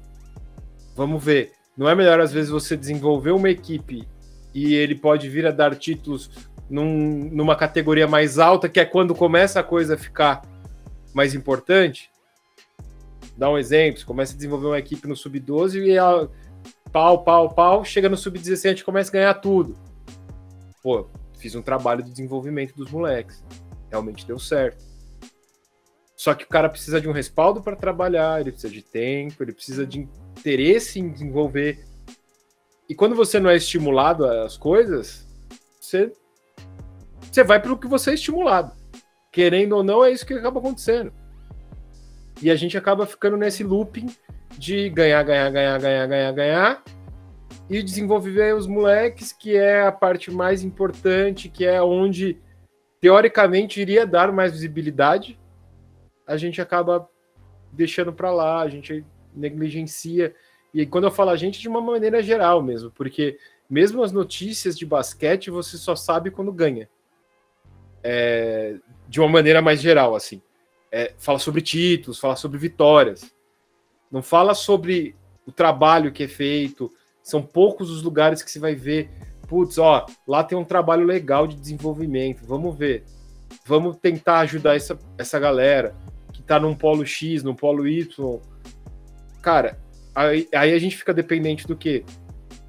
Vamos 0.95 1.23
ver. 1.23 1.51
Não 1.77 1.87
é 1.87 1.93
melhor, 1.93 2.19
às 2.19 2.33
vezes, 2.33 2.49
você 2.49 2.75
desenvolver 2.75 3.31
uma 3.31 3.49
equipe 3.51 4.07
e 4.55 4.73
ele 4.73 4.95
pode 4.95 5.29
vir 5.29 5.45
a 5.45 5.51
dar 5.51 5.75
títulos 5.75 6.31
num, 6.69 7.29
numa 7.31 7.55
categoria 7.55 8.07
mais 8.07 8.39
alta, 8.39 8.69
que 8.69 8.79
é 8.79 8.85
quando 8.85 9.13
começa 9.13 9.59
a 9.59 9.63
coisa 9.63 9.95
a 9.95 9.97
ficar 9.97 10.41
mais 11.13 11.33
importante. 11.33 12.09
Dá 13.37 13.49
um 13.49 13.57
exemplo, 13.57 13.99
você 13.99 14.05
começa 14.05 14.33
a 14.33 14.35
desenvolver 14.35 14.67
uma 14.67 14.79
equipe 14.79 15.07
no 15.07 15.15
sub-12 15.15 15.85
e 15.85 15.91
ela, 15.91 16.31
pau, 16.91 17.23
pau, 17.23 17.53
pau, 17.53 17.83
chega 17.83 18.09
no 18.09 18.17
sub-17 18.17 18.65
a 18.65 18.69
gente 18.69 18.85
começa 18.85 19.09
a 19.09 19.13
ganhar 19.13 19.33
tudo. 19.35 19.77
Pô, 20.81 21.07
fiz 21.37 21.55
um 21.55 21.61
trabalho 21.61 22.03
de 22.03 22.11
desenvolvimento 22.11 22.75
dos 22.75 22.89
moleques. 22.91 23.43
Realmente 23.89 24.25
deu 24.25 24.39
certo. 24.39 24.83
Só 26.15 26.33
que 26.33 26.45
o 26.45 26.47
cara 26.47 26.69
precisa 26.69 27.01
de 27.01 27.09
um 27.09 27.11
respaldo 27.11 27.61
para 27.61 27.75
trabalhar, 27.75 28.39
ele 28.39 28.51
precisa 28.51 28.73
de 28.73 28.81
tempo, 28.81 29.43
ele 29.43 29.51
precisa 29.51 29.85
de 29.85 29.99
interesse 29.99 30.99
em 30.99 31.09
desenvolver. 31.09 31.85
E 32.87 32.95
quando 32.95 33.15
você 33.15 33.39
não 33.39 33.49
é 33.49 33.57
estimulado 33.57 34.25
às 34.25 34.55
coisas, 34.55 35.27
você 35.79 36.13
você 37.35 37.43
vai 37.43 37.61
pelo 37.61 37.77
que 37.77 37.85
você 37.85 38.11
é 38.11 38.13
estimulado. 38.13 38.71
Querendo 39.29 39.73
ou 39.73 39.83
não, 39.83 40.05
é 40.05 40.09
isso 40.09 40.25
que 40.25 40.33
acaba 40.33 40.59
acontecendo. 40.59 41.11
E 42.41 42.49
a 42.49 42.55
gente 42.55 42.77
acaba 42.77 43.05
ficando 43.05 43.35
nesse 43.35 43.61
looping 43.61 44.07
de 44.57 44.89
ganhar, 44.89 45.21
ganhar, 45.23 45.49
ganhar, 45.51 45.77
ganhar, 45.77 46.07
ganhar, 46.07 46.31
ganhar 46.31 46.83
e 47.69 47.83
desenvolver 47.83 48.55
os 48.55 48.67
moleques, 48.67 49.33
que 49.33 49.57
é 49.57 49.85
a 49.85 49.91
parte 49.91 50.31
mais 50.31 50.63
importante, 50.63 51.49
que 51.49 51.65
é 51.65 51.81
onde 51.81 52.37
teoricamente 53.01 53.81
iria 53.81 54.07
dar 54.07 54.31
mais 54.31 54.53
visibilidade. 54.53 55.37
A 56.25 56.37
gente 56.37 56.61
acaba 56.61 57.09
deixando 57.69 58.13
para 58.13 58.31
lá, 58.31 58.61
a 58.61 58.69
gente 58.69 59.05
negligencia. 59.35 60.33
E 60.73 60.85
quando 60.85 61.03
eu 61.03 61.11
falo 61.11 61.31
a 61.31 61.35
gente, 61.35 61.59
de 61.59 61.67
uma 61.67 61.81
maneira 61.81 62.23
geral 62.23 62.61
mesmo, 62.63 62.91
porque 62.91 63.37
mesmo 63.69 64.03
as 64.03 64.13
notícias 64.13 64.77
de 64.77 64.85
basquete 64.85 65.51
você 65.51 65.75
só 65.77 65.97
sabe 65.97 66.31
quando 66.31 66.53
ganha 66.53 66.87
é, 68.07 68.75
de 69.09 69.19
uma 69.19 69.27
maneira 69.27 69.63
mais 69.63 69.81
geral, 69.81 70.15
assim. 70.15 70.39
É, 70.91 71.13
fala 71.17 71.39
sobre 71.39 71.59
títulos, 71.59 72.19
fala 72.19 72.35
sobre 72.35 72.59
vitórias. 72.59 73.33
Não 74.11 74.21
fala 74.21 74.53
sobre 74.53 75.15
o 75.45 75.51
trabalho 75.51 76.11
que 76.11 76.23
é 76.23 76.27
feito. 76.27 76.91
São 77.23 77.41
poucos 77.41 77.89
os 77.89 78.03
lugares 78.03 78.43
que 78.43 78.51
você 78.51 78.59
vai 78.59 78.75
ver. 78.75 79.09
Putz, 79.47 79.79
ó, 79.79 80.05
lá 80.27 80.43
tem 80.43 80.55
um 80.55 80.63
trabalho 80.63 81.03
legal 81.03 81.47
de 81.47 81.55
desenvolvimento. 81.55 82.45
Vamos 82.45 82.77
ver. 82.77 83.03
Vamos 83.65 83.97
tentar 83.97 84.39
ajudar 84.41 84.75
essa, 84.75 84.97
essa 85.17 85.39
galera 85.39 85.95
que 86.31 86.43
tá 86.43 86.59
num 86.59 86.75
polo 86.75 87.05
X, 87.05 87.41
num 87.41 87.55
polo 87.55 87.87
Y. 87.87 88.39
Cara, 89.41 89.79
aí, 90.13 90.47
aí 90.53 90.73
a 90.73 90.79
gente 90.79 90.95
fica 90.95 91.13
dependente 91.13 91.67
do 91.67 91.75
quê? 91.75 92.05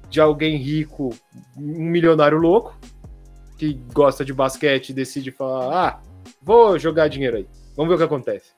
De 0.09 0.19
alguém 0.19 0.57
rico, 0.57 1.13
um 1.55 1.83
milionário 1.83 2.39
louco, 2.39 2.75
que 3.57 3.73
gosta 3.93 4.23
de 4.23 4.33
basquete 4.33 4.93
decide 4.93 5.31
falar: 5.31 5.87
ah, 5.87 6.01
vou 6.41 6.77
jogar 6.77 7.07
dinheiro 7.07 7.37
aí, 7.37 7.47
vamos 7.75 7.89
ver 7.89 7.95
o 7.95 7.97
que 7.97 8.13
acontece. 8.13 8.51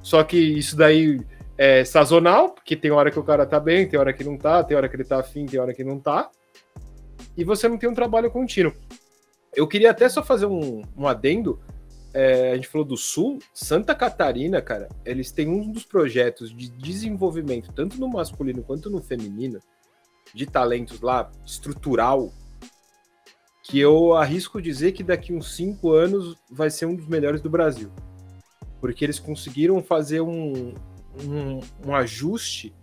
Só 0.00 0.22
que 0.24 0.36
isso 0.36 0.76
daí 0.76 1.20
é 1.56 1.84
sazonal, 1.84 2.50
porque 2.50 2.76
tem 2.76 2.90
hora 2.90 3.10
que 3.10 3.18
o 3.18 3.24
cara 3.24 3.46
tá 3.46 3.60
bem, 3.60 3.88
tem 3.88 3.98
hora 3.98 4.12
que 4.12 4.24
não 4.24 4.36
tá, 4.36 4.64
tem 4.64 4.76
hora 4.76 4.88
que 4.88 4.96
ele 4.96 5.04
tá 5.04 5.20
afim, 5.20 5.46
tem 5.46 5.60
hora 5.60 5.74
que 5.74 5.84
não 5.84 5.98
tá. 5.98 6.30
E 7.36 7.44
você 7.44 7.68
não 7.68 7.78
tem 7.78 7.88
um 7.88 7.94
trabalho 7.94 8.30
contínuo. 8.30 8.72
Eu 9.54 9.68
queria 9.68 9.90
até 9.90 10.08
só 10.08 10.22
fazer 10.22 10.46
um, 10.46 10.82
um 10.96 11.06
adendo. 11.06 11.60
É, 12.14 12.52
a 12.52 12.56
gente 12.56 12.68
falou 12.68 12.86
do 12.86 12.96
Sul, 12.96 13.38
Santa 13.54 13.94
Catarina, 13.94 14.60
cara, 14.60 14.88
eles 15.02 15.30
têm 15.32 15.48
um 15.48 15.70
dos 15.70 15.84
projetos 15.84 16.54
de 16.54 16.68
desenvolvimento, 16.68 17.72
tanto 17.72 17.98
no 17.98 18.06
masculino 18.06 18.62
quanto 18.62 18.90
no 18.90 19.00
feminino, 19.00 19.60
de 20.34 20.44
talentos 20.44 21.00
lá, 21.00 21.30
estrutural, 21.44 22.30
que 23.72 23.80
eu 23.80 24.12
arrisco 24.12 24.60
dizer 24.60 24.92
que 24.92 25.02
daqui 25.02 25.32
uns 25.32 25.56
cinco 25.56 25.92
anos 25.92 26.36
vai 26.50 26.68
ser 26.68 26.84
um 26.84 26.94
dos 26.94 27.06
melhores 27.06 27.40
do 27.40 27.48
Brasil. 27.48 27.90
Porque 28.82 29.02
eles 29.02 29.18
conseguiram 29.18 29.82
fazer 29.82 30.20
um, 30.20 30.74
um, 31.24 31.60
um 31.86 31.94
ajuste 31.94 32.74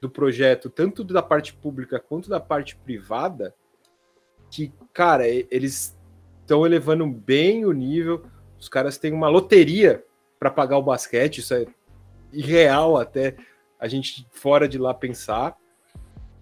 do 0.00 0.08
projeto, 0.08 0.70
tanto 0.70 1.04
da 1.04 1.20
parte 1.20 1.52
pública 1.52 2.00
quanto 2.00 2.30
da 2.30 2.40
parte 2.40 2.76
privada, 2.76 3.54
que, 4.50 4.72
cara, 4.90 5.28
eles 5.28 5.94
estão 6.40 6.64
elevando 6.64 7.06
bem 7.06 7.66
o 7.66 7.72
nível. 7.72 8.24
Os 8.58 8.70
caras 8.70 8.96
têm 8.96 9.12
uma 9.12 9.28
loteria 9.28 10.02
para 10.38 10.50
pagar 10.50 10.78
o 10.78 10.82
basquete, 10.82 11.38
isso 11.40 11.52
é 11.52 11.66
irreal 12.32 12.96
até 12.96 13.36
a 13.78 13.86
gente 13.86 14.26
fora 14.30 14.66
de 14.66 14.78
lá 14.78 14.94
pensar. 14.94 15.58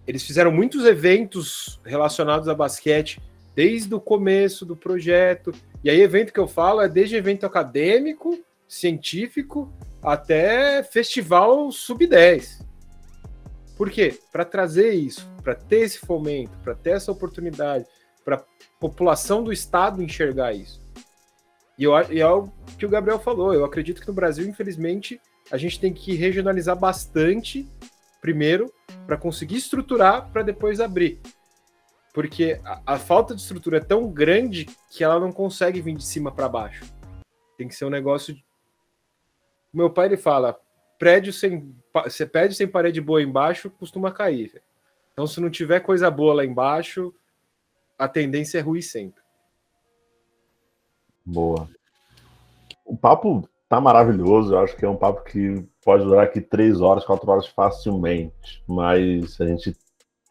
Eles 0.07 0.23
fizeram 0.23 0.53
muitos 0.53 0.85
eventos 0.85 1.81
relacionados 1.85 2.49
a 2.49 2.55
basquete 2.55 3.21
desde 3.57 3.95
o 3.95 4.01
começo 4.01 4.67
do 4.67 4.77
projeto. 4.77 5.51
E 5.83 5.89
aí, 5.89 5.99
evento 6.03 6.31
que 6.31 6.39
eu 6.39 6.47
falo 6.47 6.83
é 6.83 6.89
desde 6.89 7.17
evento 7.17 7.47
acadêmico, 7.47 8.39
científico, 8.69 9.73
até 10.03 10.83
festival 10.83 11.73
sub-10. 11.73 12.63
Por 13.75 13.91
quê? 13.91 14.19
Para 14.31 14.45
trazer 14.45 14.93
isso, 14.93 15.27
para 15.43 15.55
ter 15.55 15.81
esse 15.81 15.99
fomento, 15.99 16.57
para 16.59 16.75
ter 16.75 16.91
essa 16.91 17.11
oportunidade, 17.11 17.87
para 18.23 18.37
a 18.37 18.45
população 18.79 19.43
do 19.43 19.53
estado 19.53 20.03
enxergar 20.03 20.53
isso. 20.53 20.85
E, 21.79 21.85
eu, 21.85 21.93
e 22.11 22.21
é 22.21 22.29
o 22.29 22.49
que 22.79 22.85
o 22.85 22.91
Gabriel 22.91 23.19
falou. 23.19 23.55
Eu 23.55 23.65
acredito 23.65 24.03
que 24.03 24.09
no 24.09 24.15
Brasil, 24.15 24.47
infelizmente, 24.47 25.19
a 25.51 25.57
gente 25.57 25.81
tem 25.81 25.95
que 25.95 26.15
regionalizar 26.15 26.77
bastante 26.77 27.67
primeiro 28.21 28.71
para 29.07 29.17
conseguir 29.17 29.57
estruturar 29.57 30.31
para 30.31 30.43
depois 30.43 30.81
abrir. 30.81 31.21
Porque 32.17 32.59
a, 32.65 32.95
a, 32.95 32.99
falta 32.99 33.35
de 33.35 33.43
estrutura 33.43 33.77
é 33.77 33.81
tão 33.81 34.11
grande 34.11 34.65
que 34.91 35.05
ela 35.05 35.21
não 35.21 35.31
consegue 35.31 35.83
vir 35.83 35.95
de 35.95 36.03
cima 36.03 36.33
para 36.33 36.49
baixo. 36.49 36.91
Tem 37.59 37.69
que 37.69 37.75
ser 37.75 37.85
um 37.85 37.91
negócio. 37.91 38.33
De... 38.33 38.43
Meu 39.71 39.91
pai 39.91 40.07
ele 40.07 40.17
fala: 40.17 40.59
prédio 40.99 41.31
sem, 41.31 41.77
você 41.93 42.25
pede 42.25 42.55
sem 42.55 42.67
parede 42.67 43.03
boa 43.03 43.23
embaixo, 43.23 43.69
costuma 43.69 44.11
cair. 44.11 44.63
Então, 45.13 45.27
se 45.27 45.39
não 45.43 45.51
tiver 45.51 45.81
coisa 45.81 46.11
boa 46.11 46.33
lá 46.33 46.43
embaixo, 46.43 47.15
a 47.99 48.09
tendência 48.09 48.61
é 48.61 48.63
ruir 48.63 48.83
sempre. 48.83 49.23
Boa. 51.23 51.69
O 52.83 52.97
papo 52.97 53.47
tá 53.69 53.79
maravilhoso. 53.79 54.55
Eu 54.55 54.61
acho 54.61 54.75
que 54.75 54.87
é 54.87 54.89
um 54.89 54.97
papo 54.97 55.23
que 55.23 55.63
pode 55.85 56.03
durar 56.03 56.25
aqui 56.25 56.41
três 56.41 56.81
horas, 56.81 57.05
quatro 57.05 57.31
horas 57.31 57.47
facilmente. 57.47 58.65
Mas 58.67 59.39
a 59.39 59.47
gente, 59.47 59.77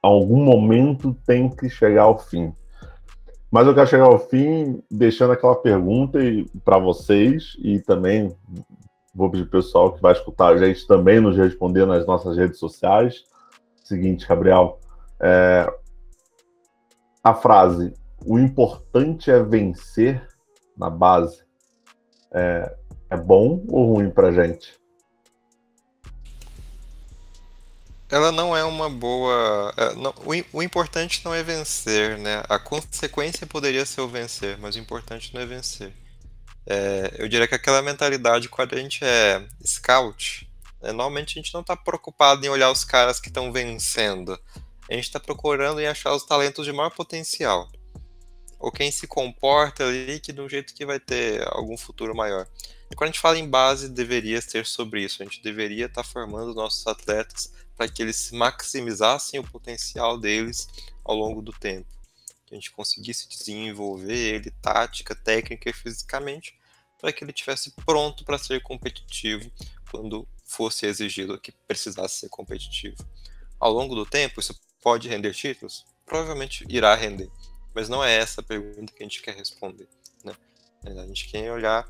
algum 0.05 0.43
momento, 0.43 1.15
tem 1.25 1.49
que 1.49 1.69
chegar 1.69 2.03
ao 2.03 2.17
fim. 2.17 2.53
Mas 3.51 3.67
eu 3.67 3.73
quero 3.73 3.87
chegar 3.87 4.05
ao 4.05 4.19
fim 4.19 4.83
deixando 4.91 5.33
aquela 5.33 5.55
pergunta 5.55 6.19
para 6.63 6.77
vocês 6.77 7.55
e 7.59 7.79
também 7.79 8.35
vou 9.13 9.29
pedir 9.29 9.45
pro 9.45 9.61
pessoal 9.61 9.93
que 9.93 10.01
vai 10.01 10.11
escutar 10.11 10.49
a 10.49 10.57
gente 10.57 10.85
também 10.85 11.21
nos 11.21 11.37
responder 11.37 11.85
nas 11.85 12.05
nossas 12.05 12.37
redes 12.37 12.59
sociais. 12.59 13.23
Seguinte, 13.83 14.27
Gabriel, 14.27 14.79
é, 15.21 15.71
a 17.23 17.33
frase 17.33 17.93
"o 18.25 18.37
importante 18.37 19.31
é 19.31 19.41
vencer" 19.41 20.27
na 20.77 20.89
base 20.89 21.45
é, 22.33 22.75
é 23.09 23.15
bom 23.15 23.63
ou 23.69 23.93
ruim 23.93 24.09
para 24.09 24.31
gente? 24.31 24.77
Ela 28.15 28.31
não 28.31 28.55
é 28.55 28.63
uma 28.63 28.89
boa. 28.89 29.73
É, 29.75 29.87
o, 29.93 30.59
o, 30.59 30.63
importante 30.63 31.19
não 31.25 31.35
é 31.35 31.43
vencer, 31.43 32.17
né? 32.17 32.41
A 32.47 32.57
consequência 32.57 33.45
poderia 33.45 33.85
ser 33.85 33.99
o 33.99 34.07
vencer, 34.07 34.57
mas 34.57 34.77
o 34.77 34.79
importante 34.79 35.33
não 35.33 35.41
é 35.41 35.45
vencer. 35.45 35.91
É, 36.65 37.13
eu 37.17 37.27
diria 37.27 37.45
que 37.45 37.55
aquela 37.55 37.81
mentalidade, 37.81 38.47
quando 38.47 38.73
a 38.73 38.77
gente 38.77 39.03
é 39.03 39.45
scout, 39.65 40.49
né, 40.81 40.93
normalmente 40.93 41.37
a 41.37 41.41
gente 41.41 41.53
não 41.53 41.59
está 41.59 41.75
preocupado 41.75 42.45
em 42.45 42.47
olhar 42.47 42.71
os 42.71 42.85
caras 42.85 43.19
que 43.19 43.27
estão 43.27 43.51
vencendo. 43.51 44.39
A 44.89 44.93
gente 44.93 45.07
está 45.07 45.19
procurando 45.19 45.81
em 45.81 45.87
achar 45.87 46.13
os 46.13 46.23
talentos 46.23 46.65
de 46.65 46.71
maior 46.71 46.91
potencial. 46.91 47.69
Ou 48.57 48.71
quem 48.71 48.91
se 48.91 49.07
comporta 49.07 49.85
ali 49.85 50.21
que 50.21 50.31
de 50.31 50.39
um 50.39 50.47
jeito 50.47 50.73
que 50.73 50.85
vai 50.85 51.01
ter 51.01 51.45
algum 51.49 51.77
futuro 51.77 52.15
maior. 52.15 52.47
E 52.89 52.95
quando 52.95 53.09
a 53.09 53.11
gente 53.11 53.19
fala 53.19 53.37
em 53.37 53.49
base, 53.49 53.89
deveria 53.89 54.41
ser 54.41 54.65
sobre 54.65 55.03
isso. 55.03 55.21
A 55.21 55.25
gente 55.25 55.43
deveria 55.43 55.87
estar 55.87 56.01
tá 56.01 56.07
formando 56.07 56.53
nossos 56.53 56.87
atletas 56.87 57.51
para 57.75 57.89
que 57.89 58.01
eles 58.01 58.31
maximizassem 58.31 59.39
o 59.39 59.43
potencial 59.43 60.17
deles 60.17 60.67
ao 61.03 61.15
longo 61.15 61.41
do 61.41 61.51
tempo 61.51 61.95
que 62.45 62.53
a 62.53 62.57
gente 62.57 62.71
conseguisse 62.71 63.27
desenvolver 63.27 64.35
ele 64.35 64.51
tática, 64.61 65.15
técnica 65.15 65.69
e 65.69 65.73
fisicamente, 65.73 66.57
para 66.99 67.11
que 67.11 67.23
ele 67.23 67.33
tivesse 67.33 67.71
pronto 67.85 68.23
para 68.23 68.37
ser 68.37 68.61
competitivo 68.61 69.51
quando 69.91 70.27
fosse 70.45 70.85
exigido 70.85 71.39
que 71.39 71.51
precisasse 71.51 72.19
ser 72.19 72.29
competitivo. 72.29 72.97
Ao 73.59 73.71
longo 73.71 73.95
do 73.95 74.05
tempo, 74.05 74.39
isso 74.39 74.55
pode 74.81 75.07
render 75.07 75.33
títulos? 75.33 75.85
Provavelmente 76.05 76.65
irá 76.69 76.93
render, 76.93 77.29
mas 77.73 77.89
não 77.89 78.03
é 78.03 78.15
essa 78.15 78.41
a 78.41 78.43
pergunta 78.43 78.93
que 78.93 79.01
a 79.01 79.05
gente 79.05 79.21
quer 79.21 79.35
responder. 79.35 79.87
Né? 80.23 80.35
A 80.85 81.05
gente 81.07 81.27
quer 81.27 81.51
olhar, 81.51 81.89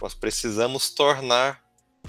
nós 0.00 0.14
precisamos 0.14 0.90
tornar 0.90 1.62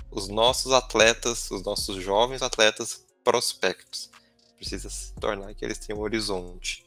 os 0.10 0.28
nossos 0.28 0.72
atletas, 0.72 1.52
os 1.52 1.62
nossos 1.62 2.02
jovens 2.04 2.42
atletas 2.42 3.06
prospectos. 3.24 4.12
Precisa 4.58 4.90
se 4.90 5.14
tornar 5.16 5.54
que 5.54 5.64
eles 5.64 5.78
tenham 5.78 6.00
um 6.00 6.04
horizonte. 6.04 6.86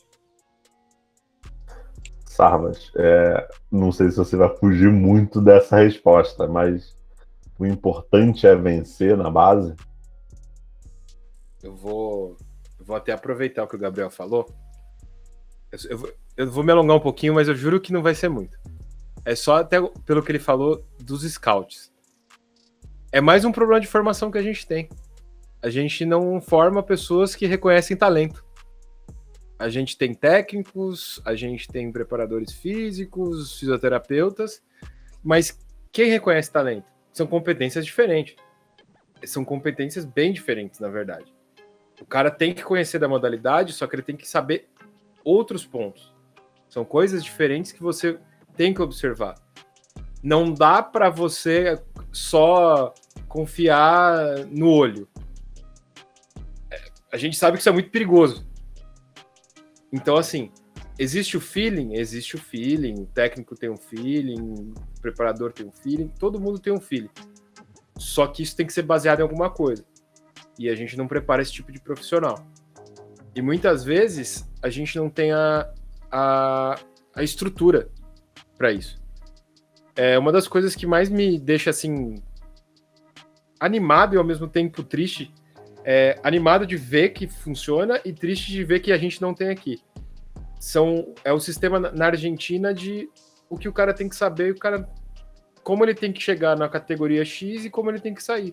Sarvas, 2.26 2.90
é, 2.96 3.48
não 3.72 3.90
sei 3.90 4.10
se 4.10 4.16
você 4.16 4.36
vai 4.36 4.54
fugir 4.56 4.92
muito 4.92 5.40
dessa 5.40 5.76
resposta, 5.76 6.46
mas 6.46 6.94
o 7.58 7.64
importante 7.64 8.46
é 8.46 8.54
vencer 8.54 9.16
na 9.16 9.30
base? 9.30 9.74
Eu 11.62 11.74
vou, 11.74 12.36
eu 12.78 12.84
vou 12.84 12.96
até 12.96 13.12
aproveitar 13.12 13.64
o 13.64 13.68
que 13.68 13.76
o 13.76 13.78
Gabriel 13.78 14.10
falou. 14.10 14.46
Eu, 15.72 15.78
eu, 15.90 16.14
eu, 16.36 16.50
vou 16.50 16.62
me 16.62 16.72
alongar 16.72 16.96
um 16.96 17.00
pouquinho, 17.00 17.34
mas 17.34 17.48
eu 17.48 17.54
juro 17.54 17.80
que 17.80 17.92
não 17.92 18.02
vai 18.02 18.14
ser 18.14 18.28
muito. 18.28 18.58
É 19.24 19.34
só 19.34 19.56
até 19.56 19.80
pelo 20.04 20.22
que 20.22 20.30
ele 20.30 20.38
falou 20.38 20.86
dos 20.98 21.22
scouts. 21.22 21.90
É 23.10 23.20
mais 23.20 23.44
um 23.44 23.52
problema 23.52 23.80
de 23.80 23.86
formação 23.86 24.30
que 24.30 24.38
a 24.38 24.42
gente 24.42 24.66
tem. 24.66 24.88
A 25.62 25.70
gente 25.70 26.04
não 26.04 26.40
forma 26.40 26.82
pessoas 26.82 27.34
que 27.34 27.46
reconhecem 27.46 27.96
talento 27.96 28.46
a 29.58 29.68
gente 29.68 29.96
tem 29.96 30.12
técnicos, 30.12 31.20
a 31.24 31.34
gente 31.34 31.68
tem 31.68 31.90
preparadores 31.90 32.52
físicos, 32.52 33.58
fisioterapeutas, 33.58 34.62
mas 35.24 35.58
quem 35.90 36.10
reconhece 36.10 36.52
talento? 36.52 36.92
São 37.12 37.26
competências 37.26 37.84
diferentes. 37.84 38.36
São 39.24 39.44
competências 39.44 40.04
bem 40.04 40.32
diferentes, 40.32 40.78
na 40.78 40.88
verdade. 40.88 41.34
O 42.00 42.04
cara 42.04 42.30
tem 42.30 42.52
que 42.52 42.62
conhecer 42.62 42.98
da 42.98 43.08
modalidade, 43.08 43.72
só 43.72 43.86
que 43.86 43.96
ele 43.96 44.02
tem 44.02 44.16
que 44.16 44.28
saber 44.28 44.68
outros 45.24 45.64
pontos. 45.64 46.14
São 46.68 46.84
coisas 46.84 47.24
diferentes 47.24 47.72
que 47.72 47.82
você 47.82 48.18
tem 48.54 48.74
que 48.74 48.82
observar. 48.82 49.36
Não 50.22 50.52
dá 50.52 50.82
para 50.82 51.08
você 51.08 51.80
só 52.12 52.92
confiar 53.26 54.44
no 54.50 54.68
olho. 54.68 55.08
A 57.16 57.18
gente 57.18 57.36
sabe 57.36 57.56
que 57.56 57.60
isso 57.60 57.68
é 57.68 57.72
muito 57.72 57.90
perigoso 57.90 58.46
então, 59.92 60.16
assim, 60.16 60.50
existe 60.98 61.36
o 61.36 61.40
feeling? 61.40 61.94
Existe 61.94 62.36
o 62.36 62.38
feeling. 62.38 63.02
O 63.02 63.06
técnico 63.06 63.54
tem 63.54 63.70
um 63.70 63.76
feeling, 63.76 64.74
o 64.96 65.00
preparador 65.00 65.52
tem 65.52 65.66
um 65.66 65.72
feeling, 65.72 66.08
todo 66.18 66.40
mundo 66.40 66.58
tem 66.58 66.72
um 66.72 66.80
feeling. 66.80 67.10
Só 67.96 68.26
que 68.26 68.42
isso 68.42 68.54
tem 68.54 68.66
que 68.66 68.72
ser 68.72 68.82
baseado 68.82 69.20
em 69.20 69.22
alguma 69.22 69.50
coisa. 69.50 69.84
E 70.58 70.68
a 70.68 70.74
gente 70.74 70.96
não 70.96 71.06
prepara 71.06 71.42
esse 71.42 71.52
tipo 71.52 71.72
de 71.72 71.80
profissional. 71.80 72.46
E 73.34 73.42
muitas 73.42 73.84
vezes 73.84 74.46
a 74.62 74.68
gente 74.68 74.96
não 74.98 75.08
tem 75.08 75.32
a, 75.32 75.72
a, 76.10 76.78
a 77.14 77.22
estrutura 77.22 77.88
para 78.56 78.72
isso. 78.72 79.00
É 79.94 80.18
uma 80.18 80.32
das 80.32 80.46
coisas 80.46 80.74
que 80.74 80.86
mais 80.86 81.08
me 81.08 81.38
deixa 81.38 81.70
assim 81.70 82.22
animado 83.58 84.14
e 84.14 84.18
ao 84.18 84.24
mesmo 84.24 84.46
tempo 84.46 84.82
triste 84.82 85.32
é, 85.88 86.18
animado 86.24 86.66
de 86.66 86.76
ver 86.76 87.10
que 87.10 87.28
funciona 87.28 88.00
e 88.04 88.12
triste 88.12 88.50
de 88.50 88.64
ver 88.64 88.80
que 88.80 88.90
a 88.90 88.98
gente 88.98 89.22
não 89.22 89.32
tem 89.32 89.50
aqui. 89.50 89.80
São, 90.58 91.14
é 91.24 91.32
o 91.32 91.38
sistema 91.38 91.78
na 91.78 92.06
Argentina 92.06 92.74
de 92.74 93.08
o 93.48 93.56
que 93.56 93.68
o 93.68 93.72
cara 93.72 93.94
tem 93.94 94.08
que 94.08 94.16
saber, 94.16 94.50
o 94.50 94.58
cara 94.58 94.90
como 95.62 95.84
ele 95.84 95.94
tem 95.94 96.12
que 96.12 96.20
chegar 96.20 96.56
na 96.56 96.68
categoria 96.68 97.24
X 97.24 97.64
e 97.64 97.70
como 97.70 97.88
ele 97.88 98.00
tem 98.00 98.12
que 98.12 98.22
sair. 98.22 98.52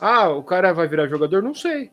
Ah, 0.00 0.30
o 0.30 0.42
cara 0.42 0.72
vai 0.72 0.88
virar 0.88 1.08
jogador? 1.08 1.42
Não 1.42 1.54
sei. 1.54 1.90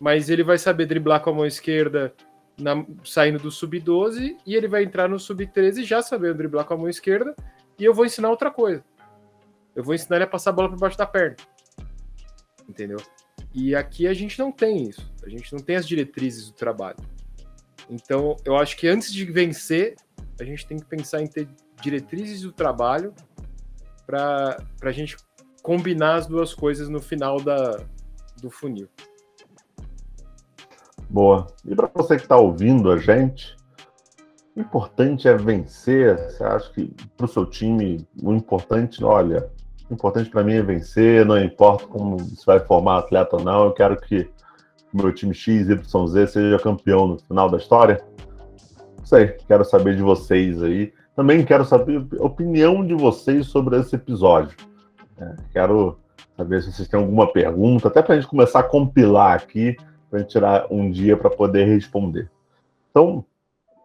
Mas 0.00 0.30
ele 0.30 0.42
vai 0.42 0.56
saber 0.56 0.86
driblar 0.86 1.20
com 1.20 1.28
a 1.28 1.34
mão 1.34 1.46
esquerda 1.46 2.14
na, 2.58 2.86
saindo 3.04 3.38
do 3.38 3.50
sub-12 3.50 4.38
e 4.46 4.54
ele 4.54 4.66
vai 4.66 4.82
entrar 4.82 5.08
no 5.10 5.18
sub-13 5.18 5.84
já 5.84 6.00
sabendo 6.00 6.38
driblar 6.38 6.64
com 6.64 6.72
a 6.72 6.76
mão 6.78 6.88
esquerda 6.88 7.34
e 7.78 7.84
eu 7.84 7.92
vou 7.92 8.06
ensinar 8.06 8.30
outra 8.30 8.50
coisa. 8.50 8.82
Eu 9.76 9.84
vou 9.84 9.94
ensinar 9.94 10.16
ele 10.16 10.24
a 10.24 10.28
passar 10.28 10.50
a 10.50 10.54
bola 10.54 10.70
por 10.70 10.78
baixo 10.78 10.96
da 10.96 11.06
perna. 11.06 11.36
Entendeu? 12.66 12.98
E 13.60 13.74
aqui 13.74 14.06
a 14.06 14.14
gente 14.14 14.38
não 14.38 14.52
tem 14.52 14.88
isso. 14.88 15.12
A 15.20 15.28
gente 15.28 15.52
não 15.52 15.58
tem 15.58 15.74
as 15.74 15.84
diretrizes 15.84 16.46
do 16.46 16.52
trabalho. 16.52 16.98
Então, 17.90 18.36
eu 18.44 18.56
acho 18.56 18.76
que 18.76 18.86
antes 18.86 19.12
de 19.12 19.24
vencer, 19.24 19.96
a 20.40 20.44
gente 20.44 20.64
tem 20.64 20.78
que 20.78 20.84
pensar 20.84 21.20
em 21.20 21.26
ter 21.26 21.48
diretrizes 21.82 22.42
do 22.42 22.52
trabalho 22.52 23.12
para 24.06 24.56
a 24.80 24.92
gente 24.92 25.16
combinar 25.60 26.14
as 26.14 26.26
duas 26.28 26.54
coisas 26.54 26.88
no 26.88 27.02
final 27.02 27.40
da, 27.40 27.84
do 28.40 28.48
funil. 28.48 28.88
Boa. 31.10 31.48
E 31.64 31.74
para 31.74 31.90
você 31.92 32.14
que 32.14 32.22
está 32.22 32.36
ouvindo 32.36 32.92
a 32.92 32.96
gente, 32.96 33.56
o 34.54 34.60
importante 34.60 35.26
é 35.26 35.36
vencer. 35.36 36.16
Você 36.16 36.44
acha 36.44 36.72
que 36.72 36.94
para 37.16 37.26
o 37.26 37.28
seu 37.28 37.44
time, 37.44 38.06
o 38.22 38.32
importante, 38.32 39.02
olha, 39.02 39.50
o 39.90 39.94
importante 39.94 40.30
para 40.30 40.44
mim 40.44 40.54
é 40.54 40.62
vencer, 40.62 41.24
não 41.24 41.38
importa 41.42 41.86
como 41.86 42.20
se 42.20 42.44
vai 42.44 42.60
formar 42.60 42.98
atleta 42.98 43.36
ou 43.36 43.44
não, 43.44 43.64
eu 43.64 43.72
quero 43.72 43.96
que 43.96 44.28
meu 44.92 45.12
time 45.12 45.34
X, 45.34 45.68
Y, 45.68 46.26
seja 46.26 46.58
campeão 46.58 47.06
no 47.08 47.18
final 47.18 47.50
da 47.50 47.58
história. 47.58 48.02
Não 48.96 49.04
sei, 49.04 49.36
quero 49.46 49.64
saber 49.64 49.96
de 49.96 50.02
vocês 50.02 50.62
aí. 50.62 50.92
Também 51.14 51.44
quero 51.44 51.64
saber 51.64 52.04
a 52.18 52.24
opinião 52.24 52.86
de 52.86 52.94
vocês 52.94 53.46
sobre 53.46 53.78
esse 53.78 53.96
episódio. 53.96 54.56
É, 55.20 55.34
quero 55.52 55.98
saber 56.36 56.62
se 56.62 56.72
vocês 56.72 56.88
têm 56.88 57.00
alguma 57.00 57.30
pergunta, 57.30 57.88
até 57.88 58.00
para 58.02 58.14
a 58.14 58.20
gente 58.20 58.30
começar 58.30 58.60
a 58.60 58.64
compilar 58.64 59.34
aqui, 59.34 59.76
para 60.08 60.20
gente 60.20 60.30
tirar 60.30 60.66
um 60.70 60.90
dia 60.90 61.16
para 61.16 61.28
poder 61.28 61.64
responder. 61.66 62.30
Então, 62.90 63.24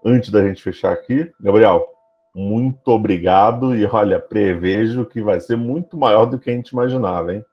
antes 0.06 0.30
da 0.30 0.46
gente 0.46 0.62
fechar 0.62 0.94
aqui, 0.94 1.32
Gabriel, 1.40 1.93
muito 2.34 2.88
obrigado 2.88 3.76
e 3.76 3.86
olha, 3.86 4.20
prevejo 4.20 5.06
que 5.06 5.22
vai 5.22 5.40
ser 5.40 5.56
muito 5.56 5.96
maior 5.96 6.26
do 6.26 6.40
que 6.40 6.50
a 6.50 6.54
gente 6.54 6.70
imaginava, 6.70 7.36
hein? 7.36 7.46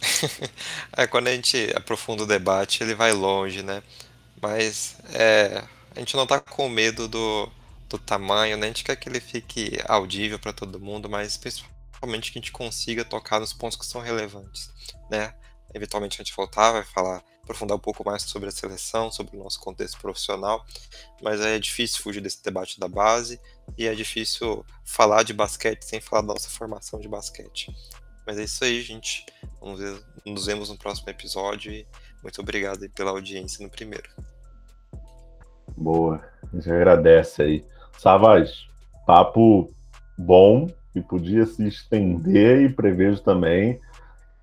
é, 0.96 1.06
quando 1.06 1.28
a 1.28 1.32
gente 1.32 1.70
aprofunda 1.74 2.22
o 2.22 2.26
debate, 2.26 2.82
ele 2.82 2.94
vai 2.94 3.12
longe, 3.12 3.62
né? 3.62 3.82
Mas 4.40 4.96
é, 5.12 5.62
a 5.94 5.98
gente 5.98 6.16
não 6.16 6.26
tá 6.26 6.40
com 6.40 6.68
medo 6.68 7.06
do, 7.06 7.50
do 7.88 7.98
tamanho, 7.98 8.56
né? 8.56 8.66
A 8.66 8.68
gente 8.68 8.84
quer 8.84 8.96
que 8.96 9.08
ele 9.08 9.20
fique 9.20 9.78
audível 9.86 10.38
para 10.38 10.52
todo 10.52 10.80
mundo, 10.80 11.08
mas 11.08 11.36
principalmente 11.36 12.32
que 12.32 12.38
a 12.38 12.40
gente 12.40 12.52
consiga 12.52 13.04
tocar 13.04 13.40
nos 13.40 13.52
pontos 13.52 13.78
que 13.78 13.86
são 13.86 14.00
relevantes, 14.00 14.70
né? 15.10 15.34
Eventualmente 15.74 16.20
a 16.20 16.24
gente 16.24 16.36
voltar, 16.36 16.72
vai 16.72 16.84
falar, 16.84 17.22
aprofundar 17.44 17.76
um 17.76 17.80
pouco 17.80 18.04
mais 18.04 18.22
sobre 18.22 18.48
a 18.48 18.52
seleção, 18.52 19.12
sobre 19.12 19.36
o 19.36 19.42
nosso 19.42 19.60
contexto 19.60 20.00
profissional, 20.00 20.64
mas 21.22 21.40
é 21.40 21.58
difícil 21.58 22.02
fugir 22.02 22.20
desse 22.20 22.42
debate 22.42 22.80
da 22.80 22.88
base 22.88 23.40
e 23.78 23.86
é 23.86 23.94
difícil 23.94 24.64
falar 24.84 25.22
de 25.22 25.32
basquete 25.32 25.82
sem 25.82 26.00
falar 26.00 26.22
da 26.22 26.28
nossa 26.28 26.50
formação 26.50 26.98
de 26.98 27.08
basquete. 27.08 27.72
Mas 28.26 28.38
é 28.38 28.44
isso 28.44 28.64
aí, 28.64 28.80
gente. 28.80 29.24
Vamos 29.60 29.78
ver, 29.78 30.02
nos 30.24 30.46
vemos 30.46 30.70
no 30.70 30.78
próximo 30.78 31.10
episódio 31.10 31.72
e 31.72 31.86
muito 32.22 32.40
obrigado 32.40 32.88
pela 32.90 33.10
audiência 33.10 33.62
no 33.62 33.70
primeiro. 33.70 34.08
Boa, 35.76 36.24
a 36.42 36.56
gente 36.56 36.70
agradece 36.70 37.42
aí. 37.42 37.64
Savas, 37.98 38.66
papo 39.06 39.72
bom 40.16 40.68
e 40.94 41.02
podia 41.02 41.44
se 41.44 41.66
estender 41.66 42.62
e 42.62 42.72
prevejo 42.72 43.20
também 43.20 43.80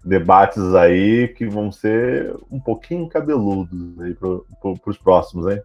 debates 0.03 0.73
aí 0.73 1.27
que 1.29 1.45
vão 1.47 1.71
ser 1.71 2.35
um 2.49 2.59
pouquinho 2.59 3.07
cabeludos 3.07 3.99
aí 4.01 4.13
para 4.13 4.89
os 4.89 4.97
próximos, 4.97 5.51
hein? 5.51 5.61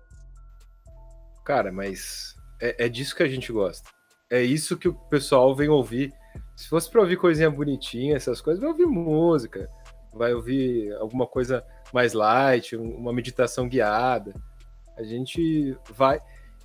Cara, 1.45 1.73
mas 1.73 2.35
é, 2.61 2.87
é 2.87 2.89
disso 2.89 3.15
que 3.15 3.23
a 3.23 3.29
gente 3.29 3.53
gosta. 3.53 3.89
É 4.31 4.43
isso 4.43 4.77
que 4.77 4.89
o 4.89 4.95
pessoal 4.95 5.55
vem 5.55 5.69
ouvir 5.69 6.13
se 6.57 6.69
fosse 6.69 6.91
para 6.91 7.03
ouvir 7.03 7.17
coisinha 7.17 7.51
bonitinha, 7.51 8.17
essas 8.17 8.41
coisas, 8.41 8.61
vai 8.61 8.71
ouvir 8.71 8.87
música, 8.87 9.71
vai 10.13 10.33
ouvir 10.33 10.91
alguma 10.95 11.27
coisa 11.27 11.63
mais 11.93 12.15
light, 12.15 12.75
uma 12.75 13.13
meditação 13.13 13.69
guiada. 13.69 14.35
A 14.97 15.03
gente 15.03 15.77
vai. 15.91 16.19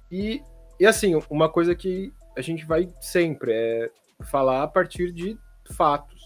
E, 0.09 0.41
e 0.79 0.85
assim, 0.85 1.19
uma 1.29 1.49
coisa 1.49 1.75
que 1.75 2.13
a 2.37 2.41
gente 2.41 2.65
vai 2.65 2.89
sempre 3.01 3.51
é 3.53 3.91
falar 4.23 4.63
a 4.63 4.67
partir 4.67 5.11
de 5.11 5.37
fatos. 5.73 6.20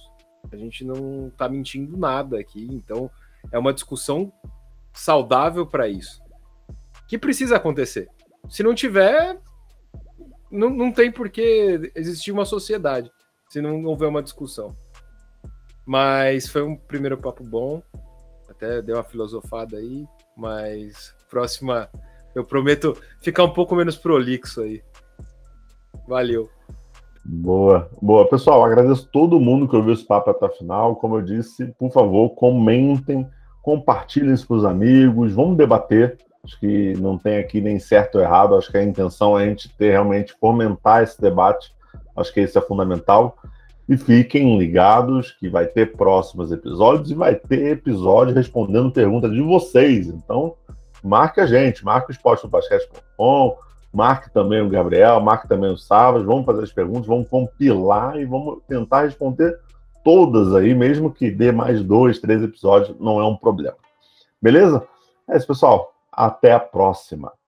A 0.51 0.57
gente 0.57 0.83
não 0.83 1.27
está 1.27 1.49
mentindo 1.49 1.97
nada 1.97 2.39
aqui, 2.39 2.67
então 2.71 3.09
é 3.51 3.57
uma 3.57 3.73
discussão 3.73 4.31
saudável 4.93 5.65
para 5.65 5.87
isso. 5.87 6.21
Que 7.07 7.17
precisa 7.17 7.57
acontecer. 7.57 8.09
Se 8.49 8.63
não 8.63 8.73
tiver, 8.73 9.39
não, 10.51 10.69
não 10.69 10.91
tem 10.91 11.11
por 11.11 11.29
que 11.29 11.91
existir 11.95 12.31
uma 12.31 12.45
sociedade 12.45 13.11
se 13.49 13.61
não 13.61 13.83
houver 13.85 14.07
uma 14.07 14.23
discussão. 14.23 14.75
Mas 15.85 16.47
foi 16.47 16.63
um 16.63 16.75
primeiro 16.75 17.17
papo 17.17 17.43
bom, 17.43 17.81
até 18.49 18.81
deu 18.81 18.95
uma 18.95 19.03
filosofada 19.03 19.77
aí, 19.77 20.07
mas 20.35 21.15
próxima 21.29 21.89
eu 22.33 22.43
prometo 22.43 22.99
ficar 23.21 23.43
um 23.43 23.53
pouco 23.53 23.75
menos 23.75 23.95
prolixo 23.95 24.61
aí. 24.61 24.83
Valeu. 26.07 26.49
Boa, 27.25 27.89
boa. 28.01 28.27
Pessoal, 28.29 28.63
agradeço 28.63 29.09
todo 29.11 29.39
mundo 29.39 29.67
que 29.67 29.75
ouviu 29.75 29.93
esse 29.93 30.05
papo 30.05 30.29
até 30.29 30.45
o 30.45 30.49
final. 30.49 30.95
Como 30.95 31.17
eu 31.17 31.21
disse, 31.21 31.65
por 31.79 31.91
favor, 31.91 32.29
comentem, 32.29 33.27
compartilhem 33.61 34.33
isso 34.33 34.47
para 34.47 34.57
os 34.57 34.65
amigos, 34.65 35.33
vamos 35.33 35.57
debater. 35.57 36.17
Acho 36.43 36.59
que 36.59 36.93
não 36.99 37.17
tem 37.17 37.39
aqui 37.39 37.59
nem 37.59 37.79
certo 37.79 38.15
ou 38.15 38.21
errado, 38.21 38.55
acho 38.55 38.71
que 38.71 38.77
a 38.77 38.83
intenção 38.83 39.37
é 39.37 39.43
a 39.43 39.47
gente 39.47 39.75
ter 39.75 39.91
realmente 39.91 40.35
fomentar 40.39 41.01
esse 41.01 41.19
debate 41.19 41.75
Acho 42.15 42.33
que 42.33 42.41
isso 42.41 42.57
é 42.57 42.61
fundamental. 42.61 43.37
E 43.87 43.97
fiquem 43.97 44.57
ligados 44.57 45.31
que 45.31 45.49
vai 45.49 45.67
ter 45.67 45.95
próximos 45.95 46.51
episódios 46.51 47.11
e 47.11 47.13
vai 47.13 47.35
ter 47.35 47.73
episódio 47.73 48.33
respondendo 48.33 48.91
perguntas 48.91 49.31
de 49.31 49.41
vocês. 49.41 50.07
Então, 50.07 50.55
marque 51.03 51.39
a 51.39 51.45
gente, 51.45 51.85
marque 51.85 52.09
o 52.09 52.13
esportebasquete.com, 52.13 53.57
marque 53.95 54.29
também 54.29 54.61
o 54.61 54.69
Gabriel, 54.69 55.21
marque 55.21 55.47
também 55.47 55.71
o 55.71 55.77
Savas, 55.77 56.25
vamos 56.25 56.45
fazer 56.45 56.63
as 56.63 56.71
perguntas, 56.71 57.07
vamos 57.07 57.29
compilar 57.29 58.17
e 58.19 58.25
vamos 58.25 58.59
tentar 58.67 59.03
responder 59.03 59.57
todas 60.03 60.53
aí, 60.53 60.75
mesmo 60.75 61.11
que 61.11 61.31
dê 61.31 61.51
mais 61.51 61.81
dois, 61.81 62.19
três 62.19 62.43
episódios, 62.43 62.95
não 62.99 63.21
é 63.21 63.25
um 63.25 63.37
problema. 63.37 63.77
Beleza? 64.41 64.85
É 65.29 65.37
isso, 65.37 65.47
pessoal. 65.47 65.93
Até 66.11 66.51
a 66.51 66.59
próxima. 66.59 67.31